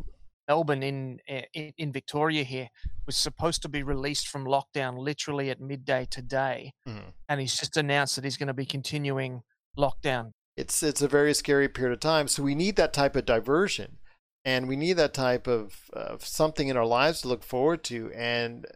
Melbourne 0.48 0.82
in, 0.82 1.20
in 1.54 1.72
in 1.76 1.92
Victoria 1.92 2.44
here 2.44 2.68
was 3.06 3.16
supposed 3.16 3.62
to 3.62 3.68
be 3.68 3.82
released 3.82 4.28
from 4.28 4.44
lockdown 4.44 4.98
literally 4.98 5.50
at 5.50 5.60
midday 5.60 6.06
today, 6.10 6.72
Mhm. 6.86 7.12
and 7.28 7.40
he's 7.40 7.56
just 7.56 7.76
announced 7.76 8.16
that 8.16 8.24
he's 8.24 8.36
going 8.36 8.48
to 8.48 8.54
be 8.54 8.66
continuing 8.66 9.42
lockdown. 9.78 10.32
it's 10.56 10.82
it's 10.82 11.00
a 11.00 11.08
very 11.08 11.32
scary 11.32 11.68
period 11.68 11.94
of 11.94 12.00
time. 12.00 12.28
So 12.28 12.42
we 12.42 12.54
need 12.54 12.76
that 12.76 12.92
type 12.92 13.16
of 13.16 13.24
diversion, 13.24 13.98
and 14.44 14.68
we 14.68 14.76
need 14.76 14.94
that 14.94 15.14
type 15.14 15.46
of, 15.46 15.88
of 15.94 16.26
something 16.26 16.68
in 16.68 16.76
our 16.76 16.84
lives 16.84 17.22
to 17.22 17.28
look 17.28 17.42
forward 17.42 17.82
to. 17.84 18.12
And 18.12 18.66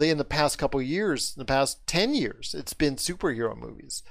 in 0.00 0.16
the 0.16 0.24
past 0.24 0.56
couple 0.56 0.80
of 0.80 0.86
years, 0.86 1.34
in 1.36 1.40
the 1.40 1.44
past 1.44 1.86
ten 1.86 2.14
years, 2.14 2.54
it's 2.54 2.72
been 2.72 2.96
superhero 2.96 3.54
movies. 3.54 4.02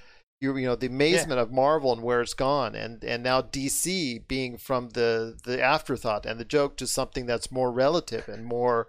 You 0.42 0.56
you 0.58 0.68
know 0.68 0.76
the 0.76 0.88
amazement 0.88 1.40
of 1.40 1.52
Marvel 1.52 1.92
and 1.92 2.02
where 2.02 2.22
it's 2.22 2.34
gone, 2.34 2.76
and 2.76 3.04
and 3.04 3.22
now 3.24 3.42
DC 3.42 4.28
being 4.28 4.58
from 4.58 4.90
the 4.90 5.38
the 5.44 5.62
afterthought 5.62 6.26
and 6.26 6.40
the 6.40 6.46
joke 6.46 6.78
to 6.78 6.88
something 6.88 7.26
that's 7.26 7.52
more 7.52 7.72
relative 7.72 8.30
and 8.30 8.46
more. 8.46 8.88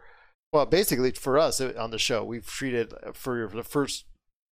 Well, 0.52 0.66
basically, 0.66 1.12
for 1.12 1.38
us 1.38 1.60
uh, 1.60 1.72
on 1.78 1.90
the 1.90 1.98
show, 1.98 2.24
we've 2.24 2.46
treated 2.46 2.92
uh, 3.04 3.12
for 3.12 3.48
the 3.48 3.64
first 3.64 4.04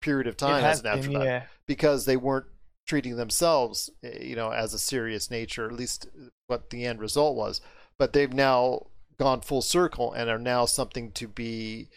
period 0.00 0.26
of 0.26 0.36
time 0.36 0.64
as 0.64 0.80
an 0.80 0.84
been, 0.84 0.98
afterthought 0.98 1.24
yeah. 1.24 1.42
because 1.66 2.04
they 2.04 2.16
weren't 2.16 2.46
treating 2.86 3.16
themselves, 3.16 3.90
eh, 4.02 4.22
you 4.22 4.36
know, 4.36 4.50
as 4.50 4.74
a 4.74 4.78
serious 4.78 5.30
nature, 5.30 5.66
at 5.66 5.72
least 5.72 6.08
what 6.46 6.70
the 6.70 6.84
end 6.84 7.00
result 7.00 7.36
was. 7.36 7.60
But 7.98 8.12
they've 8.12 8.32
now 8.32 8.86
gone 9.18 9.40
full 9.40 9.62
circle 9.62 10.12
and 10.12 10.28
are 10.28 10.38
now 10.38 10.66
something 10.66 11.12
to 11.12 11.28
be 11.28 11.88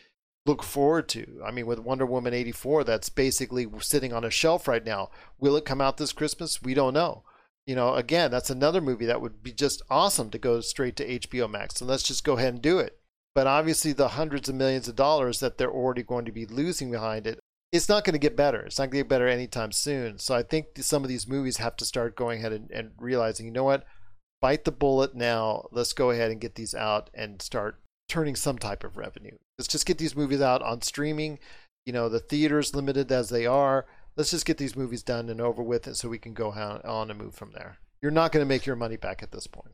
look 0.47 0.63
forward 0.63 1.07
to. 1.09 1.41
I 1.45 1.51
mean, 1.51 1.67
with 1.67 1.79
Wonder 1.79 2.05
Woman 2.05 2.33
84, 2.33 2.83
that's 2.83 3.09
basically 3.09 3.67
sitting 3.79 4.13
on 4.13 4.23
a 4.23 4.31
shelf 4.31 4.67
right 4.67 4.85
now. 4.85 5.09
Will 5.39 5.55
it 5.55 5.65
come 5.65 5.81
out 5.81 5.97
this 5.97 6.13
Christmas? 6.13 6.61
We 6.61 6.73
don't 6.73 6.93
know. 6.93 7.23
You 7.65 7.75
know, 7.75 7.95
again, 7.95 8.31
that's 8.31 8.49
another 8.49 8.79
movie 8.79 9.05
that 9.05 9.21
would 9.21 9.43
be 9.43 9.51
just 9.51 9.81
awesome 9.89 10.29
to 10.29 10.37
go 10.37 10.61
straight 10.61 10.95
to 10.95 11.19
HBO 11.19 11.49
Max. 11.49 11.81
And 11.81 11.89
let's 11.89 12.03
just 12.03 12.23
go 12.23 12.37
ahead 12.37 12.53
and 12.53 12.61
do 12.61 12.79
it. 12.79 12.97
But 13.35 13.45
obviously, 13.45 13.93
the 13.93 14.09
hundreds 14.09 14.47
of 14.49 14.55
millions 14.55 14.87
of 14.87 14.95
dollars 14.95 15.41
that 15.41 15.57
they're 15.57 15.69
already 15.69 16.01
going 16.01 16.25
to 16.25 16.31
be 16.31 16.45
losing 16.45 16.89
behind 16.89 17.27
it 17.27 17.39
it's 17.71 17.89
not 17.89 18.03
going 18.03 18.13
to 18.13 18.19
get 18.19 18.35
better. 18.35 18.61
It's 18.61 18.79
not 18.79 18.85
going 18.85 18.91
to 18.91 18.97
get 19.03 19.09
better 19.09 19.27
anytime 19.27 19.71
soon. 19.71 20.19
So 20.19 20.33
I 20.33 20.43
think 20.43 20.67
some 20.77 21.03
of 21.03 21.09
these 21.09 21.27
movies 21.27 21.57
have 21.57 21.75
to 21.77 21.85
start 21.85 22.15
going 22.15 22.39
ahead 22.39 22.53
and, 22.53 22.71
and 22.71 22.91
realizing, 22.97 23.45
you 23.45 23.51
know 23.51 23.65
what, 23.65 23.85
bite 24.41 24.63
the 24.63 24.71
bullet 24.71 25.15
now. 25.15 25.67
Let's 25.71 25.93
go 25.93 26.11
ahead 26.11 26.31
and 26.31 26.39
get 26.39 26.55
these 26.55 26.73
out 26.73 27.09
and 27.13 27.41
start 27.41 27.79
turning 28.07 28.35
some 28.35 28.57
type 28.57 28.83
of 28.83 28.95
revenue. 28.95 29.37
Let's 29.57 29.67
just 29.67 29.85
get 29.85 29.97
these 29.97 30.15
movies 30.15 30.41
out 30.41 30.61
on 30.61 30.81
streaming. 30.81 31.39
You 31.85 31.93
know, 31.93 32.09
the 32.09 32.19
theaters 32.19 32.75
limited 32.75 33.11
as 33.11 33.29
they 33.29 33.45
are. 33.45 33.85
Let's 34.15 34.31
just 34.31 34.45
get 34.45 34.57
these 34.57 34.75
movies 34.75 35.03
done 35.03 35.29
and 35.29 35.39
over 35.39 35.63
with, 35.63 35.87
and 35.87 35.95
so 35.95 36.09
we 36.09 36.17
can 36.17 36.33
go 36.33 36.51
on, 36.51 37.09
and 37.09 37.19
move 37.19 37.35
from 37.35 37.51
there. 37.53 37.77
You're 38.01 38.11
not 38.11 38.31
going 38.31 38.45
to 38.45 38.47
make 38.47 38.65
your 38.65 38.75
money 38.75 38.97
back 38.97 39.23
at 39.23 39.31
this 39.31 39.47
point. 39.47 39.73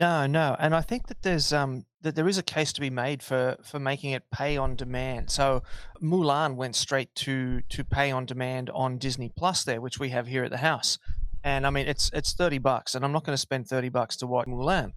No, 0.00 0.26
no, 0.26 0.56
and 0.58 0.74
I 0.74 0.80
think 0.80 1.06
that 1.06 1.22
there's 1.22 1.52
um 1.52 1.84
that 2.00 2.16
there 2.16 2.26
is 2.26 2.36
a 2.36 2.42
case 2.42 2.72
to 2.72 2.80
be 2.80 2.90
made 2.90 3.22
for 3.22 3.56
for 3.62 3.78
making 3.78 4.10
it 4.10 4.24
pay 4.32 4.56
on 4.56 4.74
demand. 4.74 5.30
So 5.30 5.62
Mulan 6.02 6.56
went 6.56 6.74
straight 6.74 7.14
to 7.16 7.60
to 7.68 7.84
pay 7.84 8.10
on 8.10 8.26
demand 8.26 8.68
on 8.70 8.98
Disney 8.98 9.30
Plus 9.36 9.62
there, 9.62 9.80
which 9.80 10.00
we 10.00 10.08
have 10.08 10.26
here 10.26 10.44
at 10.44 10.50
the 10.50 10.56
house. 10.56 10.98
And 11.44 11.66
I 11.66 11.70
mean, 11.70 11.86
it's 11.86 12.10
it's 12.12 12.32
thirty 12.32 12.58
bucks, 12.58 12.94
and 12.94 13.04
I'm 13.04 13.12
not 13.12 13.24
going 13.24 13.34
to 13.34 13.40
spend 13.40 13.68
thirty 13.68 13.90
bucks 13.90 14.16
to 14.16 14.26
watch 14.26 14.46
Mulan. 14.46 14.92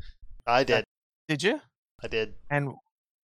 I 0.48 0.64
did. 0.64 0.84
Did 1.28 1.44
you? 1.44 1.62
I 2.04 2.08
did. 2.08 2.34
And 2.50 2.74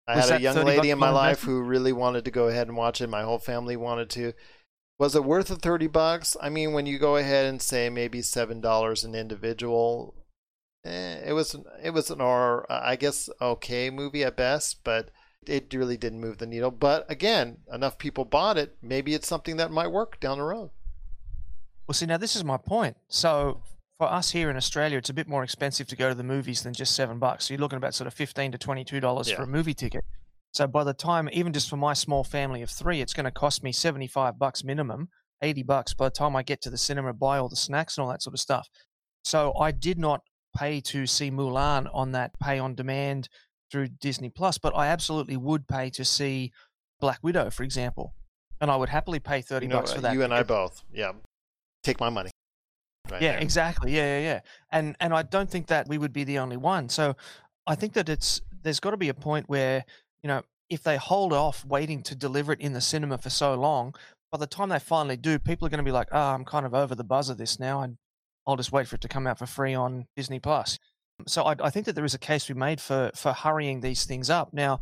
I 0.08 0.16
Was 0.18 0.30
had 0.30 0.40
a 0.40 0.44
young 0.44 0.66
lady 0.66 0.90
in 0.90 1.00
my 1.00 1.10
life 1.10 1.38
investment? 1.40 1.58
who 1.58 1.70
really 1.70 1.94
wanted 1.94 2.26
to 2.26 2.32
go 2.32 2.48
ahead 2.48 2.68
and 2.68 2.76
watch 2.76 3.02
it. 3.02 3.08
My 3.08 3.22
whole 3.24 3.40
family 3.40 3.76
wanted 3.76 4.10
to. 4.12 4.34
Was 5.00 5.16
it 5.16 5.24
worth 5.24 5.48
the 5.48 5.56
30 5.56 5.88
bucks? 5.88 6.38
I 6.42 6.50
mean, 6.50 6.74
when 6.74 6.86
you 6.86 7.00
go 7.00 7.16
ahead 7.16 7.46
and 7.46 7.62
say 7.62 7.90
maybe 7.90 8.20
$7 8.20 9.04
an 9.04 9.16
individual, 9.16 10.16
eh, 10.86 11.22
it 11.26 11.34
was 11.34 11.56
it 11.84 11.92
was 11.92 12.12
an 12.12 12.22
or 12.22 12.72
I 12.72 12.96
guess 12.96 13.30
okay 13.42 13.90
movie 13.90 14.24
at 14.24 14.36
best, 14.36 14.84
but 14.84 15.10
it 15.48 15.74
really 15.74 15.98
didn't 15.98 16.22
move 16.22 16.38
the 16.38 16.46
needle. 16.46 16.72
But 16.72 17.10
again, 17.10 17.58
enough 17.72 17.98
people 17.98 18.26
bought 18.26 18.58
it. 18.58 18.78
Maybe 18.82 19.14
it's 19.14 19.28
something 19.28 19.58
that 19.58 19.72
might 19.72 19.88
work 19.92 20.20
down 20.20 20.38
the 20.38 20.44
road. 20.44 20.70
Well, 21.88 21.94
see, 21.94 22.06
now 22.06 22.18
this 22.18 22.36
is 22.36 22.44
my 22.44 22.58
point. 22.58 22.98
So 23.08 23.64
for 24.02 24.12
us 24.12 24.32
here 24.32 24.50
in 24.50 24.58
Australia, 24.58 24.98
it's 24.98 25.12
a 25.12 25.14
bit 25.14 25.28
more 25.28 25.44
expensive 25.44 25.86
to 25.86 25.96
go 25.96 26.10
to 26.10 26.16
the 26.16 26.24
movies 26.24 26.64
than 26.64 26.74
just 26.74 26.96
seven 26.96 27.20
bucks. 27.20 27.46
So 27.46 27.54
you're 27.54 27.62
looking 27.62 27.78
about 27.78 27.94
sort 27.94 28.08
of 28.08 28.16
fifteen 28.16 28.52
to 28.52 28.58
twenty-two 28.58 29.00
dollars 29.00 29.30
for 29.30 29.44
a 29.44 29.48
movie 29.48 29.76
ticket. 29.76 30.04
So 30.54 30.66
by 30.66 30.84
the 30.84 30.96
time, 30.96 31.30
even 31.32 31.54
just 31.54 31.70
for 31.70 31.78
my 31.78 31.94
small 31.94 32.24
family 32.24 32.64
of 32.64 32.72
three, 32.72 33.00
it's 33.00 33.14
going 33.14 33.26
to 33.26 33.32
cost 33.32 33.62
me 33.62 33.72
seventy-five 33.72 34.40
bucks 34.40 34.64
minimum, 34.64 35.10
eighty 35.44 35.62
bucks 35.62 35.94
by 35.94 36.08
the 36.08 36.16
time 36.16 36.36
I 36.36 36.42
get 36.42 36.62
to 36.62 36.72
the 36.72 36.80
cinema, 36.80 37.14
buy 37.14 37.38
all 37.38 37.48
the 37.48 37.56
snacks 37.56 37.96
and 37.96 38.04
all 38.04 38.10
that 38.10 38.24
sort 38.24 38.34
of 38.34 38.40
stuff. 38.40 38.68
So 39.24 39.54
I 39.60 39.70
did 39.70 40.00
not 40.00 40.22
pay 40.58 40.82
to 40.82 41.06
see 41.06 41.30
Mulan 41.30 41.88
on 41.94 42.12
that 42.14 42.32
pay 42.42 42.58
on 42.58 42.74
demand 42.74 43.30
through 43.72 43.90
Disney 44.02 44.32
Plus, 44.32 44.58
but 44.58 44.76
I 44.76 44.88
absolutely 44.88 45.38
would 45.38 45.68
pay 45.68 45.92
to 45.92 46.04
see 46.04 46.52
Black 47.00 47.20
Widow, 47.22 47.52
for 47.52 47.62
example, 47.62 48.16
and 48.60 48.72
I 48.72 48.78
would 48.78 48.90
happily 48.90 49.20
pay 49.20 49.44
thirty 49.44 49.68
You, 49.68 49.70
know, 49.70 49.76
bucks 49.76 49.94
for 49.94 50.02
that. 50.02 50.14
you 50.16 50.24
and 50.24 50.34
I 50.34 50.42
both. 50.42 50.82
Yeah. 50.92 51.12
Take 51.84 52.00
my 52.00 52.10
money. 52.10 52.32
Right 53.10 53.22
yeah, 53.22 53.32
there. 53.34 53.42
exactly. 53.42 53.96
Yeah, 53.96 54.20
yeah, 54.20 54.24
yeah. 54.24 54.40
And 54.72 54.96
and 55.00 55.14
I 55.14 55.24
don't 55.24 55.50
think 55.50 55.68
that 55.68 55.88
we 55.88 55.98
would 55.98 56.14
be 56.14 56.24
the 56.24 56.40
only 56.40 56.58
one. 56.58 56.90
So 56.90 57.16
I 57.68 57.76
think 57.76 57.94
that 57.94 58.10
it's 58.10 58.42
there's 58.64 58.80
got 58.80 58.92
to 58.92 58.98
be 58.98 59.10
a 59.10 59.14
point 59.14 59.50
where 59.50 59.86
you 60.24 60.28
know 60.28 60.44
if 60.70 60.84
they 60.84 60.98
hold 60.98 61.34
off 61.34 61.66
waiting 61.66 62.02
to 62.04 62.16
deliver 62.16 62.54
it 62.54 62.62
in 62.62 62.74
the 62.74 62.82
cinema 62.82 63.18
for 63.18 63.30
so 63.30 63.56
long, 63.56 63.94
by 64.32 64.38
the 64.38 64.48
time 64.48 64.70
they 64.70 64.80
finally 64.80 65.18
do, 65.18 65.38
people 65.40 65.66
are 65.66 65.70
going 65.70 65.80
to 65.80 65.84
be 65.84 65.92
like, 65.92 66.08
"Oh, 66.12 66.20
I'm 66.20 66.46
kind 66.46 66.66
of 66.66 66.74
over 66.74 66.96
the 66.96 67.04
buzz 67.04 67.30
of 67.30 67.38
this 67.38 67.60
now, 67.60 67.82
and 67.82 67.98
I'll 68.48 68.56
just 68.56 68.72
wait 68.72 68.88
for 68.88 68.96
it 68.96 69.02
to 69.02 69.08
come 69.08 69.28
out 69.28 69.40
for 69.40 69.46
free 69.46 69.74
on 69.74 70.08
Disney 70.16 70.40
Plus." 70.40 70.80
So 71.28 71.44
I, 71.44 71.56
I 71.62 71.70
think 71.70 71.86
that 71.86 71.94
there 71.94 72.06
is 72.06 72.14
a 72.14 72.20
case 72.20 72.48
we 72.48 72.56
made 72.56 72.80
for 72.80 73.12
for 73.16 73.34
hurrying 73.34 73.82
these 73.82 74.06
things 74.06 74.30
up. 74.30 74.54
Now, 74.54 74.80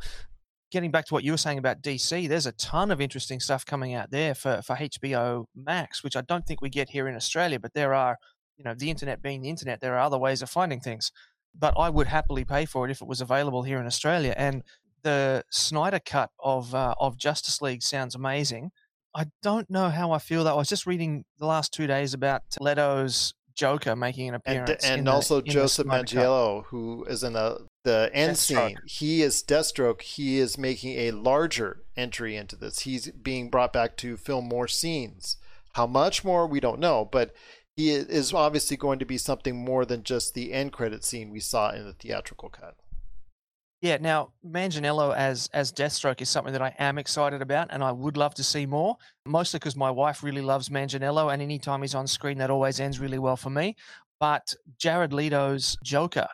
getting 0.71 0.91
back 0.91 1.05
to 1.05 1.13
what 1.13 1.23
you 1.23 1.31
were 1.31 1.37
saying 1.37 1.57
about 1.57 1.81
DC, 1.81 2.27
there's 2.27 2.45
a 2.45 2.51
ton 2.53 2.91
of 2.91 3.01
interesting 3.01 3.39
stuff 3.39 3.65
coming 3.65 3.93
out 3.93 4.11
there 4.11 4.35
for, 4.35 4.61
for 4.61 4.75
HBO 4.75 5.45
Max, 5.55 6.03
which 6.03 6.15
I 6.15 6.21
don't 6.21 6.45
think 6.45 6.61
we 6.61 6.69
get 6.69 6.89
here 6.89 7.07
in 7.07 7.15
Australia, 7.15 7.59
but 7.59 7.73
there 7.73 7.93
are, 7.93 8.17
you 8.57 8.63
know, 8.63 8.73
the 8.75 8.89
internet 8.89 9.21
being 9.21 9.41
the 9.41 9.49
internet, 9.49 9.81
there 9.81 9.95
are 9.95 9.99
other 9.99 10.17
ways 10.17 10.41
of 10.41 10.49
finding 10.49 10.79
things. 10.79 11.11
But 11.57 11.73
I 11.77 11.89
would 11.89 12.07
happily 12.07 12.45
pay 12.45 12.65
for 12.65 12.85
it 12.87 12.91
if 12.91 13.01
it 13.01 13.07
was 13.07 13.21
available 13.21 13.63
here 13.63 13.79
in 13.79 13.87
Australia. 13.87 14.35
And 14.37 14.63
the 15.01 15.43
Snyder 15.49 15.99
cut 16.03 16.29
of 16.39 16.75
uh, 16.75 16.93
of 16.99 17.17
Justice 17.17 17.61
League 17.61 17.81
sounds 17.81 18.15
amazing. 18.15 18.71
I 19.15 19.25
don't 19.41 19.69
know 19.69 19.89
how 19.89 20.11
I 20.11 20.19
feel 20.19 20.43
though. 20.43 20.53
I 20.53 20.57
was 20.57 20.69
just 20.69 20.85
reading 20.85 21.25
the 21.39 21.47
last 21.47 21.73
two 21.73 21.87
days 21.87 22.13
about 22.13 22.43
Leto's 22.59 23.33
Joker 23.55 23.95
making 23.95 24.29
an 24.29 24.35
and, 24.45 24.57
appearance, 24.57 24.85
and 24.85 25.07
the- 25.07 25.11
also 25.11 25.41
the 25.41 25.49
Joseph 25.49 25.87
cut. 25.87 26.65
Who 26.67 27.03
is 27.05 27.23
in 27.23 27.33
the 27.33 27.65
the 27.83 28.09
end 28.13 28.33
Deathstroke. 28.35 28.67
scene. 28.67 28.77
He 28.85 29.21
is 29.21 29.43
Deathstroke. 29.43 30.01
He 30.01 30.39
is 30.39 30.57
making 30.57 30.97
a 30.97 31.11
larger 31.11 31.83
entry 31.95 32.35
into 32.35 32.55
this. 32.55 32.79
He's 32.79 33.11
being 33.11 33.49
brought 33.49 33.73
back 33.73 33.97
to 33.97 34.17
film 34.17 34.47
more 34.47 34.67
scenes. 34.67 35.37
How 35.73 35.87
much 35.87 36.23
more 36.23 36.47
we 36.47 36.59
don't 36.59 36.79
know, 36.79 37.07
but 37.09 37.33
he 37.75 37.91
is 37.91 38.33
obviously 38.33 38.75
going 38.75 38.99
to 38.99 39.05
be 39.05 39.17
something 39.17 39.55
more 39.55 39.85
than 39.85 40.03
just 40.03 40.33
the 40.33 40.51
end 40.51 40.73
credit 40.73 41.03
scene 41.05 41.29
we 41.29 41.39
saw 41.39 41.71
in 41.71 41.85
the 41.85 41.93
theatrical 41.93 42.49
cut. 42.49 42.75
Yeah, 43.81 43.97
now 44.01 44.33
Manganiello 44.45 45.15
as 45.15 45.49
as 45.53 45.71
Deathstroke 45.71 46.21
is 46.21 46.27
something 46.27 46.51
that 46.51 46.61
I 46.61 46.75
am 46.79 46.97
excited 46.97 47.41
about, 47.41 47.69
and 47.71 47.81
I 47.81 47.93
would 47.93 48.17
love 48.17 48.33
to 48.35 48.43
see 48.43 48.65
more. 48.65 48.97
Mostly 49.25 49.57
because 49.59 49.77
my 49.77 49.89
wife 49.89 50.21
really 50.21 50.41
loves 50.41 50.67
Manganiello, 50.67 51.31
and 51.31 51.41
anytime 51.41 51.81
he's 51.81 51.95
on 51.95 52.05
screen, 52.05 52.39
that 52.39 52.49
always 52.49 52.81
ends 52.81 52.99
really 52.99 53.19
well 53.19 53.37
for 53.37 53.49
me. 53.49 53.77
But 54.19 54.53
Jared 54.77 55.13
Leto's 55.13 55.77
Joker, 55.81 56.27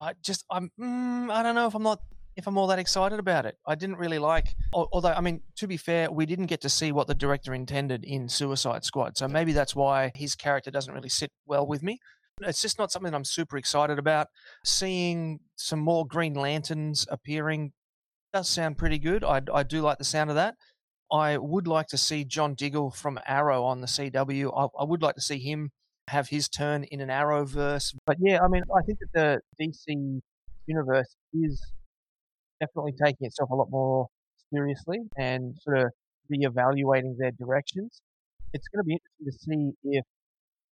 I 0.00 0.14
just 0.22 0.44
I'm 0.50 0.70
mm, 0.78 1.30
I 1.30 1.42
don't 1.42 1.54
know 1.54 1.66
if 1.66 1.74
I'm 1.74 1.82
not 1.82 2.00
if 2.36 2.46
I'm 2.46 2.58
all 2.58 2.66
that 2.66 2.78
excited 2.78 3.18
about 3.18 3.46
it. 3.46 3.56
I 3.66 3.74
didn't 3.74 3.96
really 3.96 4.18
like, 4.18 4.54
although 4.72 5.12
I 5.12 5.20
mean 5.20 5.40
to 5.56 5.66
be 5.66 5.76
fair, 5.76 6.10
we 6.10 6.26
didn't 6.26 6.46
get 6.46 6.60
to 6.62 6.68
see 6.68 6.92
what 6.92 7.06
the 7.06 7.14
director 7.14 7.54
intended 7.54 8.04
in 8.04 8.28
Suicide 8.28 8.84
Squad, 8.84 9.16
so 9.16 9.26
maybe 9.26 9.52
that's 9.52 9.74
why 9.74 10.12
his 10.14 10.34
character 10.34 10.70
doesn't 10.70 10.92
really 10.92 11.08
sit 11.08 11.30
well 11.46 11.66
with 11.66 11.82
me. 11.82 11.98
It's 12.42 12.60
just 12.60 12.78
not 12.78 12.92
something 12.92 13.14
I'm 13.14 13.24
super 13.24 13.56
excited 13.56 13.98
about 13.98 14.28
seeing 14.62 15.40
some 15.56 15.78
more 15.78 16.06
Green 16.06 16.34
Lanterns 16.34 17.06
appearing 17.10 17.72
does 18.34 18.48
sound 18.48 18.76
pretty 18.76 18.98
good. 18.98 19.24
I, 19.24 19.40
I 19.54 19.62
do 19.62 19.80
like 19.80 19.96
the 19.96 20.04
sound 20.04 20.28
of 20.28 20.36
that. 20.36 20.56
I 21.10 21.38
would 21.38 21.66
like 21.66 21.86
to 21.88 21.96
see 21.96 22.24
John 22.24 22.54
Diggle 22.54 22.90
from 22.90 23.18
Arrow 23.26 23.64
on 23.64 23.80
the 23.80 23.86
CW. 23.86 24.52
I, 24.54 24.82
I 24.82 24.84
would 24.84 25.00
like 25.00 25.14
to 25.14 25.20
see 25.22 25.38
him 25.38 25.70
have 26.08 26.28
his 26.28 26.48
turn 26.48 26.84
in 26.84 27.00
an 27.00 27.08
Arrowverse. 27.08 27.94
But 28.06 28.16
yeah, 28.20 28.40
I 28.42 28.48
mean, 28.48 28.62
I 28.74 28.82
think 28.82 28.98
that 29.00 29.42
the 29.58 29.64
DC 29.64 30.20
universe 30.66 31.16
is 31.32 31.60
definitely 32.60 32.92
taking 32.92 33.26
itself 33.26 33.50
a 33.50 33.54
lot 33.54 33.68
more 33.70 34.06
seriously 34.52 34.98
and 35.16 35.54
sort 35.62 35.78
of 35.78 35.90
reevaluating 36.32 37.16
their 37.18 37.32
directions. 37.32 38.00
It's 38.52 38.68
going 38.68 38.82
to 38.82 38.86
be 38.86 38.98
interesting 39.20 39.72
to 39.72 39.76
see 39.82 39.98
if 39.98 40.04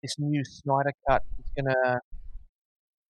this 0.02 0.16
new 0.18 0.44
Snyder 0.44 0.92
cut 1.08 1.22
is 1.38 1.46
going 1.56 1.74
to 1.74 2.00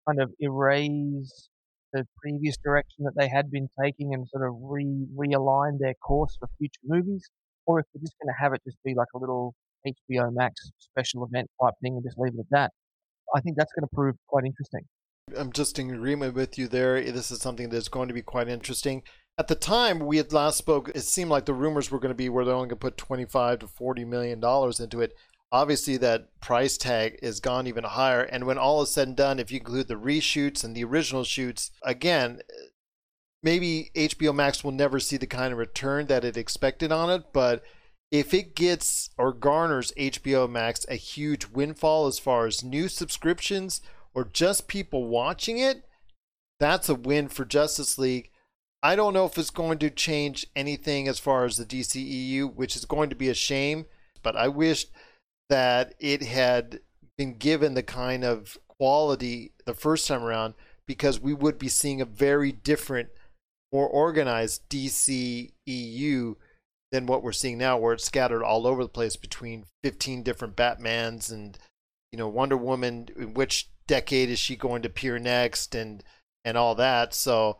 kind 0.06 0.20
of 0.20 0.32
erase 0.40 1.48
the 1.92 2.06
previous 2.20 2.56
direction 2.56 3.04
that 3.04 3.14
they 3.16 3.28
had 3.28 3.50
been 3.50 3.68
taking 3.80 4.14
and 4.14 4.26
sort 4.28 4.46
of 4.46 4.54
re 4.60 5.06
realign 5.16 5.78
their 5.78 5.94
course 5.94 6.36
for 6.38 6.48
future 6.58 6.80
movies, 6.84 7.30
or 7.66 7.80
if 7.80 7.86
they're 7.92 8.00
just 8.00 8.16
going 8.20 8.32
to 8.34 8.42
have 8.42 8.52
it 8.52 8.60
just 8.64 8.78
be 8.84 8.94
like 8.94 9.08
a 9.14 9.18
little 9.18 9.54
HBO 9.86 10.32
Max 10.32 10.70
special 10.78 11.24
event 11.24 11.50
type 11.62 11.74
thing 11.82 11.94
and 11.94 12.04
just 12.04 12.18
leave 12.18 12.34
it 12.34 12.40
at 12.40 12.50
that. 12.50 12.70
I 13.34 13.40
think 13.40 13.56
that's 13.56 13.72
going 13.72 13.88
to 13.88 13.94
prove 13.94 14.16
quite 14.28 14.44
interesting. 14.44 14.82
I'm 15.36 15.52
just 15.52 15.78
in 15.78 15.90
agreement 15.90 16.34
with 16.34 16.58
you 16.58 16.68
there. 16.68 16.96
Eh, 16.96 17.10
this 17.10 17.30
is 17.30 17.40
something 17.40 17.68
that's 17.68 17.88
going 17.88 18.08
to 18.08 18.14
be 18.14 18.22
quite 18.22 18.48
interesting. 18.48 19.02
At 19.38 19.48
the 19.48 19.54
time 19.54 20.00
we 20.00 20.18
had 20.18 20.32
last 20.32 20.58
spoke, 20.58 20.90
it 20.94 21.00
seemed 21.00 21.30
like 21.30 21.46
the 21.46 21.54
rumors 21.54 21.90
were 21.90 21.98
going 21.98 22.10
to 22.10 22.14
be 22.14 22.28
where 22.28 22.44
they're 22.44 22.54
only 22.54 22.68
going 22.68 22.78
to 22.78 22.86
put 22.86 22.96
25 22.96 23.60
to 23.60 23.66
40 23.66 24.04
million 24.04 24.38
dollars 24.40 24.78
into 24.78 25.00
it. 25.00 25.14
Obviously, 25.50 25.96
that 25.98 26.40
price 26.40 26.76
tag 26.76 27.18
is 27.22 27.40
gone 27.40 27.66
even 27.66 27.84
higher. 27.84 28.22
And 28.22 28.46
when 28.46 28.58
all 28.58 28.82
is 28.82 28.92
said 28.92 29.08
and 29.08 29.16
done, 29.16 29.38
if 29.38 29.50
you 29.50 29.58
include 29.58 29.88
the 29.88 29.94
reshoots 29.94 30.64
and 30.64 30.74
the 30.74 30.84
original 30.84 31.24
shoots, 31.24 31.70
again, 31.82 32.40
eh, 32.50 32.66
maybe 33.42 33.90
HBO 33.94 34.34
Max 34.34 34.62
will 34.62 34.72
never 34.72 35.00
see 35.00 35.16
the 35.16 35.26
kind 35.26 35.52
of 35.52 35.58
return 35.58 36.06
that 36.06 36.24
it 36.24 36.36
expected 36.36 36.92
on 36.92 37.10
it. 37.10 37.32
But 37.32 37.62
if 38.14 38.32
it 38.32 38.54
gets 38.54 39.10
or 39.18 39.32
garners 39.32 39.92
HBO 39.98 40.48
Max 40.48 40.86
a 40.88 40.94
huge 40.94 41.46
windfall 41.48 42.06
as 42.06 42.16
far 42.16 42.46
as 42.46 42.62
new 42.62 42.86
subscriptions 42.86 43.80
or 44.14 44.24
just 44.24 44.68
people 44.68 45.08
watching 45.08 45.58
it, 45.58 45.82
that's 46.60 46.88
a 46.88 46.94
win 46.94 47.26
for 47.26 47.44
Justice 47.44 47.98
League. 47.98 48.30
I 48.84 48.94
don't 48.94 49.14
know 49.14 49.26
if 49.26 49.36
it's 49.36 49.50
going 49.50 49.78
to 49.78 49.90
change 49.90 50.46
anything 50.54 51.08
as 51.08 51.18
far 51.18 51.44
as 51.44 51.56
the 51.56 51.64
DCEU, 51.64 52.54
which 52.54 52.76
is 52.76 52.84
going 52.84 53.10
to 53.10 53.16
be 53.16 53.30
a 53.30 53.34
shame, 53.34 53.86
but 54.22 54.36
I 54.36 54.46
wish 54.46 54.86
that 55.50 55.94
it 55.98 56.22
had 56.22 56.82
been 57.18 57.36
given 57.36 57.74
the 57.74 57.82
kind 57.82 58.22
of 58.22 58.56
quality 58.68 59.54
the 59.66 59.74
first 59.74 60.06
time 60.06 60.22
around 60.22 60.54
because 60.86 61.18
we 61.18 61.34
would 61.34 61.58
be 61.58 61.68
seeing 61.68 62.00
a 62.00 62.04
very 62.04 62.52
different, 62.52 63.08
more 63.72 63.88
organized 63.88 64.68
DCEU 64.68 66.36
than 66.94 67.06
what 67.06 67.24
we're 67.24 67.32
seeing 67.32 67.58
now, 67.58 67.76
where 67.76 67.94
it's 67.94 68.04
scattered 68.04 68.44
all 68.44 68.68
over 68.68 68.84
the 68.84 68.88
place 68.88 69.16
between 69.16 69.64
15 69.82 70.22
different 70.22 70.54
Batmans 70.54 71.32
and, 71.32 71.58
you 72.12 72.18
know, 72.20 72.28
Wonder 72.28 72.56
Woman. 72.56 73.08
In 73.18 73.34
which 73.34 73.68
decade 73.88 74.30
is 74.30 74.38
she 74.38 74.54
going 74.54 74.80
to 74.82 74.88
appear 74.88 75.18
next, 75.18 75.74
and 75.74 76.04
and 76.44 76.56
all 76.56 76.76
that. 76.76 77.12
So, 77.12 77.58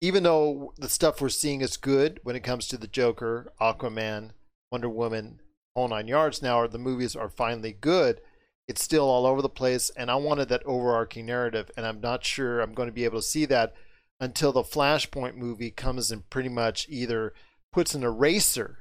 even 0.00 0.24
though 0.24 0.74
the 0.76 0.88
stuff 0.88 1.20
we're 1.20 1.28
seeing 1.28 1.60
is 1.60 1.76
good 1.76 2.18
when 2.24 2.34
it 2.34 2.42
comes 2.42 2.66
to 2.66 2.76
the 2.76 2.88
Joker, 2.88 3.52
Aquaman, 3.60 4.30
Wonder 4.72 4.88
Woman, 4.88 5.38
whole 5.76 5.86
nine 5.86 6.08
yards, 6.08 6.42
now 6.42 6.58
or 6.58 6.66
the 6.66 6.76
movies 6.76 7.14
are 7.14 7.28
finally 7.28 7.76
good. 7.80 8.20
It's 8.66 8.82
still 8.82 9.08
all 9.08 9.26
over 9.26 9.42
the 9.42 9.48
place, 9.48 9.92
and 9.96 10.10
I 10.10 10.16
wanted 10.16 10.48
that 10.48 10.66
overarching 10.66 11.26
narrative, 11.26 11.70
and 11.76 11.86
I'm 11.86 12.00
not 12.00 12.24
sure 12.24 12.60
I'm 12.60 12.74
going 12.74 12.88
to 12.88 12.92
be 12.92 13.04
able 13.04 13.20
to 13.20 13.26
see 13.26 13.44
that 13.44 13.74
until 14.18 14.50
the 14.50 14.64
Flashpoint 14.64 15.36
movie 15.36 15.70
comes 15.70 16.10
and 16.10 16.28
pretty 16.30 16.48
much 16.48 16.88
either 16.88 17.32
puts 17.72 17.94
an 17.94 18.02
eraser 18.02 18.78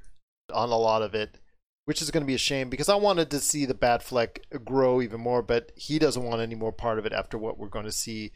on 0.53 0.69
a 0.69 0.77
lot 0.77 1.01
of 1.01 1.13
it, 1.13 1.37
which 1.85 2.01
is 2.01 2.11
going 2.11 2.23
to 2.23 2.27
be 2.27 2.35
a 2.35 2.39
shame 2.39 2.69
because 2.69 2.89
I 2.89 2.95
wanted 2.95 3.29
to 3.31 3.39
see 3.39 3.65
the 3.65 3.73
Batfleck 3.73 4.63
grow 4.65 5.01
even 5.01 5.21
more, 5.21 5.41
but 5.41 5.71
he 5.75 5.99
doesn't 5.99 6.23
want 6.23 6.41
any 6.41 6.55
more 6.55 6.71
part 6.71 6.99
of 6.99 7.05
it 7.05 7.13
after 7.13 7.37
what 7.37 7.57
we're 7.57 7.67
going 7.67 7.85
to 7.85 7.91
see. 7.91 8.31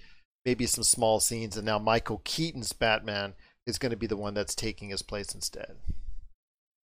Maybe 0.46 0.66
some 0.66 0.84
small 0.84 1.22
scenes, 1.22 1.56
and 1.56 1.66
now 1.66 1.80
Michael 1.80 2.22
Keaton's 2.26 2.74
Batman 2.74 3.34
is 3.66 3.78
going 3.78 3.92
to 3.92 3.98
be 3.98 4.08
the 4.08 4.18
one 4.18 4.34
that's 4.34 4.54
taking 4.54 4.90
his 4.90 5.02
place 5.02 5.34
instead. 5.34 5.78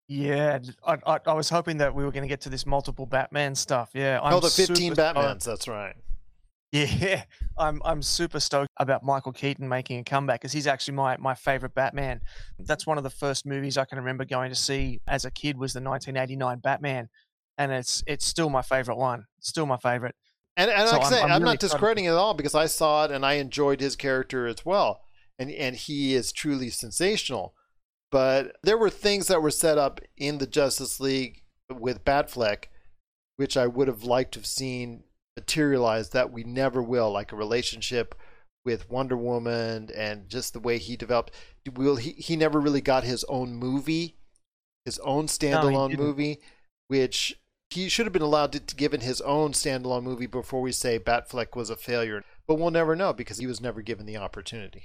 Yeah, 0.07 0.59
I 0.86 1.34
was 1.34 1.49
hoping 1.49 1.78
that 1.80 1.93
we 1.93 2.03
were 2.05 2.11
going 2.11 2.22
to 2.22 2.30
get 2.30 2.41
to 2.41 2.49
this 2.49 2.65
multiple 2.65 3.05
Batman 3.05 3.55
stuff. 3.55 3.89
Yeah, 3.93 4.20
oh, 4.22 4.26
I'm 4.26 4.34
oh, 4.36 4.39
the 4.39 4.49
15 4.49 4.76
super. 4.76 5.01
Batmans, 5.01 5.43
that's 5.43 5.68
right. 5.68 5.95
Yeah, 6.72 7.24
I'm 7.57 7.82
I'm 7.86 8.01
super 8.01 8.39
stoked 8.39 8.70
about 8.78 9.03
Michael 9.03 9.32
Keaton 9.32 9.68
making 9.70 9.99
a 9.99 10.03
comeback 10.03 10.41
because 10.41 10.51
he's 10.51 10.68
actually 10.68 10.95
my 10.95 11.18
my 11.18 11.34
favorite 11.36 11.74
Batman. 11.74 12.22
That's 12.59 12.86
one 12.86 12.97
of 12.97 13.03
the 13.03 13.09
first 13.09 13.45
movies 13.45 13.78
I 13.78 13.86
can 13.86 13.97
remember 13.97 14.26
going 14.26 14.49
to 14.49 14.55
see 14.55 15.01
as 15.07 15.26
a 15.26 15.32
kid 15.32 15.57
was 15.57 15.74
the 15.74 15.82
1989 15.82 16.59
Batman, 16.59 17.09
and 17.57 17.72
it's 17.72 18.03
it's 18.05 18.26
still 18.26 18.49
my 18.49 18.61
favorite 18.61 18.97
one. 18.97 19.26
Still 19.39 19.65
my 19.65 19.78
favorite. 19.78 20.15
And, 20.57 20.72
and 20.72 20.89
So 20.89 20.95
like 20.97 21.01
I 21.01 21.03
I'm- 21.05 21.13
say, 21.13 21.22
I'm, 21.22 21.32
I'm 21.32 21.41
really 21.43 21.53
not 21.53 21.59
discrediting 21.59 22.05
it 22.05 22.09
at 22.09 22.15
all 22.15 22.34
because 22.34 22.55
I 22.55 22.65
saw 22.65 23.05
it 23.05 23.11
and 23.11 23.26
I 23.26 23.34
enjoyed 23.34 23.80
his 23.80 23.95
character 23.95 24.47
as 24.47 24.65
well. 24.65 25.01
And 25.39 25.51
and 25.51 25.76
he 25.76 26.15
is 26.15 26.32
truly 26.32 26.70
sensational. 26.70 27.53
But 28.11 28.55
there 28.63 28.78
were 28.78 28.89
things 28.89 29.28
that 29.28 29.41
were 29.41 29.51
set 29.51 29.78
up 29.78 29.99
in 30.18 30.38
the 30.39 30.47
Justice 30.47 30.99
League 30.99 31.43
with 31.70 32.03
Batfleck, 32.05 32.65
which 33.36 33.55
I 33.57 33.68
would 33.68 33.88
have 33.88 34.03
liked 34.03 34.34
to 34.34 34.39
have 34.39 34.47
seen 34.47 35.03
materialize 35.48 36.10
that 36.10 36.32
we 36.32 36.43
never 36.43 36.84
will, 36.84 37.10
like 37.10 37.32
a 37.32 37.36
relationship 37.38 38.14
with 38.66 38.89
Wonder 38.89 39.16
Woman 39.16 39.89
and 39.95 40.28
just 40.28 40.52
the 40.52 40.60
way 40.60 40.78
he 40.78 40.98
developed. 40.98 41.32
Will 41.74 41.95
he? 41.95 42.12
He 42.12 42.36
never 42.36 42.60
really 42.60 42.82
got 42.82 43.06
his 43.06 43.24
own 43.30 43.56
movie, 43.56 44.18
his 44.84 45.00
own 45.00 45.28
standalone 45.28 45.91
didn't. 45.91 46.06
movie, 46.06 46.41
which 46.89 47.39
He 47.70 47.89
should 47.89 48.06
have 48.06 48.14
been 48.14 48.22
allowed 48.22 48.52
to, 48.54 48.60
to 48.60 48.76
given 48.76 49.02
his 49.02 49.22
own 49.22 49.52
standalone 49.52 50.04
movie 50.04 50.28
before 50.28 50.62
we 50.62 50.72
say 50.72 51.00
Batfleck 51.00 51.56
was 51.56 51.70
a 51.70 51.76
failure. 51.76 52.24
But 52.45 52.56
we'll 52.56 52.72
never 52.72 52.95
know 52.95 53.14
because 53.14 53.38
he 53.38 53.48
was 53.48 53.60
never 53.62 53.82
given 53.82 54.06
the 54.06 54.18
opportunity. 54.18 54.84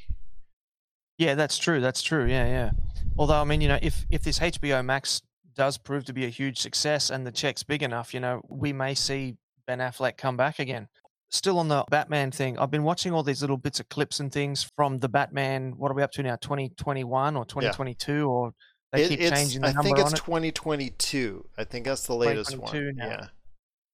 Yeah, 1.19 1.35
that's 1.35 1.59
true. 1.59 1.81
That's 1.81 2.03
true. 2.03 2.27
Yeah, 2.27 2.47
yeah. 2.47 2.71
Although, 3.17 3.41
I 3.41 3.45
mean, 3.45 3.61
you 3.61 3.69
know, 3.69 3.79
if 3.83 4.07
if 4.11 4.23
this 4.23 4.39
HBO 4.39 4.85
Max 4.85 5.23
does 5.55 5.77
prove 5.77 6.05
to 6.07 6.13
be 6.13 6.25
a 6.25 6.29
huge 6.29 6.59
success 6.59 7.11
and 7.11 7.27
the 7.27 7.33
check's 7.33 7.63
big 7.63 7.83
enough, 7.83 8.15
you 8.15 8.21
know, 8.21 8.43
we 8.49 8.73
may 8.73 8.95
see 8.95 9.37
Ben 9.67 9.79
Affleck 9.79 10.17
come 10.17 10.37
back 10.37 10.59
again. 10.59 10.89
Still 11.31 11.59
on 11.59 11.69
the 11.69 11.85
Batman 11.91 12.31
thing, 12.31 12.59
I've 12.59 12.71
been 12.71 12.83
watching 12.83 13.13
all 13.15 13.23
these 13.23 13.41
little 13.41 13.57
bits 13.57 13.81
of 13.81 13.89
clips 13.89 14.21
and 14.21 14.31
things 14.31 14.71
from 14.77 14.99
the 14.99 15.09
Batman. 15.09 15.73
What 15.79 15.91
are 15.91 15.95
we 15.95 16.03
up 16.03 16.11
to 16.13 16.23
now? 16.23 16.37
2021 16.37 17.37
or 17.37 17.45
2022 17.47 18.29
or 18.29 18.53
they 18.93 19.05
It- 19.05 19.09
keep 19.09 19.21
changing 19.21 19.63
the 19.63 19.69
I 19.69 19.73
number 19.73 19.83
think 19.85 19.99
it's 19.99 20.09
on 20.09 20.13
it. 20.13 20.17
2022. 20.17 21.49
I 21.57 21.65
think 21.65 21.87
that's 21.87 22.07
the 22.07 22.15
latest 22.15 22.57
one. 22.59 22.97
now. 22.97 23.07
Yeah. 23.07 23.27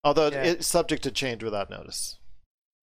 Although 0.02 0.28
Yeah. 0.30 0.42
it's 0.42 0.66
subject 0.66 1.04
to 1.04 1.12
change 1.12 1.44
without 1.44 1.70
notice. 1.70 2.18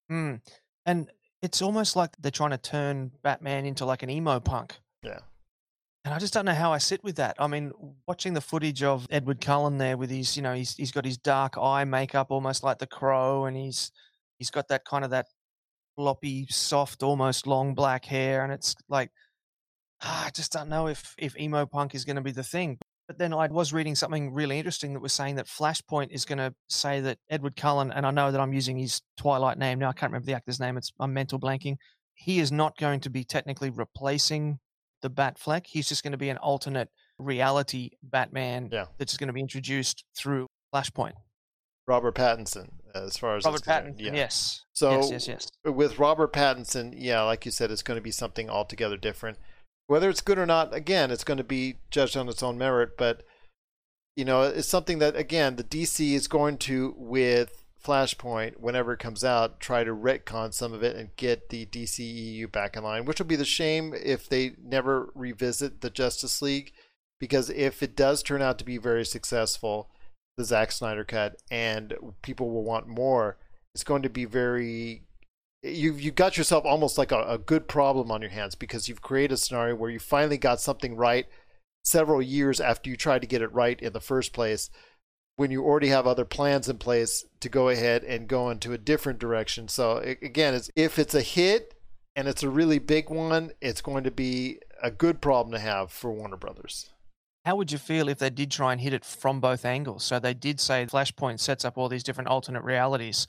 Mm. 0.10 0.40
And 0.86 1.12
it's 1.42 1.62
almost 1.62 1.96
like 1.98 2.12
they're 2.18 2.32
trying 2.32 2.52
to 2.52 2.58
turn 2.58 3.12
Batman 3.24 3.66
into 3.66 3.84
like 3.86 4.04
an 4.04 4.10
emo 4.10 4.40
punk. 4.40 4.78
Yeah. 5.04 5.20
And 6.06 6.14
I 6.14 6.20
just 6.20 6.34
don't 6.34 6.46
know 6.46 6.54
how 6.54 6.72
I 6.72 6.78
sit 6.78 7.04
with 7.04 7.16
that. 7.16 7.36
I 7.40 7.48
mean, 7.48 7.72
watching 8.08 8.36
the 8.36 8.42
footage 8.42 8.84
of 8.84 9.08
Edward 9.10 9.42
Cullen 9.42 9.80
there 9.80 9.98
with 9.98 10.12
his, 10.12 10.38
you 10.38 10.44
know, 10.44 10.54
he's 10.54 10.76
he's 10.76 10.92
got 10.92 11.04
his 11.04 11.18
dark 11.18 11.58
eye 11.58 11.84
makeup 11.84 12.28
almost 12.30 12.64
like 12.64 12.78
the 12.78 12.86
crow, 12.88 13.46
and 13.46 13.58
he's 13.58 13.92
he's 14.38 14.52
got 14.52 14.68
that 14.68 14.86
kind 14.86 15.04
of 15.04 15.10
that 15.10 15.26
floppy, 15.96 16.46
soft, 16.50 17.02
almost 17.02 17.48
long 17.48 17.74
black 17.74 18.06
hair, 18.06 18.44
and 18.44 18.54
it's 18.54 18.76
like 18.88 19.10
ah, 20.04 20.28
I 20.28 20.30
just 20.30 20.52
don't 20.52 20.70
know 20.70 20.88
if 20.88 21.16
if 21.18 21.38
emo 21.40 21.66
punk 21.66 21.96
is 21.96 22.06
going 22.06 22.18
to 22.18 22.22
be 22.22 22.32
the 22.32 22.44
thing. 22.44 22.78
But 23.08 23.18
then 23.18 23.34
I 23.34 23.48
was 23.48 23.74
reading 23.74 23.96
something 23.96 24.34
really 24.34 24.58
interesting 24.58 24.94
that 24.94 25.00
was 25.00 25.14
saying 25.14 25.36
that 25.36 25.46
Flashpoint 25.46 26.10
is 26.10 26.26
going 26.26 26.40
to 26.40 26.54
say 26.70 27.02
that 27.02 27.20
Edward 27.30 27.56
Cullen, 27.56 27.92
and 27.92 28.06
I 28.06 28.12
know 28.12 28.32
that 28.32 28.42
I'm 28.42 28.54
using 28.54 28.78
his 28.78 29.02
Twilight 29.18 29.60
name 29.60 29.80
now. 29.80 29.90
I 29.90 29.94
can't 29.94 30.12
remember 30.12 30.26
the 30.26 30.34
actor's 30.34 30.60
name. 30.60 30.78
It's 30.78 30.92
I'm 31.00 31.14
mental 31.14 31.40
blanking. 31.40 31.78
He 32.14 32.40
is 32.40 32.52
not 32.52 32.78
going 32.78 33.02
to 33.02 33.10
be 33.10 33.24
technically 33.24 33.70
replacing 33.70 34.60
the 35.06 35.12
Batfleck. 35.12 35.68
He's 35.68 35.88
just 35.88 36.04
going 36.04 36.14
to 36.14 36.18
be 36.18 36.30
an 36.30 36.38
alternate 36.38 36.90
reality 37.20 37.92
Batman 38.02 38.70
Yeah. 38.72 38.86
that's 38.98 39.12
just 39.12 39.20
going 39.20 39.28
to 39.28 39.34
be 39.34 39.40
introduced 39.40 40.04
through 40.18 40.48
Flashpoint. 40.74 41.14
Robert 41.88 42.16
Pattinson, 42.16 42.70
as 42.96 43.16
far 43.16 43.36
as 43.38 43.46
Robert. 43.46 43.62
Pattinson, 43.62 44.16
yes. 44.16 44.66
So 44.74 44.90
yes, 44.92 45.12
yes, 45.12 45.28
yes. 45.28 45.48
with 45.64 46.00
Robert 46.00 46.34
Pattinson, 46.34 46.96
yeah, 46.98 47.22
like 47.22 47.46
you 47.46 47.52
said, 47.52 47.70
it's 47.70 47.84
going 47.84 47.98
to 47.98 48.02
be 48.02 48.10
something 48.10 48.50
altogether 48.50 48.98
different. 48.98 49.38
Whether 49.86 50.10
it's 50.10 50.22
good 50.22 50.40
or 50.40 50.48
not, 50.48 50.74
again, 50.74 51.12
it's 51.12 51.24
going 51.24 51.38
to 51.38 51.44
be 51.44 51.76
judged 51.92 52.18
on 52.18 52.28
its 52.28 52.42
own 52.42 52.58
merit. 52.58 52.98
But 52.98 53.22
you 54.16 54.26
know, 54.26 54.42
it's 54.42 54.68
something 54.68 54.98
that 54.98 55.16
again, 55.16 55.58
the 55.58 55.64
DC 55.64 56.14
is 56.14 56.28
going 56.28 56.58
to 56.60 56.96
with 56.98 57.64
Flashpoint 57.86 58.58
whenever 58.58 58.94
it 58.94 59.00
comes 59.00 59.24
out, 59.24 59.60
try 59.60 59.84
to 59.84 59.96
retcon 59.96 60.54
some 60.54 60.74
of 60.74 60.84
it 60.84 60.96
and 60.96 61.16
get 61.16 61.50
the 61.50 61.66
DCEU 61.66 62.52
back 62.52 62.76
in 62.76 62.84
line, 62.84 63.06
which 63.06 63.20
will 63.20 63.28
be 63.28 63.36
the 63.36 63.46
shame 63.46 63.94
if 63.94 64.28
they 64.28 64.54
never 64.64 65.12
revisit 65.14 65.82
the 65.82 65.90
Justice 65.90 66.42
League, 66.42 66.74
because 67.20 67.50
if 67.50 67.84
it 67.84 67.96
does 67.96 68.24
turn 68.24 68.42
out 68.42 68.58
to 68.58 68.66
be 68.66 68.78
very 68.78 69.06
successful, 69.06 69.90
the 70.38 70.44
Zack 70.44 70.72
Snyder 70.72 71.04
cut, 71.04 71.42
and 71.52 71.94
people 72.22 72.50
will 72.50 72.64
want 72.64 72.88
more, 72.88 73.38
it's 73.74 73.84
going 73.84 74.02
to 74.02 74.10
be 74.10 74.26
very 74.26 75.04
you've 75.66 76.00
you 76.00 76.12
got 76.12 76.38
yourself 76.38 76.64
almost 76.66 76.98
like 76.98 77.12
a, 77.12 77.24
a 77.24 77.38
good 77.38 77.68
problem 77.68 78.12
on 78.12 78.22
your 78.22 78.30
hands 78.30 78.56
because 78.56 78.88
you've 78.88 79.02
created 79.02 79.34
a 79.34 79.38
scenario 79.38 79.76
where 79.76 79.90
you 79.90 80.00
finally 80.00 80.38
got 80.38 80.62
something 80.62 80.96
right 80.96 81.26
several 81.84 82.22
years 82.22 82.60
after 82.60 82.90
you 82.90 82.96
tried 82.96 83.22
to 83.22 83.28
get 83.28 83.42
it 83.42 83.52
right 83.52 83.80
in 83.82 83.94
the 83.94 84.00
first 84.00 84.34
place 84.34 84.70
when 85.38 85.52
you 85.52 85.64
already 85.64 85.90
have 85.90 86.08
other 86.08 86.26
plans 86.26 86.70
in 86.70 86.78
place 86.78 87.26
to 87.40 87.50
go 87.50 87.70
ahead 87.70 88.04
and 88.04 88.28
go 88.28 88.50
into 88.50 88.74
a 88.74 88.78
different 88.78 89.20
direction 89.20 89.68
so 89.68 89.98
again 89.98 90.54
it's 90.54 90.70
if 90.76 90.98
it's 90.98 91.16
a 91.16 91.22
hit 91.22 91.74
and 92.16 92.28
it's 92.28 92.44
a 92.44 92.50
really 92.50 92.80
big 92.80 93.10
one 93.10 93.52
it's 93.62 93.82
going 93.82 94.04
to 94.04 94.12
be 94.12 94.60
a 94.82 94.92
good 94.92 95.22
problem 95.22 95.52
to 95.52 95.60
have 95.60 95.92
for 95.92 96.12
warner 96.12 96.38
brothers 96.38 96.90
How 97.46 97.56
would 97.56 97.72
you 97.72 97.78
feel 97.78 98.10
if 98.10 98.20
they 98.20 98.30
did 98.30 98.50
try 98.52 98.72
and 98.72 98.82
hit 98.82 98.94
it 98.94 99.06
from 99.06 99.40
both 99.40 99.66
angles? 99.66 100.04
So 100.04 100.18
they 100.18 100.34
did 100.34 100.60
say 100.60 100.88
Flashpoint 100.88 101.40
sets 101.40 101.64
up 101.64 101.78
all 101.78 101.90
these 101.90 102.04
different 102.04 102.30
alternate 102.30 102.64
realities. 102.64 103.28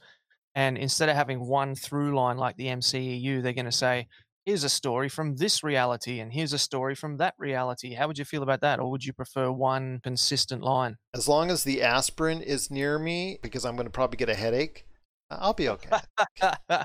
And 0.55 0.79
instead 0.79 1.11
of 1.11 1.17
having 1.17 1.47
one 1.47 1.75
through 1.75 2.17
line 2.17 2.39
like 2.39 2.57
the 2.57 2.69
MCEU, 2.69 3.43
they're 3.43 3.53
going 3.53 3.67
to 3.67 3.73
say, 3.73 4.09
here's 4.47 4.65
a 4.65 4.69
story 4.69 5.09
from 5.09 5.37
this 5.37 5.63
reality 5.65 6.21
and 6.21 6.33
here's 6.33 6.53
a 6.53 6.59
story 6.59 6.95
from 6.95 7.17
that 7.19 7.35
reality. 7.37 7.95
How 7.95 8.07
would 8.07 8.17
you 8.17 8.25
feel 8.25 8.45
about 8.45 8.61
that? 8.61 8.79
Or 8.79 8.89
would 8.93 9.05
you 9.05 9.13
prefer 9.13 9.51
one 9.51 10.01
consistent 10.03 10.63
line? 10.63 10.97
as 11.15 11.27
long 11.29 11.51
as 11.51 11.65
the 11.65 11.83
aspirin 11.83 12.41
is 12.43 12.71
near 12.71 12.99
me 12.99 13.39
because 13.43 13.65
i'm 13.65 13.75
going 13.75 13.87
to 13.87 13.91
probably 13.91 14.17
get 14.17 14.29
a 14.29 14.35
headache 14.35 14.85
i'll 15.31 15.55
be 15.55 15.69
okay 15.69 15.89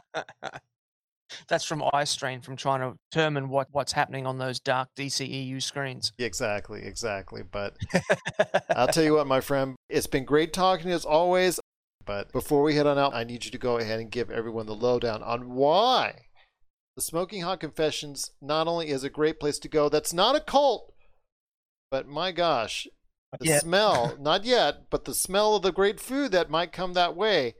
That's 1.47 1.64
from 1.64 1.84
eye 1.93 2.03
strain 2.03 2.41
from 2.41 2.57
trying 2.57 2.82
to 2.82 2.97
determine 3.09 3.47
what, 3.49 3.68
what's 3.72 3.93
happening 3.93 4.26
on 4.26 4.38
those 4.38 4.59
dark 4.59 4.89
DCEU 4.97 5.62
screens. 5.62 6.12
exactly 6.18 6.82
exactly 6.84 7.41
but 7.49 7.78
I'll 8.76 8.88
tell 8.88 9.03
you 9.03 9.14
what, 9.14 9.28
my 9.28 9.39
friend, 9.39 9.76
it's 9.89 10.07
been 10.07 10.26
great 10.26 10.51
talking 10.53 10.84
to 10.84 10.89
you 10.89 10.95
as 10.95 11.05
always. 11.05 11.59
But 12.05 12.32
before 12.34 12.64
we 12.64 12.76
head 12.76 12.88
on 12.88 12.97
out, 12.97 13.14
I 13.14 13.24
need 13.24 13.45
you 13.45 13.51
to 13.51 13.57
go 13.57 13.78
ahead 13.78 13.99
and 13.99 14.09
give 14.09 14.32
everyone 14.32 14.66
the 14.66 14.76
lowdown 14.76 15.22
on 15.24 15.53
why 15.53 16.16
the 17.02 17.06
Smoking 17.06 17.41
Hot 17.41 17.60
Confessions 17.60 18.30
not 18.43 18.68
only 18.68 18.89
is 18.89 19.04
a 19.04 19.10
great 19.10 19.39
place 19.39 19.58
to 19.60 19.68
go, 19.68 19.89
that's 19.89 20.14
not 20.14 20.36
a 20.36 20.39
cult, 20.39 20.93
but 21.89 22.08
my 22.08 22.32
gosh, 22.32 22.88
the 23.39 23.47
yet. 23.47 23.62
smell, 23.64 24.16
not 24.22 24.45
yet, 24.45 24.91
but 24.91 25.06
the 25.06 25.16
smell 25.16 25.56
of 25.56 25.64
the 25.64 25.72
great 25.72 25.99
food 25.99 26.32
that 26.32 26.52
might 26.52 26.72
come 26.72 26.93
that 26.93 27.16
way 27.16 27.56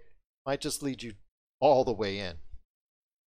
might 0.46 0.62
just 0.62 0.84
lead 0.84 1.02
you 1.02 1.14
all 1.60 1.84
the 1.84 1.92
way 1.92 2.20
in. 2.20 2.36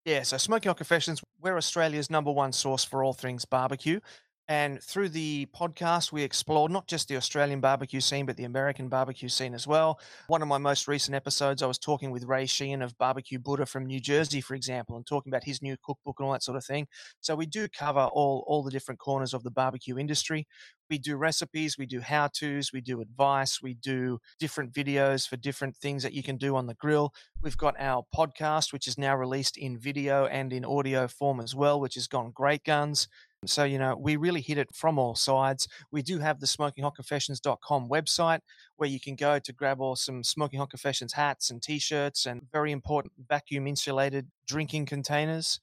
Yeah, 0.05 0.23
so 0.23 0.37
Smoking 0.37 0.69
Hot 0.69 0.77
Confessions, 0.77 1.21
we're 1.41 1.57
Australia's 1.57 2.09
number 2.09 2.31
one 2.31 2.53
source 2.53 2.85
for 2.85 3.03
all 3.03 3.11
things 3.11 3.43
barbecue. 3.43 3.99
And 4.47 4.79
through 4.81 5.09
the 5.09 5.47
podcast, 5.55 6.11
we 6.11 6.21
explored 6.21 6.71
not 6.71 6.87
just 6.87 7.07
the 7.07 7.17
Australian 7.17 7.61
barbecue 7.61 7.99
scene, 7.99 8.27
but 8.27 8.37
the 8.37 8.43
American 8.43 8.89
barbecue 8.89 9.27
scene 9.27 9.55
as 9.55 9.65
well. 9.65 9.99
One 10.27 10.43
of 10.43 10.47
my 10.47 10.59
most 10.59 10.87
recent 10.87 11.15
episodes, 11.15 11.63
I 11.63 11.65
was 11.65 11.79
talking 11.79 12.11
with 12.11 12.25
Ray 12.25 12.45
Sheehan 12.45 12.83
of 12.83 12.95
Barbecue 12.99 13.39
Buddha 13.39 13.65
from 13.65 13.87
New 13.87 13.99
Jersey, 13.99 14.41
for 14.41 14.53
example, 14.53 14.97
and 14.97 15.05
talking 15.05 15.31
about 15.31 15.45
his 15.45 15.63
new 15.63 15.75
cookbook 15.83 16.19
and 16.19 16.27
all 16.27 16.33
that 16.33 16.43
sort 16.43 16.57
of 16.57 16.63
thing. 16.65 16.85
So 17.21 17.35
we 17.35 17.47
do 17.47 17.67
cover 17.67 18.01
all, 18.01 18.43
all 18.45 18.61
the 18.61 18.69
different 18.69 18.99
corners 18.99 19.33
of 19.33 19.41
the 19.41 19.49
barbecue 19.49 19.97
industry. 19.97 20.45
We 20.91 20.99
do 20.99 21.17
recipes, 21.17 21.79
we 21.79 21.87
do 21.87 21.99
how 21.99 22.27
to's, 22.27 22.71
we 22.71 22.81
do 22.81 23.01
advice, 23.01 23.59
we 23.63 23.73
do 23.73 24.19
different 24.39 24.71
videos 24.71 25.27
for 25.27 25.37
different 25.37 25.75
things 25.75 26.03
that 26.03 26.13
you 26.13 26.21
can 26.21 26.37
do 26.37 26.55
on 26.55 26.67
the 26.67 26.75
grill. 26.75 27.11
We've 27.41 27.57
got 27.57 27.73
our 27.79 28.03
podcast, 28.15 28.71
which 28.71 28.87
is 28.87 28.95
now 28.95 29.15
released 29.15 29.57
in 29.57 29.79
video 29.79 30.27
and 30.27 30.53
in 30.53 30.63
audio 30.63 31.07
form 31.07 31.39
as 31.39 31.55
well, 31.55 31.79
which 31.79 31.95
has 31.95 32.05
gone 32.05 32.31
great 32.35 32.63
guns. 32.63 33.07
So, 33.47 33.63
you 33.63 33.77
know, 33.77 33.95
we 33.95 34.15
really 34.15 34.41
hit 34.41 34.57
it 34.57 34.73
from 34.73 34.97
all 34.99 35.15
sides. 35.15 35.67
We 35.91 36.01
do 36.01 36.19
have 36.19 36.39
the 36.39 36.45
smokinghotconfessions.com 36.45 37.89
website 37.89 38.39
where 38.77 38.89
you 38.89 38.99
can 38.99 39.15
go 39.15 39.39
to 39.39 39.53
grab 39.53 39.81
all 39.81 39.95
some 39.95 40.23
Smoking 40.23 40.59
Hot 40.59 40.69
Confessions 40.69 41.13
hats 41.13 41.49
and 41.49 41.61
t 41.61 41.79
shirts 41.79 42.25
and 42.25 42.41
very 42.51 42.71
important 42.71 43.13
vacuum 43.27 43.67
insulated 43.67 44.27
drinking 44.47 44.85
containers, 44.87 45.59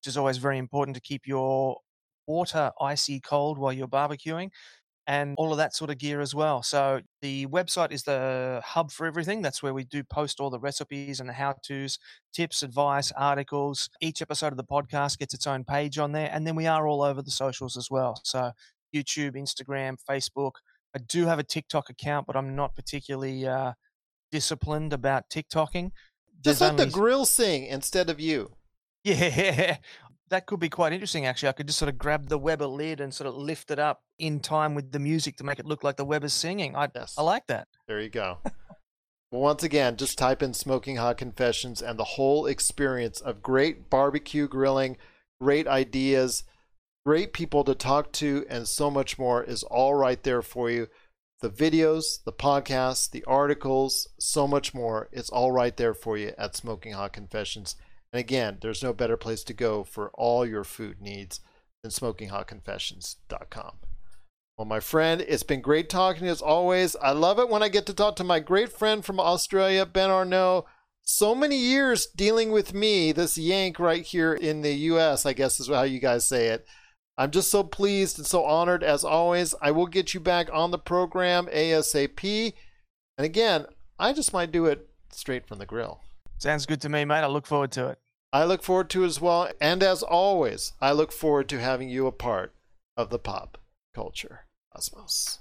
which 0.00 0.08
is 0.08 0.16
always 0.16 0.38
very 0.38 0.58
important 0.58 0.94
to 0.94 1.00
keep 1.00 1.26
your 1.26 1.78
water 2.26 2.70
icy 2.80 3.20
cold 3.20 3.58
while 3.58 3.72
you're 3.72 3.88
barbecuing 3.88 4.50
and 5.06 5.34
all 5.36 5.50
of 5.50 5.58
that 5.58 5.74
sort 5.74 5.90
of 5.90 5.98
gear 5.98 6.20
as 6.20 6.34
well. 6.34 6.62
So 6.62 7.00
the 7.22 7.46
website 7.46 7.90
is 7.90 8.04
the 8.04 8.62
hub 8.64 8.92
for 8.92 9.06
everything. 9.06 9.42
That's 9.42 9.62
where 9.62 9.74
we 9.74 9.84
do 9.84 10.04
post 10.04 10.40
all 10.40 10.50
the 10.50 10.60
recipes 10.60 11.18
and 11.18 11.28
the 11.28 11.32
how-tos, 11.32 11.98
tips, 12.32 12.62
advice, 12.62 13.12
articles. 13.16 13.90
Each 14.00 14.22
episode 14.22 14.52
of 14.52 14.56
the 14.56 14.64
podcast 14.64 15.18
gets 15.18 15.34
its 15.34 15.46
own 15.46 15.64
page 15.64 15.98
on 15.98 16.12
there, 16.12 16.30
and 16.32 16.46
then 16.46 16.54
we 16.54 16.66
are 16.66 16.86
all 16.86 17.02
over 17.02 17.22
the 17.22 17.30
socials 17.30 17.76
as 17.76 17.90
well. 17.90 18.20
So 18.24 18.52
YouTube, 18.94 19.36
Instagram, 19.36 19.96
Facebook. 20.08 20.52
I 20.94 20.98
do 20.98 21.26
have 21.26 21.38
a 21.38 21.44
TikTok 21.44 21.90
account, 21.90 22.26
but 22.26 22.36
I'm 22.36 22.54
not 22.54 22.76
particularly 22.76 23.46
uh, 23.46 23.72
disciplined 24.30 24.92
about 24.92 25.28
TikToking. 25.30 25.90
Just 26.42 26.60
There's 26.60 26.60
let 26.60 26.76
the 26.76 26.86
grill 26.86 27.24
sing 27.24 27.66
instead 27.66 28.10
of 28.10 28.20
you. 28.20 28.52
yeah, 29.04 29.78
that 30.32 30.46
could 30.46 30.60
be 30.60 30.68
quite 30.68 30.92
interesting. 30.92 31.26
Actually, 31.26 31.50
I 31.50 31.52
could 31.52 31.66
just 31.66 31.78
sort 31.78 31.90
of 31.90 31.98
grab 31.98 32.28
the 32.28 32.38
Weber 32.38 32.66
lid 32.66 33.00
and 33.00 33.12
sort 33.14 33.28
of 33.28 33.36
lift 33.36 33.70
it 33.70 33.78
up 33.78 34.02
in 34.18 34.40
time 34.40 34.74
with 34.74 34.90
the 34.90 34.98
music 34.98 35.36
to 35.36 35.44
make 35.44 35.58
it 35.58 35.66
look 35.66 35.84
like 35.84 35.96
the 35.96 36.04
Weber's 36.04 36.32
singing. 36.32 36.74
I 36.74 36.88
Yes. 36.94 37.14
I 37.18 37.22
like 37.22 37.46
that. 37.48 37.68
There 37.86 38.00
you 38.00 38.08
go. 38.08 38.38
well, 39.30 39.42
once 39.42 39.62
again, 39.62 39.96
just 39.96 40.18
type 40.18 40.42
in 40.42 40.54
Smoking 40.54 40.96
Hot 40.96 41.18
Confessions 41.18 41.82
and 41.82 41.98
the 41.98 42.04
whole 42.04 42.46
experience 42.46 43.20
of 43.20 43.42
great 43.42 43.90
barbecue 43.90 44.48
grilling, 44.48 44.96
great 45.40 45.68
ideas, 45.68 46.44
great 47.04 47.32
people 47.32 47.62
to 47.64 47.74
talk 47.74 48.10
to, 48.12 48.46
and 48.48 48.66
so 48.66 48.90
much 48.90 49.18
more 49.18 49.44
is 49.44 49.62
all 49.62 49.94
right 49.94 50.22
there 50.22 50.42
for 50.42 50.70
you. 50.70 50.88
The 51.40 51.50
videos, 51.50 52.24
the 52.24 52.32
podcasts, 52.32 53.10
the 53.10 53.24
articles, 53.24 54.08
so 54.18 54.48
much 54.48 54.72
more. 54.72 55.08
It's 55.12 55.30
all 55.30 55.52
right 55.52 55.76
there 55.76 55.94
for 55.94 56.16
you 56.16 56.32
at 56.38 56.56
Smoking 56.56 56.92
Hot 56.92 57.12
Confessions. 57.12 57.76
And 58.12 58.20
again, 58.20 58.58
there's 58.60 58.82
no 58.82 58.92
better 58.92 59.16
place 59.16 59.42
to 59.44 59.54
go 59.54 59.84
for 59.84 60.10
all 60.14 60.44
your 60.44 60.64
food 60.64 61.00
needs 61.00 61.40
than 61.82 61.90
SmokingHotConfessions.com. 61.90 63.72
Well, 64.58 64.66
my 64.66 64.80
friend, 64.80 65.24
it's 65.26 65.42
been 65.42 65.62
great 65.62 65.88
talking 65.88 66.28
as 66.28 66.42
always. 66.42 66.94
I 66.96 67.12
love 67.12 67.38
it 67.38 67.48
when 67.48 67.62
I 67.62 67.68
get 67.68 67.86
to 67.86 67.94
talk 67.94 68.16
to 68.16 68.24
my 68.24 68.38
great 68.38 68.70
friend 68.70 69.04
from 69.04 69.18
Australia, 69.18 69.86
Ben 69.86 70.10
Arnault. 70.10 70.66
So 71.02 71.34
many 71.34 71.56
years 71.56 72.06
dealing 72.06 72.52
with 72.52 72.74
me, 72.74 73.12
this 73.12 73.38
Yank 73.38 73.80
right 73.80 74.04
here 74.04 74.34
in 74.34 74.62
the 74.62 74.72
US, 74.72 75.24
I 75.26 75.32
guess 75.32 75.58
is 75.58 75.68
how 75.68 75.82
you 75.82 75.98
guys 75.98 76.26
say 76.26 76.48
it. 76.48 76.66
I'm 77.16 77.30
just 77.30 77.50
so 77.50 77.64
pleased 77.64 78.18
and 78.18 78.26
so 78.26 78.44
honored 78.44 78.84
as 78.84 79.04
always. 79.04 79.54
I 79.60 79.70
will 79.70 79.86
get 79.86 80.14
you 80.14 80.20
back 80.20 80.48
on 80.52 80.70
the 80.70 80.78
program 80.78 81.46
ASAP. 81.46 82.54
And 83.18 83.24
again, 83.24 83.66
I 83.98 84.12
just 84.12 84.32
might 84.32 84.52
do 84.52 84.66
it 84.66 84.88
straight 85.10 85.46
from 85.46 85.58
the 85.58 85.66
grill. 85.66 86.00
Sounds 86.38 86.66
good 86.66 86.80
to 86.82 86.88
me, 86.88 87.04
mate. 87.04 87.20
I 87.20 87.26
look 87.26 87.46
forward 87.46 87.72
to 87.72 87.88
it. 87.88 88.01
I 88.32 88.44
look 88.44 88.62
forward 88.62 88.88
to 88.90 89.04
as 89.04 89.20
well. 89.20 89.50
And 89.60 89.82
as 89.82 90.02
always, 90.02 90.72
I 90.80 90.92
look 90.92 91.12
forward 91.12 91.48
to 91.50 91.60
having 91.60 91.90
you 91.90 92.06
a 92.06 92.12
part 92.12 92.54
of 92.96 93.10
the 93.10 93.18
pop 93.18 93.58
culture 93.94 94.46
cosmos. 94.72 95.38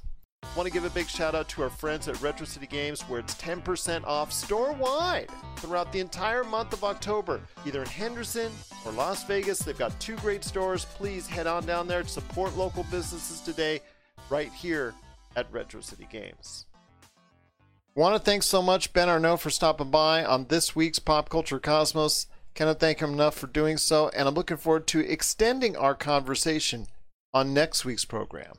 Want 0.57 0.67
to 0.67 0.73
give 0.73 0.83
a 0.83 0.89
big 0.89 1.07
shout 1.07 1.33
out 1.33 1.47
to 1.49 1.63
our 1.63 1.69
friends 1.69 2.09
at 2.09 2.21
Retro 2.21 2.45
City 2.45 2.67
Games, 2.67 3.03
where 3.03 3.21
it's 3.21 3.35
10% 3.35 4.03
off 4.03 4.33
store 4.33 4.73
wide 4.73 5.29
throughout 5.57 5.93
the 5.93 5.99
entire 6.01 6.43
month 6.43 6.73
of 6.73 6.83
October, 6.83 7.39
either 7.65 7.83
in 7.83 7.87
Henderson 7.87 8.51
or 8.85 8.91
Las 8.91 9.23
Vegas. 9.23 9.59
They've 9.59 9.77
got 9.77 9.97
two 10.01 10.17
great 10.17 10.43
stores. 10.43 10.83
Please 10.83 11.27
head 11.27 11.47
on 11.47 11.65
down 11.65 11.87
there 11.87 12.03
to 12.03 12.09
support 12.09 12.57
local 12.57 12.83
businesses 12.91 13.39
today, 13.39 13.79
right 14.29 14.51
here 14.51 14.93
at 15.37 15.51
Retro 15.53 15.79
City 15.79 16.07
Games. 16.11 16.65
Want 17.95 18.15
to 18.15 18.19
thank 18.19 18.43
so 18.43 18.61
much 18.61 18.91
Ben 18.91 19.07
Arnault 19.09 19.37
for 19.37 19.49
stopping 19.49 19.91
by 19.91 20.25
on 20.25 20.47
this 20.47 20.75
week's 20.75 20.99
Pop 20.99 21.29
Culture 21.29 21.59
Cosmos. 21.59 22.27
Cannot 22.53 22.79
thank 22.79 22.99
him 22.99 23.13
enough 23.13 23.35
for 23.35 23.47
doing 23.47 23.77
so, 23.77 24.09
and 24.09 24.27
I'm 24.27 24.33
looking 24.33 24.57
forward 24.57 24.87
to 24.87 24.99
extending 24.99 25.77
our 25.77 25.95
conversation 25.95 26.87
on 27.33 27.53
next 27.53 27.85
week's 27.85 28.05
program. 28.05 28.55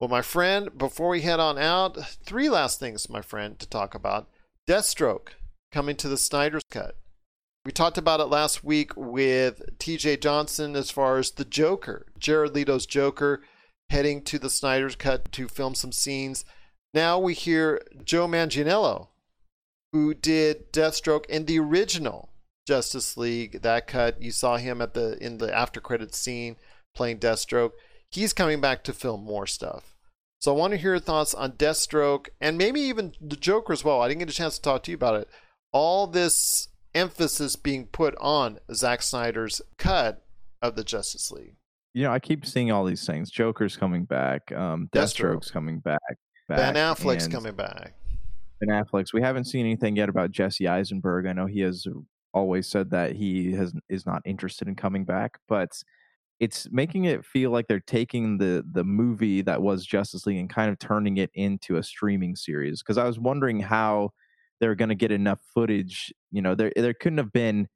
Well, 0.00 0.08
my 0.08 0.22
friend, 0.22 0.76
before 0.78 1.10
we 1.10 1.22
head 1.22 1.40
on 1.40 1.58
out, 1.58 1.98
three 2.24 2.48
last 2.48 2.80
things, 2.80 3.10
my 3.10 3.20
friend, 3.20 3.58
to 3.58 3.68
talk 3.68 3.94
about. 3.94 4.28
Deathstroke 4.68 5.30
coming 5.72 5.96
to 5.96 6.08
the 6.08 6.16
Snyder's 6.16 6.62
Cut. 6.70 6.96
We 7.64 7.72
talked 7.72 7.98
about 7.98 8.20
it 8.20 8.26
last 8.26 8.64
week 8.64 8.96
with 8.96 9.78
TJ 9.78 10.20
Johnson 10.20 10.74
as 10.76 10.90
far 10.90 11.18
as 11.18 11.32
the 11.32 11.44
Joker, 11.44 12.06
Jared 12.18 12.54
Leto's 12.54 12.86
Joker, 12.86 13.42
heading 13.90 14.22
to 14.22 14.38
the 14.38 14.48
Snyder's 14.48 14.96
Cut 14.96 15.30
to 15.32 15.48
film 15.48 15.74
some 15.74 15.92
scenes. 15.92 16.44
Now 16.94 17.18
we 17.18 17.34
hear 17.34 17.82
Joe 18.04 18.26
Manganiello, 18.26 19.08
who 19.92 20.14
did 20.14 20.72
Deathstroke 20.72 21.26
in 21.26 21.44
the 21.44 21.58
original 21.58 22.30
Justice 22.68 23.16
League. 23.16 23.62
That 23.62 23.86
cut, 23.86 24.22
you 24.22 24.30
saw 24.30 24.56
him 24.56 24.82
at 24.82 24.94
the 24.94 25.16
in 25.24 25.38
the 25.38 25.54
after 25.54 25.80
credit 25.80 26.14
scene 26.14 26.56
playing 26.94 27.18
Deathstroke 27.18 27.72
he's 28.10 28.32
coming 28.32 28.60
back 28.60 28.82
to 28.84 28.92
film 28.92 29.24
more 29.24 29.46
stuff. 29.46 29.94
So 30.40 30.54
I 30.54 30.58
want 30.58 30.72
to 30.72 30.76
hear 30.76 30.92
your 30.92 31.00
thoughts 31.00 31.34
on 31.34 31.52
Deathstroke 31.52 32.28
and 32.40 32.56
maybe 32.56 32.80
even 32.80 33.12
the 33.20 33.36
Joker 33.36 33.72
as 33.72 33.84
well. 33.84 34.00
I 34.00 34.08
didn't 34.08 34.20
get 34.20 34.30
a 34.30 34.34
chance 34.34 34.56
to 34.56 34.62
talk 34.62 34.82
to 34.84 34.90
you 34.90 34.94
about 34.94 35.20
it. 35.20 35.28
All 35.72 36.06
this 36.06 36.68
emphasis 36.94 37.56
being 37.56 37.86
put 37.86 38.14
on 38.20 38.58
Zack 38.72 39.02
Snyder's 39.02 39.60
cut 39.76 40.24
of 40.62 40.76
the 40.76 40.84
Justice 40.84 41.30
League. 41.30 41.56
You 41.92 42.04
know, 42.04 42.12
I 42.12 42.20
keep 42.20 42.46
seeing 42.46 42.70
all 42.70 42.84
these 42.84 43.04
things. 43.04 43.30
Joker's 43.30 43.76
coming 43.76 44.04
back. 44.04 44.52
Um, 44.52 44.88
Deathstroke. 44.92 45.40
Deathstroke's 45.40 45.50
coming 45.50 45.80
back. 45.80 46.00
Ben 46.48 46.76
Affleck's 46.76 47.26
coming 47.26 47.54
back. 47.54 47.94
Ben 48.60 48.68
Affleck's. 48.68 49.12
We 49.12 49.20
haven't 49.20 49.44
seen 49.44 49.66
anything 49.66 49.96
yet 49.96 50.08
about 50.08 50.30
Jesse 50.30 50.68
Eisenberg. 50.68 51.26
I 51.26 51.32
know 51.32 51.46
he 51.46 51.60
has 51.60 51.84
always 52.34 52.68
said 52.68 52.90
that 52.90 53.16
he 53.16 53.52
has 53.52 53.74
is 53.88 54.06
not 54.06 54.22
interested 54.24 54.68
in 54.68 54.76
coming 54.76 55.04
back, 55.04 55.38
but 55.48 55.70
it's 56.40 56.68
making 56.70 57.04
it 57.04 57.24
feel 57.24 57.50
like 57.50 57.66
they're 57.68 57.80
taking 57.80 58.38
the 58.38 58.64
the 58.72 58.84
movie 58.84 59.42
that 59.42 59.62
was 59.62 59.84
Justice 59.86 60.26
League 60.26 60.38
and 60.38 60.50
kind 60.50 60.70
of 60.70 60.78
turning 60.78 61.16
it 61.18 61.30
into 61.34 61.76
a 61.76 61.82
streaming 61.82 62.36
series. 62.36 62.82
Because 62.82 62.98
I 62.98 63.04
was 63.04 63.18
wondering 63.18 63.60
how 63.60 64.10
they're 64.60 64.74
going 64.76 64.88
to 64.90 64.94
get 64.94 65.12
enough 65.12 65.40
footage. 65.54 66.12
You 66.30 66.42
know, 66.42 66.54
there 66.54 66.72
there 66.76 66.94
couldn't 66.94 67.18
have 67.18 67.32
been 67.32 67.68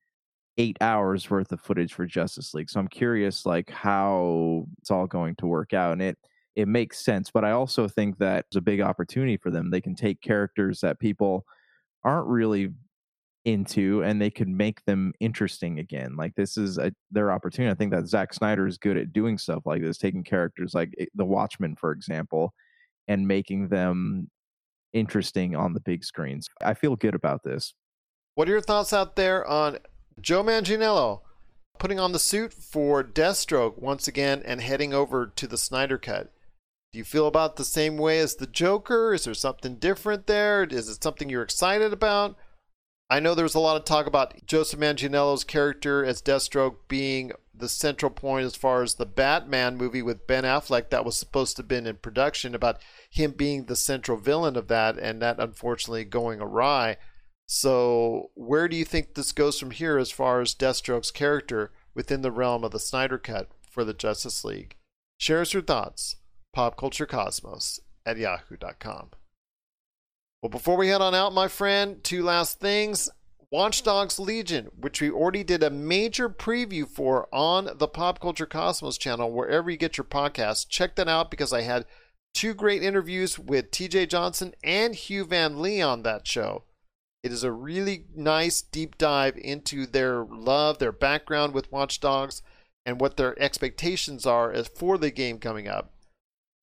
eight 0.59 0.77
hours 0.81 1.31
worth 1.31 1.53
of 1.53 1.61
footage 1.61 1.95
for 1.95 2.07
Justice 2.07 2.55
League. 2.55 2.71
So 2.71 2.81
I'm 2.81 2.89
curious, 2.89 3.47
like 3.47 3.71
how 3.71 4.67
it's 4.79 4.91
all 4.91 5.07
going 5.07 5.37
to 5.37 5.47
work 5.47 5.73
out, 5.73 5.93
and 5.93 6.03
it 6.03 6.19
it 6.57 6.69
makes 6.69 7.05
sense. 7.05 7.31
But 7.31 7.45
I 7.45 7.53
also 7.53 7.89
think 7.89 8.19
that 8.19 8.47
it's 8.49 8.57
a 8.57 8.61
big 8.61 8.81
opportunity 8.81 9.37
for 9.39 9.51
them. 9.51 9.71
They 9.71 9.81
can 9.81 9.95
take 9.95 10.21
characters 10.21 10.81
that 10.81 11.01
people 11.01 11.47
aren't 12.05 12.29
really 12.29 12.71
into 13.45 14.03
and 14.05 14.21
they 14.21 14.31
could 14.31 14.49
make 14.49 14.85
them 14.85 15.13
interesting 15.21 15.79
again. 15.79 16.15
Like 16.17 16.35
this 16.35 16.57
is 16.57 16.79
a, 16.79 16.93
their 17.11 17.33
opportunity. 17.33 17.71
I 17.71 17.75
think 17.75 17.93
that 17.93 18.07
Zack 18.07 18.33
Snyder 18.33 18.67
is 18.67 18.79
good 18.79 18.97
at 18.97 19.13
doing 19.13 19.39
stuff 19.39 19.63
like 19.67 19.83
this, 19.83 19.99
taking 19.99 20.23
characters 20.23 20.75
like 20.75 20.95
eh, 20.99 21.07
The 21.15 21.25
Watchmen, 21.25 21.77
for 21.77 21.93
example, 21.93 22.55
and 23.09 23.27
making 23.27 23.69
them 23.69 24.31
interesting 24.93 25.57
on 25.57 25.75
the 25.75 25.81
big 25.81 26.05
screens. 26.05 26.49
I 26.63 26.75
feel 26.75 26.97
good 26.97 27.15
about 27.15 27.43
this. 27.43 27.75
What 28.35 28.49
are 28.49 28.53
your 28.53 28.61
thoughts 28.61 28.93
out 28.93 29.17
there 29.17 29.47
on 29.47 29.79
Joe 30.21 30.43
Manganiello 30.43 31.21
putting 31.79 31.99
on 31.99 32.13
the 32.13 32.19
suit 32.19 32.53
for 32.53 33.03
Deathstroke 33.03 33.79
once 33.79 34.07
again 34.07 34.43
and 34.45 34.61
heading 34.61 34.95
over 34.95 35.27
to 35.27 35.47
the 35.47 35.59
Snyder 35.59 35.99
Cut? 35.99 36.33
Do 36.93 36.99
you 36.99 37.05
feel 37.05 37.27
about 37.27 37.57
the 37.57 37.65
same 37.65 37.97
way 37.97 38.19
as 38.19 38.37
the 38.37 38.47
Joker? 38.47 39.15
Is 39.15 39.25
there 39.25 39.35
something 39.35 39.77
different 39.77 40.27
there? 40.27 40.63
Is 40.63 40.89
it 40.89 41.03
something 41.03 41.29
you're 41.29 41.43
excited 41.43 41.93
about? 41.93 42.37
I 43.13 43.21
know 43.21 43.35
there 43.35 43.43
was 43.43 43.55
a 43.55 43.61
lot 43.61 43.77
of 43.77 43.85
talk 43.85 44.07
about 44.07 44.47
Joseph 44.47 44.81
Manganiello's 44.81 45.45
character 45.45 46.03
as 46.03 46.23
Deathstroke 46.23 46.77
being 46.89 47.33
the 47.55 47.69
central 47.69 48.11
point 48.11 48.47
as 48.47 48.57
far 48.57 48.83
as 48.83 48.95
the 48.95 49.05
Batman 49.05 49.77
movie 49.77 50.01
with 50.01 50.27
Ben 50.27 50.45
Affleck 50.45 50.89
that 50.89 51.05
was 51.05 51.15
supposed 51.15 51.57
to 51.57 51.63
have 51.63 51.69
been 51.69 51.87
in 51.87 51.97
production 51.97 52.55
about 52.55 52.81
him 53.11 53.33
being 53.33 53.67
the 53.67 53.77
central 53.77 54.17
villain 54.17 54.57
of 54.57 54.69
that 54.69 54.97
and 54.97 55.21
that 55.21 55.39
unfortunately 55.39 56.05
going 56.07 56.41
awry. 56.41 56.97
So, 57.45 58.31
where 58.35 58.67
do 58.67 58.77
you 58.77 58.85
think 58.87 59.13
this 59.13 59.33
goes 59.33 59.59
from 59.59 59.73
here 59.73 59.99
as 59.99 60.11
far 60.11 60.41
as 60.41 60.55
Deathstroke's 60.55 61.11
character 61.11 61.71
within 61.95 62.23
the 62.23 62.33
realm 62.33 62.65
of 62.65 62.71
the 62.71 62.79
Snyder 62.79 63.19
Cut 63.19 63.51
for 63.71 63.85
the 63.85 63.93
Justice 63.93 64.43
League? 64.43 64.77
Share 65.19 65.43
us 65.43 65.53
your 65.53 65.63
thoughts. 65.63 66.17
PopCultureCosmos 66.57 67.81
at 68.07 68.17
yahoo.com. 68.17 69.11
Well, 70.43 70.51
before 70.51 70.77
we 70.77 70.89
head 70.89 71.01
on 71.01 71.15
out, 71.15 71.33
my 71.33 71.47
friend, 71.47 72.03
two 72.03 72.25
last 72.25 72.59
things. 72.59 73.09
Watch 73.53 73.85
Dogs 73.85 74.19
Legion, 74.19 74.73
which 74.77 75.01
we 75.01 75.09
already 75.09 75.45
did 75.45 75.63
a 75.63 75.71
major 75.71 76.29
preview 76.29 76.89
for 76.89 77.29
on 77.33 77.69
the 77.77 77.87
Pop 77.87 78.19
Culture 78.19 78.47
Cosmos 78.47 78.99
channel, 78.99 79.31
wherever 79.31 79.71
you 79.71 79.77
get 79.77 79.97
your 79.97 80.05
podcasts. 80.05 80.69
Check 80.69 80.97
that 80.97 81.07
out 81.07 81.31
because 81.31 81.53
I 81.53 81.61
had 81.61 81.87
two 82.35 82.55
great 82.55 82.83
interviews 82.83 83.39
with 83.39 83.71
TJ 83.71 84.09
Johnson 84.09 84.53
and 84.65 84.97
Hugh 84.97 85.25
Van 85.27 85.63
Lee 85.63 85.81
on 85.81 86.03
that 86.03 86.27
show. 86.27 86.65
It 87.23 87.31
is 87.31 87.45
a 87.45 87.53
really 87.53 88.07
nice 88.13 88.63
deep 88.63 88.99
dive 88.99 89.37
into 89.37 89.87
their 89.87 90.25
love, 90.25 90.81
their 90.81 90.91
background 90.91 91.55
with 91.55 91.71
Watch 91.71 92.01
Dogs, 92.01 92.43
and 92.85 93.01
what 93.01 93.17
their 93.17 93.41
expectations 93.41 94.27
are 94.27 94.53
for 94.65 94.99
the 94.99 95.13
game 95.13 95.39
coming 95.39 95.69
up. 95.69 95.93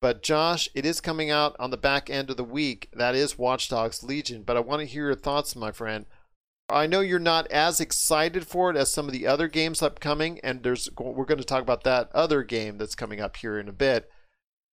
But 0.00 0.22
Josh, 0.22 0.68
it 0.74 0.86
is 0.86 1.00
coming 1.00 1.30
out 1.30 1.54
on 1.58 1.70
the 1.70 1.76
back 1.76 2.08
end 2.08 2.30
of 2.30 2.36
the 2.36 2.44
week. 2.44 2.88
That 2.92 3.14
is 3.14 3.38
Watch 3.38 3.68
Dogs 3.68 4.02
Legion. 4.02 4.42
But 4.42 4.56
I 4.56 4.60
want 4.60 4.80
to 4.80 4.86
hear 4.86 5.06
your 5.06 5.14
thoughts, 5.14 5.54
my 5.54 5.72
friend. 5.72 6.06
I 6.70 6.86
know 6.86 7.00
you're 7.00 7.18
not 7.18 7.50
as 7.50 7.80
excited 7.80 8.46
for 8.46 8.70
it 8.70 8.76
as 8.76 8.90
some 8.90 9.06
of 9.06 9.12
the 9.12 9.26
other 9.26 9.48
games 9.48 9.82
upcoming, 9.82 10.40
and 10.42 10.62
there's 10.62 10.88
we're 10.96 11.24
going 11.24 11.38
to 11.38 11.44
talk 11.44 11.62
about 11.62 11.84
that 11.84 12.10
other 12.14 12.42
game 12.42 12.78
that's 12.78 12.94
coming 12.94 13.20
up 13.20 13.36
here 13.36 13.58
in 13.58 13.68
a 13.68 13.72
bit. 13.72 14.08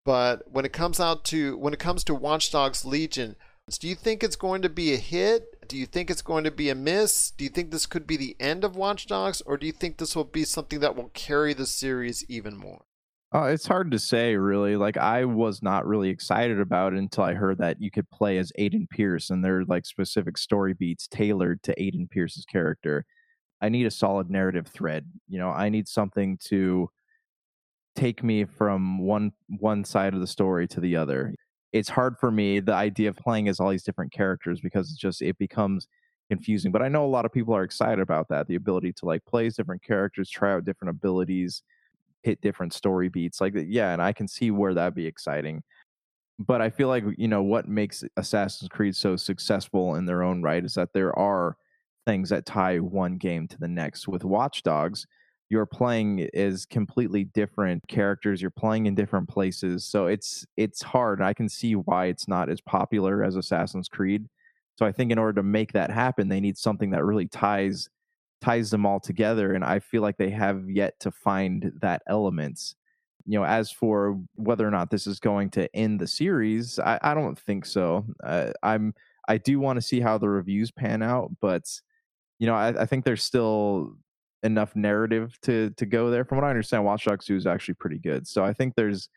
But 0.04 0.44
when 0.50 0.64
it 0.64 0.72
comes 0.72 1.00
out 1.00 1.24
to 1.26 1.56
when 1.56 1.72
it 1.72 1.80
comes 1.80 2.04
to 2.04 2.14
Watch 2.14 2.52
Dogs 2.52 2.84
Legion, 2.84 3.34
do 3.80 3.88
you 3.88 3.96
think 3.96 4.22
it's 4.22 4.36
going 4.36 4.62
to 4.62 4.68
be 4.68 4.92
a 4.92 4.98
hit? 4.98 5.66
Do 5.68 5.76
you 5.76 5.86
think 5.86 6.10
it's 6.10 6.22
going 6.22 6.44
to 6.44 6.50
be 6.50 6.70
a 6.70 6.74
miss? 6.74 7.32
Do 7.32 7.42
you 7.42 7.50
think 7.50 7.70
this 7.70 7.86
could 7.86 8.06
be 8.06 8.16
the 8.16 8.36
end 8.38 8.62
of 8.62 8.76
Watch 8.76 9.06
Dogs, 9.06 9.40
or 9.40 9.56
do 9.56 9.66
you 9.66 9.72
think 9.72 9.96
this 9.96 10.14
will 10.14 10.24
be 10.24 10.44
something 10.44 10.80
that 10.80 10.94
will 10.94 11.10
carry 11.14 11.54
the 11.54 11.66
series 11.66 12.24
even 12.28 12.56
more? 12.56 12.84
Uh, 13.34 13.44
it's 13.44 13.66
hard 13.66 13.90
to 13.90 13.98
say, 13.98 14.36
really. 14.36 14.76
Like, 14.76 14.96
I 14.96 15.24
was 15.24 15.62
not 15.62 15.86
really 15.86 16.08
excited 16.10 16.60
about 16.60 16.92
it 16.94 16.98
until 16.98 17.24
I 17.24 17.34
heard 17.34 17.58
that 17.58 17.80
you 17.80 17.90
could 17.90 18.08
play 18.10 18.38
as 18.38 18.52
Aiden 18.58 18.88
Pierce, 18.88 19.30
and 19.30 19.44
there 19.44 19.58
are 19.58 19.64
like 19.64 19.84
specific 19.84 20.38
story 20.38 20.74
beats 20.74 21.08
tailored 21.08 21.62
to 21.64 21.74
Aiden 21.74 22.08
Pierce's 22.08 22.44
character. 22.44 23.04
I 23.62 23.70
need 23.70 23.86
a 23.86 23.92
solid 23.92 24.30
narrative 24.30 24.68
thread. 24.68 25.06
You 25.28 25.38
know, 25.40 25.50
I 25.50 25.70
need 25.70 25.88
something 25.88 26.38
to 26.46 26.90
take 27.94 28.22
me 28.22 28.44
from 28.44 28.98
one 28.98 29.32
one 29.48 29.84
side 29.84 30.14
of 30.14 30.20
the 30.20 30.26
story 30.26 30.68
to 30.68 30.80
the 30.80 30.96
other. 30.96 31.34
It's 31.72 31.88
hard 31.88 32.16
for 32.18 32.30
me 32.30 32.60
the 32.60 32.74
idea 32.74 33.08
of 33.08 33.16
playing 33.16 33.48
as 33.48 33.60
all 33.60 33.70
these 33.70 33.82
different 33.82 34.12
characters 34.12 34.60
because 34.60 34.90
it's 34.90 34.98
just 35.00 35.22
it 35.22 35.38
becomes 35.38 35.88
confusing. 36.30 36.72
But 36.72 36.82
I 36.82 36.88
know 36.88 37.04
a 37.04 37.08
lot 37.08 37.24
of 37.24 37.32
people 37.32 37.54
are 37.54 37.62
excited 37.64 38.00
about 38.00 38.28
that, 38.28 38.46
the 38.48 38.54
ability 38.56 38.92
to 38.94 39.06
like 39.06 39.24
play 39.24 39.46
as 39.46 39.56
different 39.56 39.82
characters, 39.82 40.30
try 40.30 40.52
out 40.52 40.64
different 40.64 40.90
abilities 40.90 41.62
hit 42.26 42.40
different 42.40 42.74
story 42.74 43.08
beats 43.08 43.40
like 43.40 43.54
yeah 43.68 43.92
and 43.92 44.02
i 44.02 44.12
can 44.12 44.26
see 44.26 44.50
where 44.50 44.74
that'd 44.74 44.94
be 44.94 45.06
exciting. 45.06 45.62
But 46.38 46.60
i 46.60 46.68
feel 46.68 46.88
like 46.88 47.04
you 47.16 47.28
know 47.28 47.42
what 47.42 47.68
makes 47.68 48.04
assassin's 48.16 48.68
creed 48.68 48.96
so 48.96 49.16
successful 49.16 49.94
in 49.94 50.04
their 50.06 50.22
own 50.22 50.42
right 50.42 50.64
is 50.64 50.74
that 50.74 50.92
there 50.92 51.16
are 51.18 51.56
things 52.04 52.28
that 52.30 52.44
tie 52.46 52.78
one 52.78 53.16
game 53.16 53.48
to 53.48 53.58
the 53.58 53.68
next. 53.68 54.08
With 54.08 54.24
watchdogs 54.24 55.06
you're 55.48 55.66
playing 55.66 56.28
as 56.34 56.66
completely 56.66 57.22
different 57.24 57.86
characters 57.86 58.42
you're 58.42 58.50
playing 58.50 58.86
in 58.86 58.96
different 58.96 59.28
places 59.28 59.84
so 59.84 60.06
it's 60.06 60.44
it's 60.56 60.82
hard 60.82 61.22
i 61.22 61.32
can 61.32 61.48
see 61.48 61.76
why 61.76 62.06
it's 62.06 62.26
not 62.26 62.50
as 62.50 62.60
popular 62.60 63.22
as 63.22 63.36
assassin's 63.36 63.88
creed. 63.88 64.28
So 64.78 64.84
i 64.84 64.92
think 64.92 65.12
in 65.12 65.18
order 65.18 65.34
to 65.40 65.44
make 65.44 65.72
that 65.72 65.90
happen 65.90 66.28
they 66.28 66.40
need 66.40 66.58
something 66.58 66.90
that 66.90 67.04
really 67.04 67.28
ties 67.28 67.88
ties 68.40 68.70
them 68.70 68.86
all 68.86 69.00
together 69.00 69.54
and 69.54 69.64
i 69.64 69.78
feel 69.78 70.02
like 70.02 70.16
they 70.16 70.30
have 70.30 70.68
yet 70.68 70.98
to 71.00 71.10
find 71.10 71.72
that 71.80 72.02
element 72.06 72.74
you 73.24 73.38
know 73.38 73.44
as 73.44 73.70
for 73.70 74.20
whether 74.34 74.66
or 74.66 74.70
not 74.70 74.90
this 74.90 75.06
is 75.06 75.18
going 75.18 75.50
to 75.50 75.74
end 75.74 75.98
the 75.98 76.06
series 76.06 76.78
i, 76.78 76.98
I 77.02 77.14
don't 77.14 77.38
think 77.38 77.64
so 77.66 78.04
uh, 78.24 78.52
i'm 78.62 78.94
i 79.28 79.38
do 79.38 79.58
want 79.58 79.76
to 79.78 79.82
see 79.82 80.00
how 80.00 80.18
the 80.18 80.28
reviews 80.28 80.70
pan 80.70 81.02
out 81.02 81.30
but 81.40 81.64
you 82.38 82.46
know 82.46 82.54
I, 82.54 82.82
I 82.82 82.86
think 82.86 83.04
there's 83.04 83.22
still 83.22 83.96
enough 84.46 84.74
narrative 84.76 85.38
to 85.42 85.70
to 85.70 85.84
go 85.84 86.10
there. 86.10 86.24
From 86.24 86.38
what 86.38 86.44
I 86.46 86.50
understand, 86.50 86.84
Watch 86.84 87.04
Dogs 87.04 87.26
2 87.26 87.36
is 87.36 87.46
actually 87.46 87.74
pretty 87.74 87.98
good. 87.98 88.26
So 88.26 88.44
I 88.44 88.54
think 88.54 88.74
there's 88.74 89.08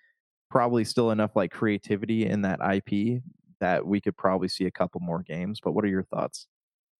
probably 0.49 0.83
still 0.83 1.11
enough 1.11 1.35
like 1.35 1.51
creativity 1.51 2.25
in 2.25 2.41
that 2.41 2.59
IP 2.59 3.21
that 3.59 3.85
we 3.85 4.01
could 4.01 4.17
probably 4.17 4.47
see 4.47 4.65
a 4.65 4.71
couple 4.71 4.99
more 4.99 5.21
games. 5.23 5.59
But 5.63 5.73
what 5.73 5.85
are 5.85 5.89
your 5.89 6.03
thoughts? 6.03 6.47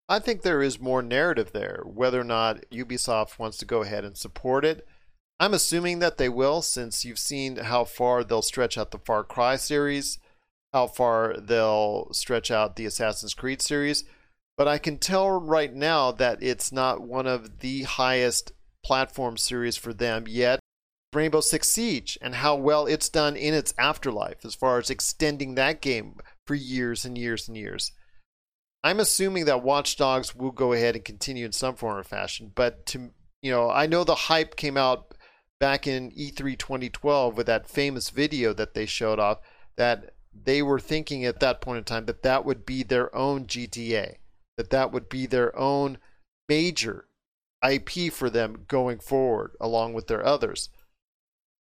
I 0.10 0.18
think 0.18 0.42
there 0.42 0.64
is 0.64 0.80
more 0.80 1.04
narrative 1.04 1.52
there. 1.54 1.84
Whether 1.86 2.20
or 2.20 2.24
not 2.24 2.66
Ubisoft 2.72 3.38
wants 3.38 3.58
to 3.60 3.66
go 3.66 3.84
ahead 3.84 4.04
and 4.04 4.18
support 4.18 4.66
it, 4.66 4.88
I'm 5.40 5.54
assuming 5.54 6.00
that 6.00 6.18
they 6.18 6.28
will, 6.28 6.64
since 6.64 7.06
you've 7.06 7.20
seen 7.20 7.58
how 7.58 7.86
far 7.86 8.24
they'll 8.24 8.42
stretch 8.42 8.76
out 8.76 8.90
the 8.90 8.98
Far 8.98 9.24
Cry 9.24 9.56
series, 9.56 10.18
how 10.74 10.88
far 10.88 11.38
they'll 11.38 12.10
stretch 12.12 12.50
out 12.50 12.76
the 12.76 12.88
Assassin's 12.88 13.36
Creed 13.36 13.62
series. 13.62 14.04
But 14.58 14.68
I 14.68 14.80
can 14.80 14.98
tell 14.98 15.40
right 15.40 15.74
now 15.74 16.12
that 16.14 16.42
it's 16.42 16.72
not 16.72 17.02
one 17.02 17.28
of 17.28 17.60
the 17.60 17.84
highest 17.84 18.52
platform 18.84 19.38
series 19.38 19.78
for 19.78 19.94
them 19.94 20.26
yet. 20.28 20.60
Rainbow 21.14 21.42
Six 21.42 21.68
Siege 21.70 22.18
and 22.22 22.36
how 22.36 22.56
well 22.56 22.88
it's 22.88 23.10
done 23.10 23.36
in 23.36 23.54
its 23.54 23.74
afterlife 23.78 24.44
as 24.44 24.56
far 24.56 24.80
as 24.80 24.90
extending 24.90 25.56
that 25.56 25.82
game 25.82 26.16
for 26.46 26.56
years 26.56 27.06
and 27.06 27.18
years 27.18 27.48
and 27.48 27.56
years. 27.56 27.92
I'm 28.84 29.00
assuming 29.00 29.46
that 29.46 29.64
Watch 29.64 29.98
Dogs 29.98 30.36
will 30.36 30.52
go 30.52 30.74
ahead 30.74 30.96
and 30.96 31.04
continue 31.04 31.46
in 31.46 31.52
some 31.52 31.76
form 31.76 31.98
or 31.98 32.04
fashion, 32.04 32.52
but 32.56 32.86
to 32.88 33.12
you 33.42 33.52
know, 33.52 33.70
I 33.70 33.88
know 33.88 34.04
the 34.04 34.16
hype 34.16 34.56
came 34.56 34.76
out 34.76 35.14
back 35.60 35.88
in 35.88 36.12
E3 36.12 36.58
2012 36.58 37.38
with 37.38 37.48
that 37.48 37.70
famous 37.70 38.10
video 38.10 38.54
that 38.54 38.74
they 38.74 38.86
showed 38.86 39.20
off 39.20 39.40
that 39.78 40.14
they 40.34 40.62
were 40.62 40.80
thinking 40.80 41.26
at 41.26 41.40
that 41.40 41.62
point 41.62 41.80
in 41.80 41.84
time 41.86 42.06
that 42.06 42.24
that 42.24 42.46
would 42.46 42.66
be 42.66 42.84
their 42.84 43.14
own 43.16 43.46
GTA 43.46 44.16
that 44.60 44.72
that 44.72 44.92
would 44.92 45.08
be 45.08 45.26
their 45.26 45.58
own 45.58 45.98
major 46.50 47.06
IP 47.66 48.12
for 48.12 48.30
them 48.30 48.66
going 48.68 49.00
forward, 49.00 49.52
along 49.62 49.94
with 49.94 50.08
their 50.08 50.26
others. 50.26 50.68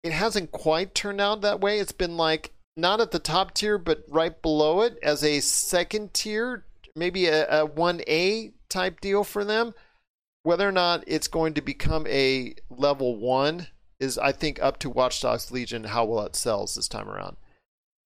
It 0.01 0.13
hasn't 0.13 0.51
quite 0.51 0.95
turned 0.95 1.21
out 1.21 1.41
that 1.41 1.61
way. 1.61 1.77
It's 1.77 1.91
been 1.91 2.17
like 2.17 2.53
not 2.75 2.99
at 2.99 3.11
the 3.11 3.19
top 3.19 3.53
tier, 3.53 3.77
but 3.77 4.03
right 4.07 4.41
below 4.41 4.81
it 4.81 4.97
as 5.03 5.23
a 5.23 5.41
second 5.41 6.15
tier, 6.15 6.65
maybe 6.97 7.27
a, 7.27 7.63
a 7.63 7.67
1A 7.67 8.53
type 8.69 8.99
deal 8.99 9.23
for 9.23 9.45
them. 9.45 9.73
Whether 10.43 10.67
or 10.67 10.71
not 10.71 11.03
it's 11.07 11.27
going 11.27 11.53
to 11.55 11.61
become 11.61 12.07
a 12.07 12.55
level 12.69 13.17
one 13.17 13.67
is, 13.99 14.17
I 14.17 14.31
think, 14.31 14.61
up 14.61 14.79
to 14.79 14.89
Watch 14.89 15.21
Dogs 15.21 15.51
Legion 15.51 15.83
how 15.83 16.05
well 16.05 16.25
it 16.25 16.35
sells 16.35 16.75
this 16.75 16.87
time 16.87 17.09
around. 17.09 17.37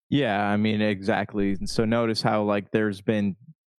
Yeah, 0.10 0.44
I 0.44 0.58
mean, 0.58 0.82
exactly. 0.82 1.58
So 1.66 1.86
notice 1.86 2.22
how, 2.22 2.44
like, 2.44 2.72
there's 2.72 3.00
been 3.00 3.36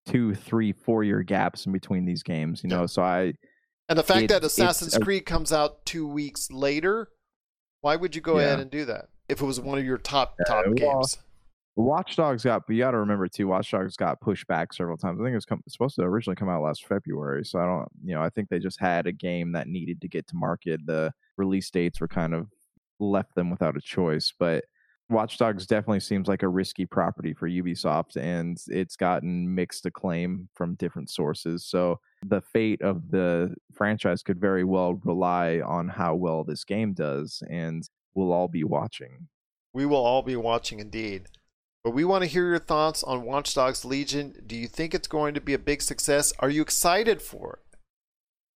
two, 0.06 0.36
three, 0.36 0.74
four 0.74 1.04
year 1.04 1.24
gaps 1.24 1.66
in 1.66 1.72
between 1.72 2.06
these 2.06 2.24
games. 2.24 2.64
You 2.64 2.70
know, 2.70 2.86
so 2.86 3.02
I 3.02 3.34
and 3.90 3.98
the 3.98 4.04
fact 4.04 4.24
it, 4.24 4.30
that 4.30 4.44
Assassin's 4.44 4.98
Creed 4.98 5.26
comes 5.26 5.52
out 5.52 5.86
two 5.86 6.08
weeks 6.08 6.50
later, 6.50 7.10
why 7.82 7.96
would 7.96 8.16
you 8.16 8.22
go 8.22 8.40
yeah. 8.40 8.46
ahead 8.46 8.60
and 8.60 8.72
do 8.72 8.86
that 8.86 9.10
if 9.28 9.42
it 9.42 9.46
was 9.46 9.60
one 9.60 9.78
of 9.78 9.86
your 9.86 9.98
top 9.98 10.38
top 10.48 10.66
uh, 10.66 10.72
well, 10.80 11.00
games? 11.00 11.18
Watch 11.76 12.16
Dogs 12.18 12.44
got, 12.44 12.64
but 12.68 12.74
you 12.76 12.80
got 12.80 12.92
to 12.92 12.98
remember 12.98 13.28
too. 13.28 13.48
Watch 13.48 13.72
Dogs 13.72 13.96
got 13.96 14.20
pushed 14.20 14.46
back 14.48 14.74
several 14.74 14.98
times. 14.98 15.20
I 15.20 15.24
think 15.24 15.34
it 15.34 15.38
was 15.38 15.46
come, 15.46 15.62
supposed 15.68 15.96
to 15.96 16.02
originally 16.02 16.36
come 16.36 16.50
out 16.50 16.64
last 16.64 16.86
February. 16.86 17.46
So 17.46 17.60
I 17.60 17.66
don't, 17.66 17.88
you 18.04 18.14
know, 18.14 18.22
I 18.22 18.30
think 18.30 18.50
they 18.50 18.60
just 18.60 18.80
had 18.80 19.08
a 19.08 19.12
game 19.12 19.54
that 19.54 19.68
needed 19.68 20.02
to 20.02 20.08
get 20.08 20.28
to 20.28 20.36
market. 20.36 20.82
The 20.86 21.14
release 21.38 21.70
dates 21.70 22.02
were 22.02 22.10
kind 22.10 22.34
of 22.34 22.48
left 23.00 23.36
them 23.36 23.50
without 23.50 23.78
a 23.78 23.82
choice. 23.82 24.34
But 24.38 24.66
Watch 25.10 25.38
Dogs 25.38 25.66
definitely 25.66 26.00
seems 26.02 26.28
like 26.28 26.44
a 26.44 26.48
risky 26.48 26.86
property 26.86 27.34
for 27.34 27.50
Ubisoft, 27.50 28.16
and 28.16 28.58
it's 28.68 28.96
gotten 28.96 29.54
mixed 29.54 29.86
acclaim 29.86 30.48
from 30.56 30.76
different 30.76 31.10
sources. 31.10 31.66
So 31.66 32.00
the 32.26 32.42
fate 32.42 32.82
of 32.82 33.12
the 33.12 33.54
franchise 33.74 34.24
could 34.24 34.40
very 34.40 34.64
well 34.64 35.02
rely 35.04 35.62
on 35.66 35.90
how 35.90 36.16
well 36.16 36.44
this 36.44 36.64
game 36.64 36.94
does, 36.94 37.44
and 37.50 37.88
we'll 38.16 38.32
all 38.32 38.48
be 38.48 38.64
watching. 38.64 39.28
We 39.74 39.86
will 39.86 40.04
all 40.06 40.22
be 40.22 40.36
watching 40.36 40.80
indeed. 40.80 41.28
But 41.84 41.92
we 41.92 42.06
want 42.06 42.24
to 42.24 42.30
hear 42.30 42.48
your 42.48 42.60
thoughts 42.60 43.04
on 43.04 43.24
Watch 43.24 43.56
Dogs 43.56 43.84
Legion. 43.84 44.44
Do 44.46 44.56
you 44.56 44.68
think 44.68 44.94
it's 44.94 45.08
going 45.08 45.34
to 45.34 45.42
be 45.42 45.54
a 45.54 45.60
big 45.60 45.82
success? 45.82 46.32
Are 46.40 46.50
you 46.50 46.62
excited 46.62 47.22
for 47.22 47.54
it? 47.54 47.78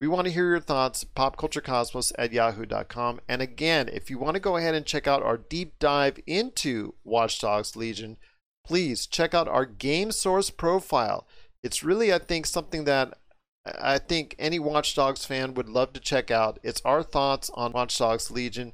We 0.01 0.09
want 0.09 0.27
to 0.27 0.33
hear 0.33 0.49
your 0.49 0.59
thoughts, 0.59 1.05
popculturecosmos 1.05 2.11
at 2.17 2.33
yahoo.com. 2.33 3.21
And 3.29 3.41
again, 3.41 3.87
if 3.87 4.09
you 4.09 4.19
want 4.19 4.33
to 4.33 4.41
go 4.41 4.57
ahead 4.57 4.75
and 4.75 4.85
check 4.85 5.07
out 5.07 5.23
our 5.23 5.37
deep 5.37 5.79
dive 5.79 6.19
into 6.27 6.95
Watch 7.05 7.39
Dogs 7.39 7.77
Legion, 7.77 8.17
please 8.65 9.07
check 9.07 9.33
out 9.33 9.47
our 9.47 9.65
game 9.65 10.11
source 10.11 10.49
profile. 10.49 11.25
It's 11.63 11.83
really, 11.83 12.11
I 12.11 12.19
think, 12.19 12.45
something 12.45 12.83
that 12.83 13.17
I 13.65 13.97
think 13.97 14.35
any 14.37 14.59
Watch 14.59 14.93
Dogs 14.93 15.23
fan 15.23 15.53
would 15.53 15.69
love 15.69 15.93
to 15.93 16.01
check 16.01 16.29
out. 16.29 16.59
It's 16.63 16.81
our 16.83 17.01
thoughts 17.01 17.49
on 17.53 17.71
Watch 17.71 17.97
Dogs 17.97 18.29
Legion. 18.29 18.73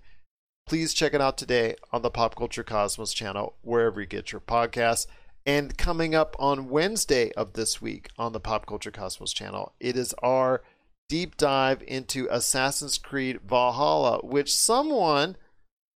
Please 0.70 0.94
check 0.94 1.16
it 1.16 1.22
out 1.22 1.36
today 1.36 1.74
on 1.92 2.04
the 2.04 2.12
Pop 2.12 2.36
Culture 2.36 2.64
Cosmos 2.64 3.12
channel, 3.12 3.56
wherever 3.64 4.00
you 4.00 4.06
get 4.06 4.32
your 4.32 4.40
podcasts. 4.40 5.08
And 5.44 5.76
coming 5.76 6.14
up 6.14 6.36
on 6.38 6.70
Wednesday 6.70 7.32
of 7.32 7.54
this 7.54 7.82
week 7.82 8.12
on 8.20 8.34
the 8.34 8.40
Pop 8.40 8.68
Culture 8.68 8.92
Cosmos 8.92 9.34
channel, 9.34 9.74
it 9.80 9.98
is 9.98 10.14
our 10.22 10.62
deep 11.10 11.38
dive 11.38 11.82
into 11.88 12.28
Assassin's 12.30 13.00
Creed 13.00 13.40
Valhalla, 13.44 14.20
which 14.20 14.56
someone 14.56 15.38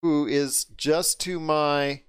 who 0.02 0.24
is 0.28 0.66
just 0.76 1.18
to 1.22 1.40
my 1.40 2.02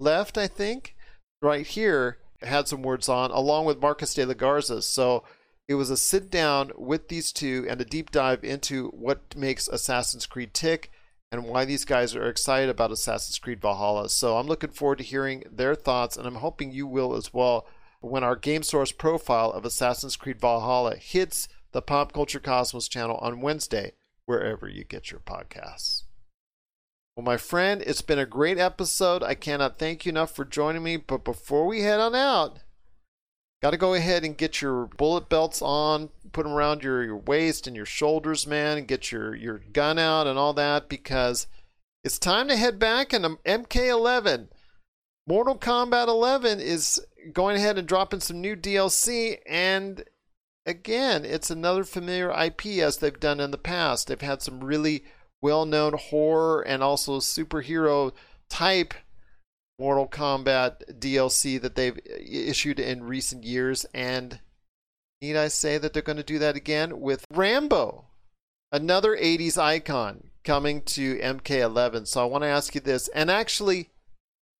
left, 0.00 0.36
I 0.36 0.48
think, 0.48 0.96
right 1.42 1.64
here, 1.64 2.18
had 2.42 2.66
some 2.66 2.82
words 2.82 3.08
on, 3.08 3.30
along 3.30 3.66
with 3.66 3.80
Marcus 3.80 4.14
de 4.14 4.26
la 4.26 4.34
Garza. 4.34 4.82
So 4.82 5.22
it 5.68 5.74
was 5.74 5.90
a 5.90 5.96
sit 5.96 6.28
down 6.28 6.72
with 6.76 7.06
these 7.06 7.30
two 7.30 7.64
and 7.68 7.80
a 7.80 7.84
deep 7.84 8.10
dive 8.10 8.42
into 8.42 8.88
what 8.88 9.36
makes 9.36 9.68
Assassin's 9.68 10.26
Creed 10.26 10.52
tick 10.54 10.90
and 11.34 11.44
why 11.44 11.64
these 11.64 11.84
guys 11.84 12.14
are 12.14 12.28
excited 12.28 12.68
about 12.68 12.92
Assassin's 12.92 13.38
Creed 13.38 13.60
Valhalla. 13.60 14.08
So 14.08 14.36
I'm 14.36 14.46
looking 14.46 14.70
forward 14.70 14.98
to 14.98 15.04
hearing 15.04 15.42
their 15.50 15.74
thoughts, 15.74 16.16
and 16.16 16.26
I'm 16.26 16.36
hoping 16.36 16.70
you 16.70 16.86
will 16.86 17.14
as 17.14 17.34
well 17.34 17.66
when 18.00 18.22
our 18.22 18.36
game 18.36 18.62
source 18.62 18.92
profile 18.92 19.50
of 19.50 19.64
Assassin's 19.64 20.16
Creed 20.16 20.40
Valhalla 20.40 20.96
hits 20.96 21.48
the 21.72 21.82
Pop 21.82 22.12
Culture 22.12 22.38
Cosmos 22.38 22.86
channel 22.86 23.18
on 23.20 23.40
Wednesday, 23.40 23.92
wherever 24.26 24.68
you 24.68 24.84
get 24.84 25.10
your 25.10 25.20
podcasts. 25.20 26.04
Well, 27.16 27.24
my 27.24 27.36
friend, 27.36 27.82
it's 27.82 28.02
been 28.02 28.18
a 28.18 28.26
great 28.26 28.58
episode. 28.58 29.22
I 29.22 29.34
cannot 29.34 29.78
thank 29.78 30.04
you 30.04 30.10
enough 30.10 30.34
for 30.34 30.44
joining 30.44 30.82
me. 30.82 30.96
But 30.96 31.24
before 31.24 31.66
we 31.66 31.80
head 31.80 32.00
on 32.00 32.14
out, 32.14 32.60
got 33.64 33.70
to 33.70 33.78
go 33.78 33.94
ahead 33.94 34.26
and 34.26 34.36
get 34.36 34.60
your 34.60 34.84
bullet 34.98 35.30
belts 35.30 35.62
on, 35.62 36.10
put 36.32 36.42
them 36.42 36.52
around 36.52 36.82
your, 36.82 37.02
your 37.02 37.16
waist 37.16 37.66
and 37.66 37.74
your 37.74 37.86
shoulders, 37.86 38.46
man, 38.46 38.76
and 38.76 38.86
get 38.86 39.10
your, 39.10 39.34
your 39.34 39.62
gun 39.72 39.98
out 39.98 40.26
and 40.26 40.38
all 40.38 40.52
that 40.52 40.86
because 40.86 41.46
it's 42.04 42.18
time 42.18 42.46
to 42.46 42.56
head 42.56 42.78
back 42.78 43.14
into 43.14 43.38
MK11. 43.46 44.48
Mortal 45.26 45.56
Kombat 45.56 46.08
11 46.08 46.60
is 46.60 47.00
going 47.32 47.56
ahead 47.56 47.78
and 47.78 47.88
dropping 47.88 48.20
some 48.20 48.38
new 48.38 48.54
DLC, 48.54 49.38
and 49.46 50.04
again, 50.66 51.24
it's 51.24 51.48
another 51.48 51.84
familiar 51.84 52.30
IP 52.38 52.66
as 52.82 52.98
they've 52.98 53.18
done 53.18 53.40
in 53.40 53.50
the 53.50 53.56
past. 53.56 54.08
They've 54.08 54.20
had 54.20 54.42
some 54.42 54.62
really 54.62 55.04
well 55.40 55.64
known 55.64 55.94
horror 55.94 56.60
and 56.60 56.82
also 56.82 57.18
superhero 57.18 58.12
type 58.50 58.92
Mortal 59.78 60.08
Kombat 60.08 60.98
DLC 60.98 61.60
that 61.60 61.74
they've 61.74 61.96
uh, 61.96 62.14
issued 62.20 62.78
in 62.78 63.04
recent 63.04 63.44
years. 63.44 63.84
And 63.94 64.40
need 65.20 65.36
I 65.36 65.48
say 65.48 65.78
that 65.78 65.92
they're 65.92 66.02
going 66.02 66.16
to 66.16 66.22
do 66.22 66.38
that 66.38 66.56
again 66.56 67.00
with 67.00 67.24
Rambo, 67.30 68.06
another 68.72 69.16
80s 69.16 69.58
icon 69.58 70.30
coming 70.44 70.82
to 70.82 71.18
MK11. 71.18 72.06
So 72.06 72.22
I 72.22 72.26
want 72.26 72.42
to 72.42 72.48
ask 72.48 72.74
you 72.74 72.80
this. 72.80 73.08
And 73.08 73.30
actually, 73.30 73.90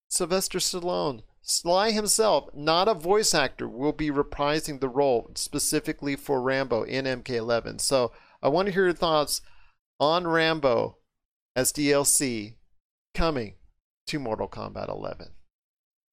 Sylvester 0.09 0.59
Stallone 0.59 1.23
Sly 1.47 1.91
himself, 1.91 2.49
not 2.55 2.89
a 2.89 2.95
voice 2.95 3.35
actor, 3.35 3.69
will 3.69 3.93
be 3.93 4.11
reprising 4.11 4.81
the 4.81 4.89
role 4.89 5.31
specifically 5.35 6.17
for 6.17 6.41
Rambo 6.41 6.85
in 6.85 7.05
MK11. 7.05 7.83
So 7.83 8.13
I 8.43 8.49
want 8.49 8.67
to 8.67 8.73
hear 8.73 8.85
your 8.85 8.95
thoughts 8.95 9.43
on 10.01 10.27
Rambo 10.27 10.97
as 11.55 11.71
DLC 11.71 12.55
coming 13.15 13.57
to 14.07 14.19
Mortal 14.19 14.49
Kombat 14.49 14.89
11. 14.89 15.29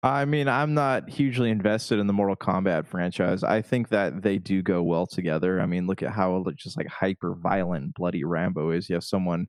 I 0.04 0.26
mean, 0.26 0.48
I'm 0.48 0.74
not 0.74 1.10
hugely 1.10 1.52
invested 1.52 2.00
in 2.00 2.08
the 2.08 2.14
Mortal 2.14 2.36
Kombat 2.36 2.88
franchise. 2.88 3.44
I 3.44 3.62
think 3.62 3.90
that 3.90 4.24
they 4.24 4.40
do 4.40 4.64
go 4.64 4.82
well 4.82 5.06
together. 5.06 5.62
I 5.62 5.68
mean, 5.68 5.86
look 5.86 6.02
at 6.02 6.12
how 6.12 6.44
just 6.56 6.76
like 6.76 6.88
hyper 6.88 7.36
violent 7.36 7.94
bloody 7.94 8.24
Rambo 8.24 8.72
is. 8.72 8.90
You 8.90 8.96
have 8.96 9.04
someone 9.04 9.48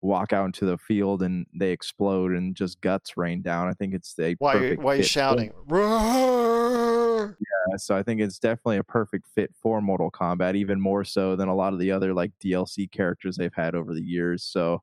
walk 0.00 0.32
out 0.32 0.46
into 0.46 0.64
the 0.64 0.76
field 0.76 1.22
and 1.22 1.46
they 1.54 1.70
explode 1.70 2.32
and 2.32 2.56
just 2.56 2.80
guts 2.80 3.16
rain 3.16 3.40
down. 3.40 3.68
I 3.68 3.72
think 3.74 3.94
it's 3.94 4.14
the 4.14 4.34
Why? 4.38 4.54
perfect 4.54 4.82
Why 4.82 4.94
are 4.94 4.96
you 4.96 5.02
shouting? 5.04 5.52
Roar! 5.68 7.36
Yeah, 7.38 7.76
so 7.76 7.96
I 7.96 8.02
think 8.02 8.20
it's 8.20 8.40
definitely 8.40 8.78
a 8.78 8.84
perfect 8.84 9.28
fit 9.32 9.54
for 9.62 9.80
Mortal 9.80 10.10
Kombat, 10.10 10.56
even 10.56 10.80
more 10.80 11.04
so 11.04 11.36
than 11.36 11.48
a 11.48 11.54
lot 11.54 11.72
of 11.72 11.78
the 11.78 11.92
other 11.92 12.12
like 12.12 12.32
DLC 12.44 12.90
characters 12.90 13.36
they've 13.36 13.54
had 13.54 13.76
over 13.76 13.94
the 13.94 14.02
years. 14.02 14.42
So, 14.42 14.82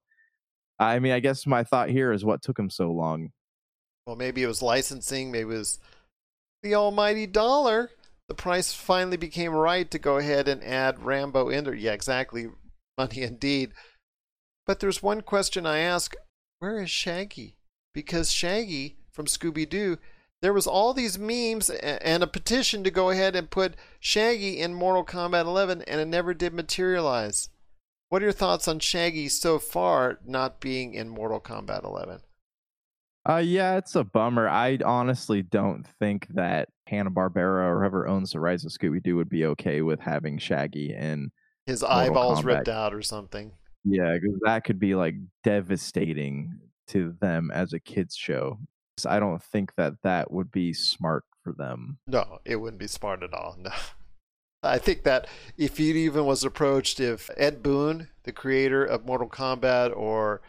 I 0.80 1.00
mean, 1.00 1.12
I 1.12 1.20
guess 1.20 1.46
my 1.46 1.64
thought 1.64 1.90
here 1.90 2.12
is 2.12 2.24
what 2.24 2.42
took 2.42 2.58
them 2.58 2.70
so 2.70 2.92
long. 2.92 3.32
Well, 4.08 4.16
maybe 4.16 4.42
it 4.44 4.48
was 4.48 4.62
licensing. 4.62 5.32
Maybe 5.32 5.54
it 5.54 5.58
was 5.58 5.80
the 6.64 6.76
almighty 6.76 7.28
dollar. 7.28 7.92
The 8.28 8.36
price 8.36 8.74
finally 8.74 9.18
became 9.18 9.52
right 9.52 9.90
to 9.92 10.00
go 10.00 10.18
ahead 10.18 10.48
and 10.48 10.64
add 10.64 11.04
Rambo 11.04 11.50
in 11.50 11.64
there. 11.64 11.74
Yeah, 11.74 11.94
exactly. 11.94 12.48
Money 12.98 13.24
indeed. 13.24 13.72
But 14.66 14.80
there's 14.80 15.04
one 15.04 15.22
question 15.22 15.66
I 15.66 15.80
ask 15.80 16.16
where 16.60 16.82
is 16.82 16.90
Shaggy? 16.90 17.56
Because 17.94 18.32
Shaggy 18.32 18.98
from 19.12 19.26
Scooby 19.26 19.68
Doo, 19.68 19.98
there 20.42 20.54
was 20.54 20.68
all 20.68 20.94
these 20.94 21.18
memes 21.18 21.70
and 21.70 22.24
a 22.24 22.28
petition 22.28 22.84
to 22.84 22.92
go 22.92 23.10
ahead 23.10 23.36
and 23.36 23.50
put 23.50 23.76
Shaggy 24.00 24.60
in 24.60 24.74
Mortal 24.74 25.04
Kombat 25.04 25.46
11, 25.46 25.84
and 25.84 26.00
it 26.00 26.08
never 26.08 26.34
did 26.34 26.54
materialize. 26.54 27.50
What 28.10 28.24
are 28.24 28.26
your 28.26 28.32
thoughts 28.34 28.68
on 28.68 28.80
Shaggy 28.80 29.30
so 29.30 29.60
far 29.60 30.20
not 30.26 30.60
being 30.60 30.96
in 30.96 31.10
Mortal 31.10 31.40
Kombat 31.40 31.84
11? 31.84 32.22
Uh, 33.30 33.38
yeah, 33.38 33.78
it's 33.78 33.96
a 33.96 34.04
bummer. 34.04 34.50
I 34.50 34.80
honestly 34.84 35.44
don't 35.44 35.86
think 36.00 36.28
that 36.30 36.70
Hanna 36.88 37.12
Barbera 37.12 37.70
or 37.70 37.80
whoever 37.80 38.08
owns 38.08 38.32
the 38.32 38.40
rights 38.40 38.66
of 38.66 38.72
Scooby 38.72 39.04
Doo 39.04 39.16
would 39.16 39.30
be 39.30 39.46
okay 39.46 39.84
with 39.84 40.00
having 40.00 40.40
Shaggy 40.40 40.96
in. 40.96 41.32
His 41.68 41.84
Mortal 41.84 41.98
eyeballs 42.00 42.40
Kombat. 42.40 42.46
ripped 42.46 42.70
out 42.70 42.96
or 42.96 43.04
something. 43.04 43.52
Yeah, 43.84 44.18
because 44.20 44.40
that 44.44 44.64
could 44.64 44.80
be 44.80 44.96
like 44.96 45.16
devastating 45.44 46.60
to 46.88 47.16
them 47.22 47.52
as 47.54 47.74
a 47.74 47.80
kids 47.80 48.16
show. 48.16 48.58
So 48.98 49.12
I 49.12 49.20
don't 49.20 49.42
think 49.44 49.76
that 49.76 49.94
that 50.02 50.32
would 50.32 50.52
be 50.52 50.74
smart 50.74 51.26
for 51.44 51.54
them. 51.54 52.00
No, 52.08 52.40
it 52.44 52.56
wouldn't 52.56 52.80
be 52.80 52.88
smart 52.88 53.22
at 53.22 53.34
all. 53.34 53.56
No. 53.60 53.72
I 54.62 54.78
think 54.78 55.04
that 55.04 55.28
if 55.58 55.78
he 55.78 55.92
even 56.04 56.26
was 56.26 56.44
approached, 56.44 57.00
if 57.00 57.30
Ed 57.38 57.64
Boon, 57.64 58.10
the 58.24 58.32
creator 58.32 58.84
of 58.84 59.06
Mortal 59.06 59.30
Kombat, 59.30 59.96
or 59.96 60.42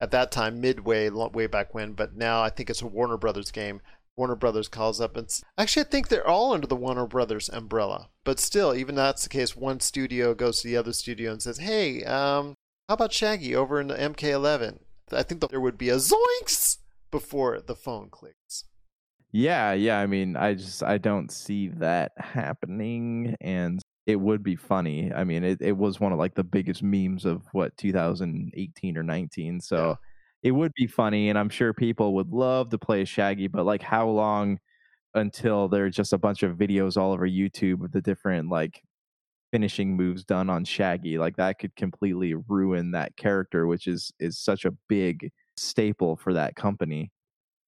at 0.00 0.10
that 0.12 0.30
time 0.30 0.60
Midway, 0.60 1.10
way 1.10 1.46
back 1.46 1.74
when, 1.74 1.92
but 1.92 2.14
now 2.14 2.42
I 2.42 2.50
think 2.50 2.70
it's 2.70 2.82
a 2.82 2.86
Warner 2.86 3.16
Brothers 3.16 3.50
game. 3.50 3.80
Warner 4.16 4.36
Brothers 4.36 4.68
calls 4.68 5.00
up 5.00 5.16
and 5.16 5.28
actually 5.58 5.84
I 5.84 5.88
think 5.88 6.08
they're 6.08 6.26
all 6.26 6.54
under 6.54 6.66
the 6.66 6.76
Warner 6.76 7.06
Brothers 7.06 7.50
umbrella. 7.50 8.08
But 8.24 8.40
still, 8.40 8.74
even 8.74 8.94
that's 8.94 9.24
the 9.24 9.28
case, 9.28 9.54
one 9.54 9.80
studio 9.80 10.34
goes 10.34 10.60
to 10.60 10.68
the 10.68 10.76
other 10.76 10.92
studio 10.92 11.32
and 11.32 11.42
says, 11.42 11.58
"Hey, 11.58 12.02
um, 12.04 12.54
how 12.88 12.94
about 12.94 13.12
Shaggy 13.12 13.54
over 13.54 13.78
in 13.80 13.88
the 13.88 14.00
MK11?" 14.00 14.78
I 15.12 15.22
think 15.22 15.46
there 15.50 15.60
would 15.60 15.78
be 15.78 15.90
a 15.90 15.96
zoinks 15.96 16.78
before 17.10 17.60
the 17.60 17.76
phone 17.76 18.08
clicks. 18.10 18.64
Yeah, 19.36 19.72
yeah. 19.74 19.98
I 20.00 20.06
mean, 20.06 20.34
I 20.36 20.54
just 20.54 20.82
I 20.82 20.96
don't 20.98 21.30
see 21.30 21.68
that 21.68 22.12
happening, 22.16 23.36
and 23.40 23.82
it 24.06 24.16
would 24.16 24.42
be 24.42 24.56
funny. 24.56 25.12
I 25.12 25.24
mean, 25.24 25.44
it, 25.44 25.60
it 25.60 25.72
was 25.76 26.00
one 26.00 26.12
of 26.12 26.18
like 26.18 26.34
the 26.34 26.44
biggest 26.44 26.82
memes 26.82 27.24
of 27.26 27.42
what 27.52 27.76
2018 27.76 28.96
or 28.96 29.02
19. 29.02 29.60
So 29.60 29.94
Yeah. 29.94 29.96
it 30.42 30.52
would 30.52 30.72
be 30.74 30.86
funny, 30.86 31.28
and 31.28 31.38
I'm 31.38 31.50
sure 31.50 31.74
people 31.74 32.14
would 32.14 32.30
love 32.32 32.70
to 32.70 32.78
play 32.78 33.04
Shaggy. 33.04 33.48
But 33.48 33.66
like, 33.66 33.82
how 33.82 34.08
long 34.08 34.58
until 35.14 35.68
there's 35.68 35.96
just 35.96 36.12
a 36.14 36.18
bunch 36.18 36.42
of 36.44 36.56
videos 36.58 36.96
all 36.98 37.12
over 37.12 37.28
YouTube 37.28 37.84
of 37.84 37.92
the 37.92 38.02
different 38.02 38.50
like 38.50 38.82
finishing 39.52 39.96
moves 39.96 40.24
done 40.24 40.50
on 40.50 40.64
Shaggy? 40.64 41.18
Like 41.18 41.36
that 41.36 41.58
could 41.60 41.76
completely 41.76 42.34
ruin 42.34 42.92
that 42.92 43.16
character, 43.16 43.66
which 43.66 43.86
is 43.88 44.12
is 44.20 44.38
such 44.38 44.64
a 44.66 44.72
big 44.88 45.32
staple 45.56 46.16
for 46.16 46.34
that 46.34 46.56
company. 46.56 47.12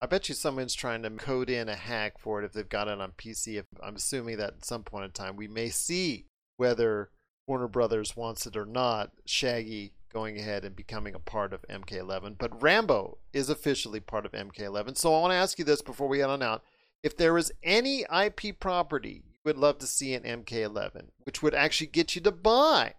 I 0.00 0.06
bet 0.06 0.28
you 0.28 0.34
someone's 0.34 0.74
trying 0.74 1.02
to 1.02 1.10
code 1.10 1.50
in 1.50 1.68
a 1.68 1.74
hack 1.74 2.18
for 2.18 2.40
it 2.40 2.44
if 2.44 2.52
they've 2.52 2.68
got 2.68 2.88
it 2.88 3.00
on 3.00 3.12
PC. 3.12 3.58
If, 3.58 3.66
I'm 3.82 3.96
assuming 3.96 4.36
that 4.36 4.54
at 4.54 4.64
some 4.64 4.84
point 4.84 5.06
in 5.06 5.10
time 5.10 5.36
we 5.36 5.48
may 5.48 5.70
see 5.70 6.26
whether 6.56 7.10
Warner 7.48 7.66
Brothers 7.66 8.16
wants 8.16 8.46
it 8.46 8.56
or 8.56 8.66
not, 8.66 9.10
Shaggy 9.26 9.92
going 10.12 10.38
ahead 10.38 10.64
and 10.64 10.76
becoming 10.76 11.14
a 11.14 11.18
part 11.18 11.52
of 11.52 11.64
MK11. 11.68 12.36
But 12.38 12.62
Rambo 12.62 13.18
is 13.32 13.48
officially 13.48 14.00
part 14.00 14.24
of 14.24 14.32
MK11. 14.32 14.96
So 14.96 15.14
I 15.14 15.20
want 15.20 15.32
to 15.32 15.36
ask 15.36 15.58
you 15.58 15.64
this 15.64 15.82
before 15.82 16.08
we 16.08 16.20
head 16.20 16.30
on 16.30 16.42
out. 16.42 16.62
If 17.02 17.16
there 17.16 17.34
was 17.34 17.52
any 17.62 18.04
IP 18.14 18.58
property 18.58 19.22
you 19.26 19.38
would 19.44 19.58
love 19.58 19.78
to 19.78 19.86
see 19.86 20.14
in 20.14 20.22
MK11, 20.22 21.08
which 21.24 21.42
would 21.42 21.54
actually 21.54 21.88
get 21.88 22.14
you 22.14 22.20
to 22.22 22.32
buy 22.32 22.94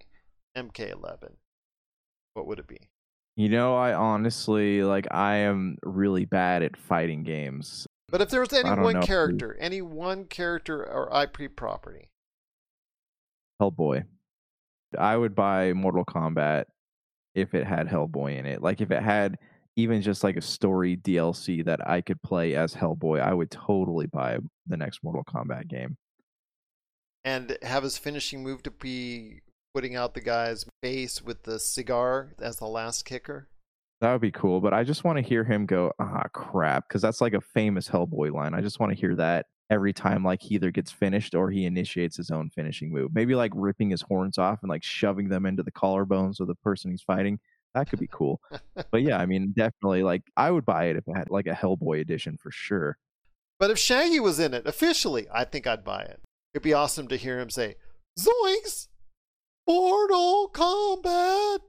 MK11, 0.57 1.33
what 2.33 2.47
would 2.47 2.59
it 2.59 2.67
be? 2.67 2.88
You 3.39 3.47
know, 3.47 3.77
I 3.77 3.93
honestly 3.93 4.83
like 4.83 5.07
I 5.11 5.35
am 5.37 5.77
really 5.85 6.25
bad 6.25 6.61
at 6.61 6.75
fighting 6.75 7.23
games. 7.23 7.87
But 8.09 8.19
if 8.19 8.31
there 8.31 8.41
was 8.41 8.51
any 8.51 8.69
one 8.69 8.95
know. 8.95 9.01
character, 9.01 9.55
any 9.61 9.81
one 9.81 10.25
character 10.25 10.85
or 10.85 11.09
IP 11.23 11.55
property, 11.55 12.09
Hellboy. 13.61 14.03
I 14.97 15.15
would 15.15 15.35
buy 15.35 15.71
Mortal 15.71 16.03
Kombat 16.03 16.65
if 17.33 17.53
it 17.53 17.65
had 17.65 17.87
Hellboy 17.87 18.37
in 18.37 18.45
it. 18.45 18.61
Like 18.61 18.81
if 18.81 18.91
it 18.91 19.01
had 19.01 19.37
even 19.77 20.01
just 20.01 20.21
like 20.21 20.35
a 20.35 20.41
story 20.41 20.97
DLC 20.97 21.63
that 21.63 21.87
I 21.87 22.01
could 22.01 22.21
play 22.21 22.55
as 22.55 22.75
Hellboy, 22.75 23.21
I 23.21 23.33
would 23.33 23.51
totally 23.51 24.07
buy 24.07 24.39
the 24.67 24.75
next 24.75 24.99
Mortal 25.01 25.23
Kombat 25.23 25.69
game. 25.69 25.95
and 27.23 27.57
have 27.61 27.83
his 27.83 27.97
finishing 27.97 28.43
move 28.43 28.63
to 28.63 28.71
be 28.71 29.39
putting 29.73 29.95
out 29.95 30.13
the 30.13 30.21
guy's 30.21 30.65
face 30.81 31.21
with 31.21 31.43
the 31.43 31.59
cigar 31.59 32.33
as 32.39 32.57
the 32.57 32.67
last 32.67 33.05
kicker. 33.05 33.47
That 34.01 34.13
would 34.13 34.21
be 34.21 34.31
cool, 34.31 34.61
but 34.61 34.73
I 34.73 34.83
just 34.83 35.03
want 35.03 35.17
to 35.17 35.21
hear 35.21 35.43
him 35.43 35.65
go, 35.65 35.91
ah, 35.99 36.23
crap, 36.33 36.87
because 36.87 37.01
that's 37.01 37.19
like 37.19 37.33
a 37.33 37.41
famous 37.41 37.89
Hellboy 37.89 38.33
line. 38.33 38.53
I 38.53 38.61
just 38.61 38.79
want 38.79 38.93
to 38.93 38.97
hear 38.97 39.15
that 39.15 39.47
every 39.69 39.91
time, 39.93 40.23
like 40.23 40.41
he 40.41 40.55
either 40.55 40.71
gets 40.71 40.91
finished 40.91 41.35
or 41.35 41.51
he 41.51 41.65
initiates 41.65 42.15
his 42.15 42.31
own 42.31 42.49
finishing 42.49 42.91
move. 42.91 43.11
Maybe 43.13 43.35
like 43.35 43.51
ripping 43.53 43.89
his 43.89 44.01
horns 44.01 44.37
off 44.37 44.59
and 44.61 44.69
like 44.69 44.83
shoving 44.83 45.29
them 45.29 45.45
into 45.45 45.63
the 45.63 45.71
collarbones 45.71 46.39
of 46.39 46.47
the 46.47 46.55
person 46.55 46.91
he's 46.91 47.01
fighting. 47.01 47.39
That 47.75 47.89
could 47.89 47.99
be 47.99 48.09
cool. 48.11 48.41
but 48.91 49.01
yeah, 49.01 49.17
I 49.17 49.25
mean, 49.25 49.53
definitely, 49.55 50.03
like 50.03 50.23
I 50.37 50.49
would 50.49 50.65
buy 50.65 50.85
it 50.85 50.95
if 50.95 51.07
it 51.07 51.15
had 51.15 51.29
like 51.29 51.47
a 51.47 51.51
Hellboy 51.51 51.99
edition 51.99 52.37
for 52.37 52.51
sure. 52.51 52.97
But 53.59 53.69
if 53.69 53.77
Shaggy 53.77 54.21
was 54.21 54.39
in 54.39 54.53
it 54.53 54.65
officially, 54.65 55.27
I 55.31 55.43
think 55.43 55.67
I'd 55.67 55.83
buy 55.83 56.01
it. 56.03 56.21
It'd 56.53 56.63
be 56.63 56.73
awesome 56.73 57.09
to 57.09 57.17
hear 57.17 57.39
him 57.39 57.49
say, 57.49 57.75
Zoinks! 58.17 58.87
Mortal 59.69 60.49
Kombat! 60.51 61.59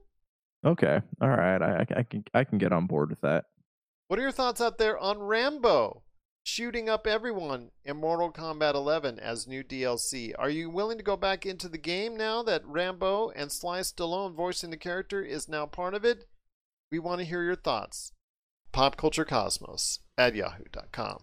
Okay, 0.65 1.01
all 1.21 1.29
right, 1.29 1.61
I, 1.61 1.85
I, 1.87 1.99
I 1.99 2.03
can 2.03 2.23
I 2.33 2.43
can 2.43 2.57
get 2.57 2.73
on 2.73 2.87
board 2.87 3.11
with 3.11 3.21
that. 3.21 3.45
What 4.07 4.17
are 4.17 4.23
your 4.23 4.31
thoughts 4.31 4.59
out 4.59 4.79
there 4.79 4.97
on 4.97 5.19
Rambo 5.19 6.01
shooting 6.41 6.89
up 6.89 7.05
everyone 7.05 7.69
in 7.85 7.97
Mortal 7.97 8.31
Kombat 8.31 8.73
11 8.73 9.19
as 9.19 9.45
new 9.45 9.63
DLC? 9.63 10.33
Are 10.39 10.49
you 10.49 10.71
willing 10.71 10.97
to 10.97 11.03
go 11.03 11.15
back 11.15 11.45
into 11.45 11.69
the 11.69 11.77
game 11.77 12.17
now 12.17 12.41
that 12.41 12.65
Rambo 12.65 13.29
and 13.35 13.51
Sly 13.51 13.81
Stallone 13.81 14.33
voicing 14.33 14.71
the 14.71 14.77
character 14.77 15.21
is 15.21 15.47
now 15.47 15.67
part 15.67 15.93
of 15.93 16.03
it? 16.03 16.25
We 16.91 16.97
want 16.97 17.19
to 17.19 17.27
hear 17.27 17.43
your 17.43 17.55
thoughts. 17.55 18.13
PopCultureCosmos 18.73 19.99
at 20.17 20.33
yahoo.com. 20.33 21.19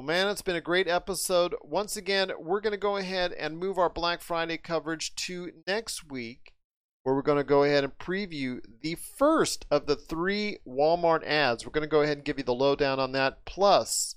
Well, 0.00 0.06
man, 0.06 0.28
it's 0.28 0.40
been 0.40 0.56
a 0.56 0.62
great 0.62 0.88
episode. 0.88 1.54
Once 1.60 1.94
again, 1.94 2.32
we're 2.38 2.62
going 2.62 2.72
to 2.72 2.78
go 2.78 2.96
ahead 2.96 3.34
and 3.34 3.58
move 3.58 3.76
our 3.76 3.90
Black 3.90 4.22
Friday 4.22 4.56
coverage 4.56 5.14
to 5.16 5.52
next 5.66 6.10
week, 6.10 6.54
where 7.02 7.14
we're 7.14 7.20
going 7.20 7.36
to 7.36 7.44
go 7.44 7.64
ahead 7.64 7.84
and 7.84 7.98
preview 7.98 8.60
the 8.80 8.94
first 8.94 9.66
of 9.70 9.84
the 9.84 9.96
three 9.96 10.56
Walmart 10.66 11.22
ads. 11.26 11.66
We're 11.66 11.72
going 11.72 11.82
to 11.82 11.86
go 11.86 12.00
ahead 12.00 12.16
and 12.16 12.24
give 12.24 12.38
you 12.38 12.44
the 12.44 12.54
lowdown 12.54 12.98
on 12.98 13.12
that. 13.12 13.44
Plus, 13.44 14.14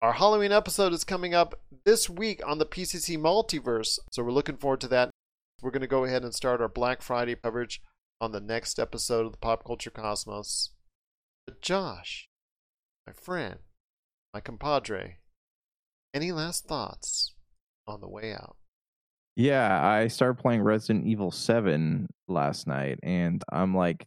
our 0.00 0.14
Halloween 0.14 0.52
episode 0.52 0.94
is 0.94 1.04
coming 1.04 1.34
up 1.34 1.60
this 1.84 2.08
week 2.08 2.40
on 2.46 2.56
the 2.56 2.64
PCC 2.64 3.18
Multiverse, 3.18 3.98
so 4.10 4.22
we're 4.24 4.32
looking 4.32 4.56
forward 4.56 4.80
to 4.80 4.88
that. 4.88 5.10
We're 5.60 5.70
going 5.70 5.82
to 5.82 5.86
go 5.86 6.04
ahead 6.04 6.24
and 6.24 6.34
start 6.34 6.62
our 6.62 6.68
Black 6.68 7.02
Friday 7.02 7.36
coverage 7.36 7.82
on 8.22 8.32
the 8.32 8.40
next 8.40 8.78
episode 8.78 9.26
of 9.26 9.32
the 9.32 9.38
Pop 9.38 9.66
Culture 9.66 9.90
Cosmos. 9.90 10.70
But 11.46 11.60
Josh, 11.60 12.26
my 13.06 13.12
friend, 13.12 13.58
my 14.32 14.40
compadre, 14.40 15.18
any 16.16 16.32
last 16.32 16.66
thoughts 16.66 17.34
on 17.86 18.00
the 18.00 18.08
way 18.08 18.32
out? 18.32 18.56
Yeah, 19.36 19.86
I 19.86 20.08
started 20.08 20.40
playing 20.40 20.62
Resident 20.62 21.06
Evil 21.06 21.30
7 21.30 22.08
last 22.26 22.66
night 22.66 22.98
and 23.02 23.42
I'm 23.52 23.76
like 23.76 24.06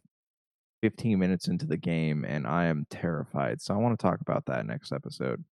15 0.82 1.18
minutes 1.18 1.46
into 1.46 1.66
the 1.66 1.76
game 1.76 2.24
and 2.24 2.48
I 2.48 2.66
am 2.66 2.84
terrified. 2.90 3.62
So 3.62 3.72
I 3.72 3.76
want 3.76 3.96
to 3.96 4.02
talk 4.02 4.20
about 4.20 4.46
that 4.46 4.66
next 4.66 4.92
episode. 4.92 5.44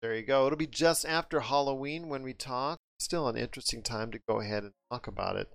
There 0.00 0.16
you 0.16 0.22
go. 0.22 0.46
It'll 0.46 0.56
be 0.56 0.66
just 0.66 1.04
after 1.04 1.40
Halloween 1.40 2.08
when 2.08 2.22
we 2.22 2.32
talk. 2.32 2.78
Still 2.98 3.28
an 3.28 3.36
interesting 3.36 3.82
time 3.82 4.10
to 4.12 4.20
go 4.26 4.40
ahead 4.40 4.62
and 4.62 4.72
talk 4.90 5.06
about 5.06 5.36
it. 5.36 5.48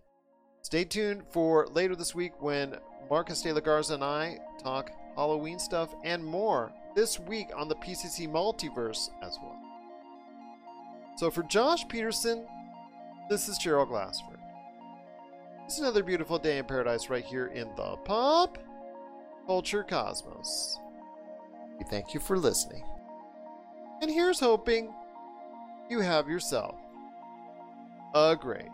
Stay 0.62 0.84
tuned 0.84 1.24
for 1.32 1.68
later 1.68 1.96
this 1.96 2.14
week 2.14 2.40
when 2.40 2.76
Marcus 3.10 3.42
de 3.42 3.52
la 3.52 3.60
Garza 3.60 3.96
and 3.96 4.04
I 4.04 4.38
talk 4.62 4.92
Halloween 5.16 5.60
stuff, 5.60 5.96
and 6.04 6.24
more 6.24 6.72
this 6.96 7.20
week 7.20 7.48
on 7.56 7.68
the 7.68 7.76
PCC 7.76 8.28
Multiverse 8.28 9.10
as 9.22 9.38
well. 9.42 9.65
So 11.16 11.32
for 11.32 11.44
Josh 11.44 11.88
Peterson, 11.88 12.46
this 13.30 13.48
is 13.48 13.58
Gerald 13.58 13.88
Glassford. 13.88 14.40
It's 15.64 15.80
another 15.80 16.04
beautiful 16.04 16.38
day 16.38 16.58
in 16.58 16.66
paradise 16.66 17.10
right 17.10 17.24
here 17.24 17.48
in 17.48 17.70
the 17.78 17.96
Pop 18.04 18.58
Culture 19.48 19.84
Cosmos. 19.84 20.78
We 21.80 21.86
thank 21.86 22.14
you 22.14 22.20
for 22.20 22.38
listening. 22.38 22.84
And 24.02 24.12
here's 24.12 24.42
hoping 24.42 24.94
you 25.90 26.02
have 26.02 26.28
yourself 26.28 26.76
a 28.14 28.36
great 28.36 28.70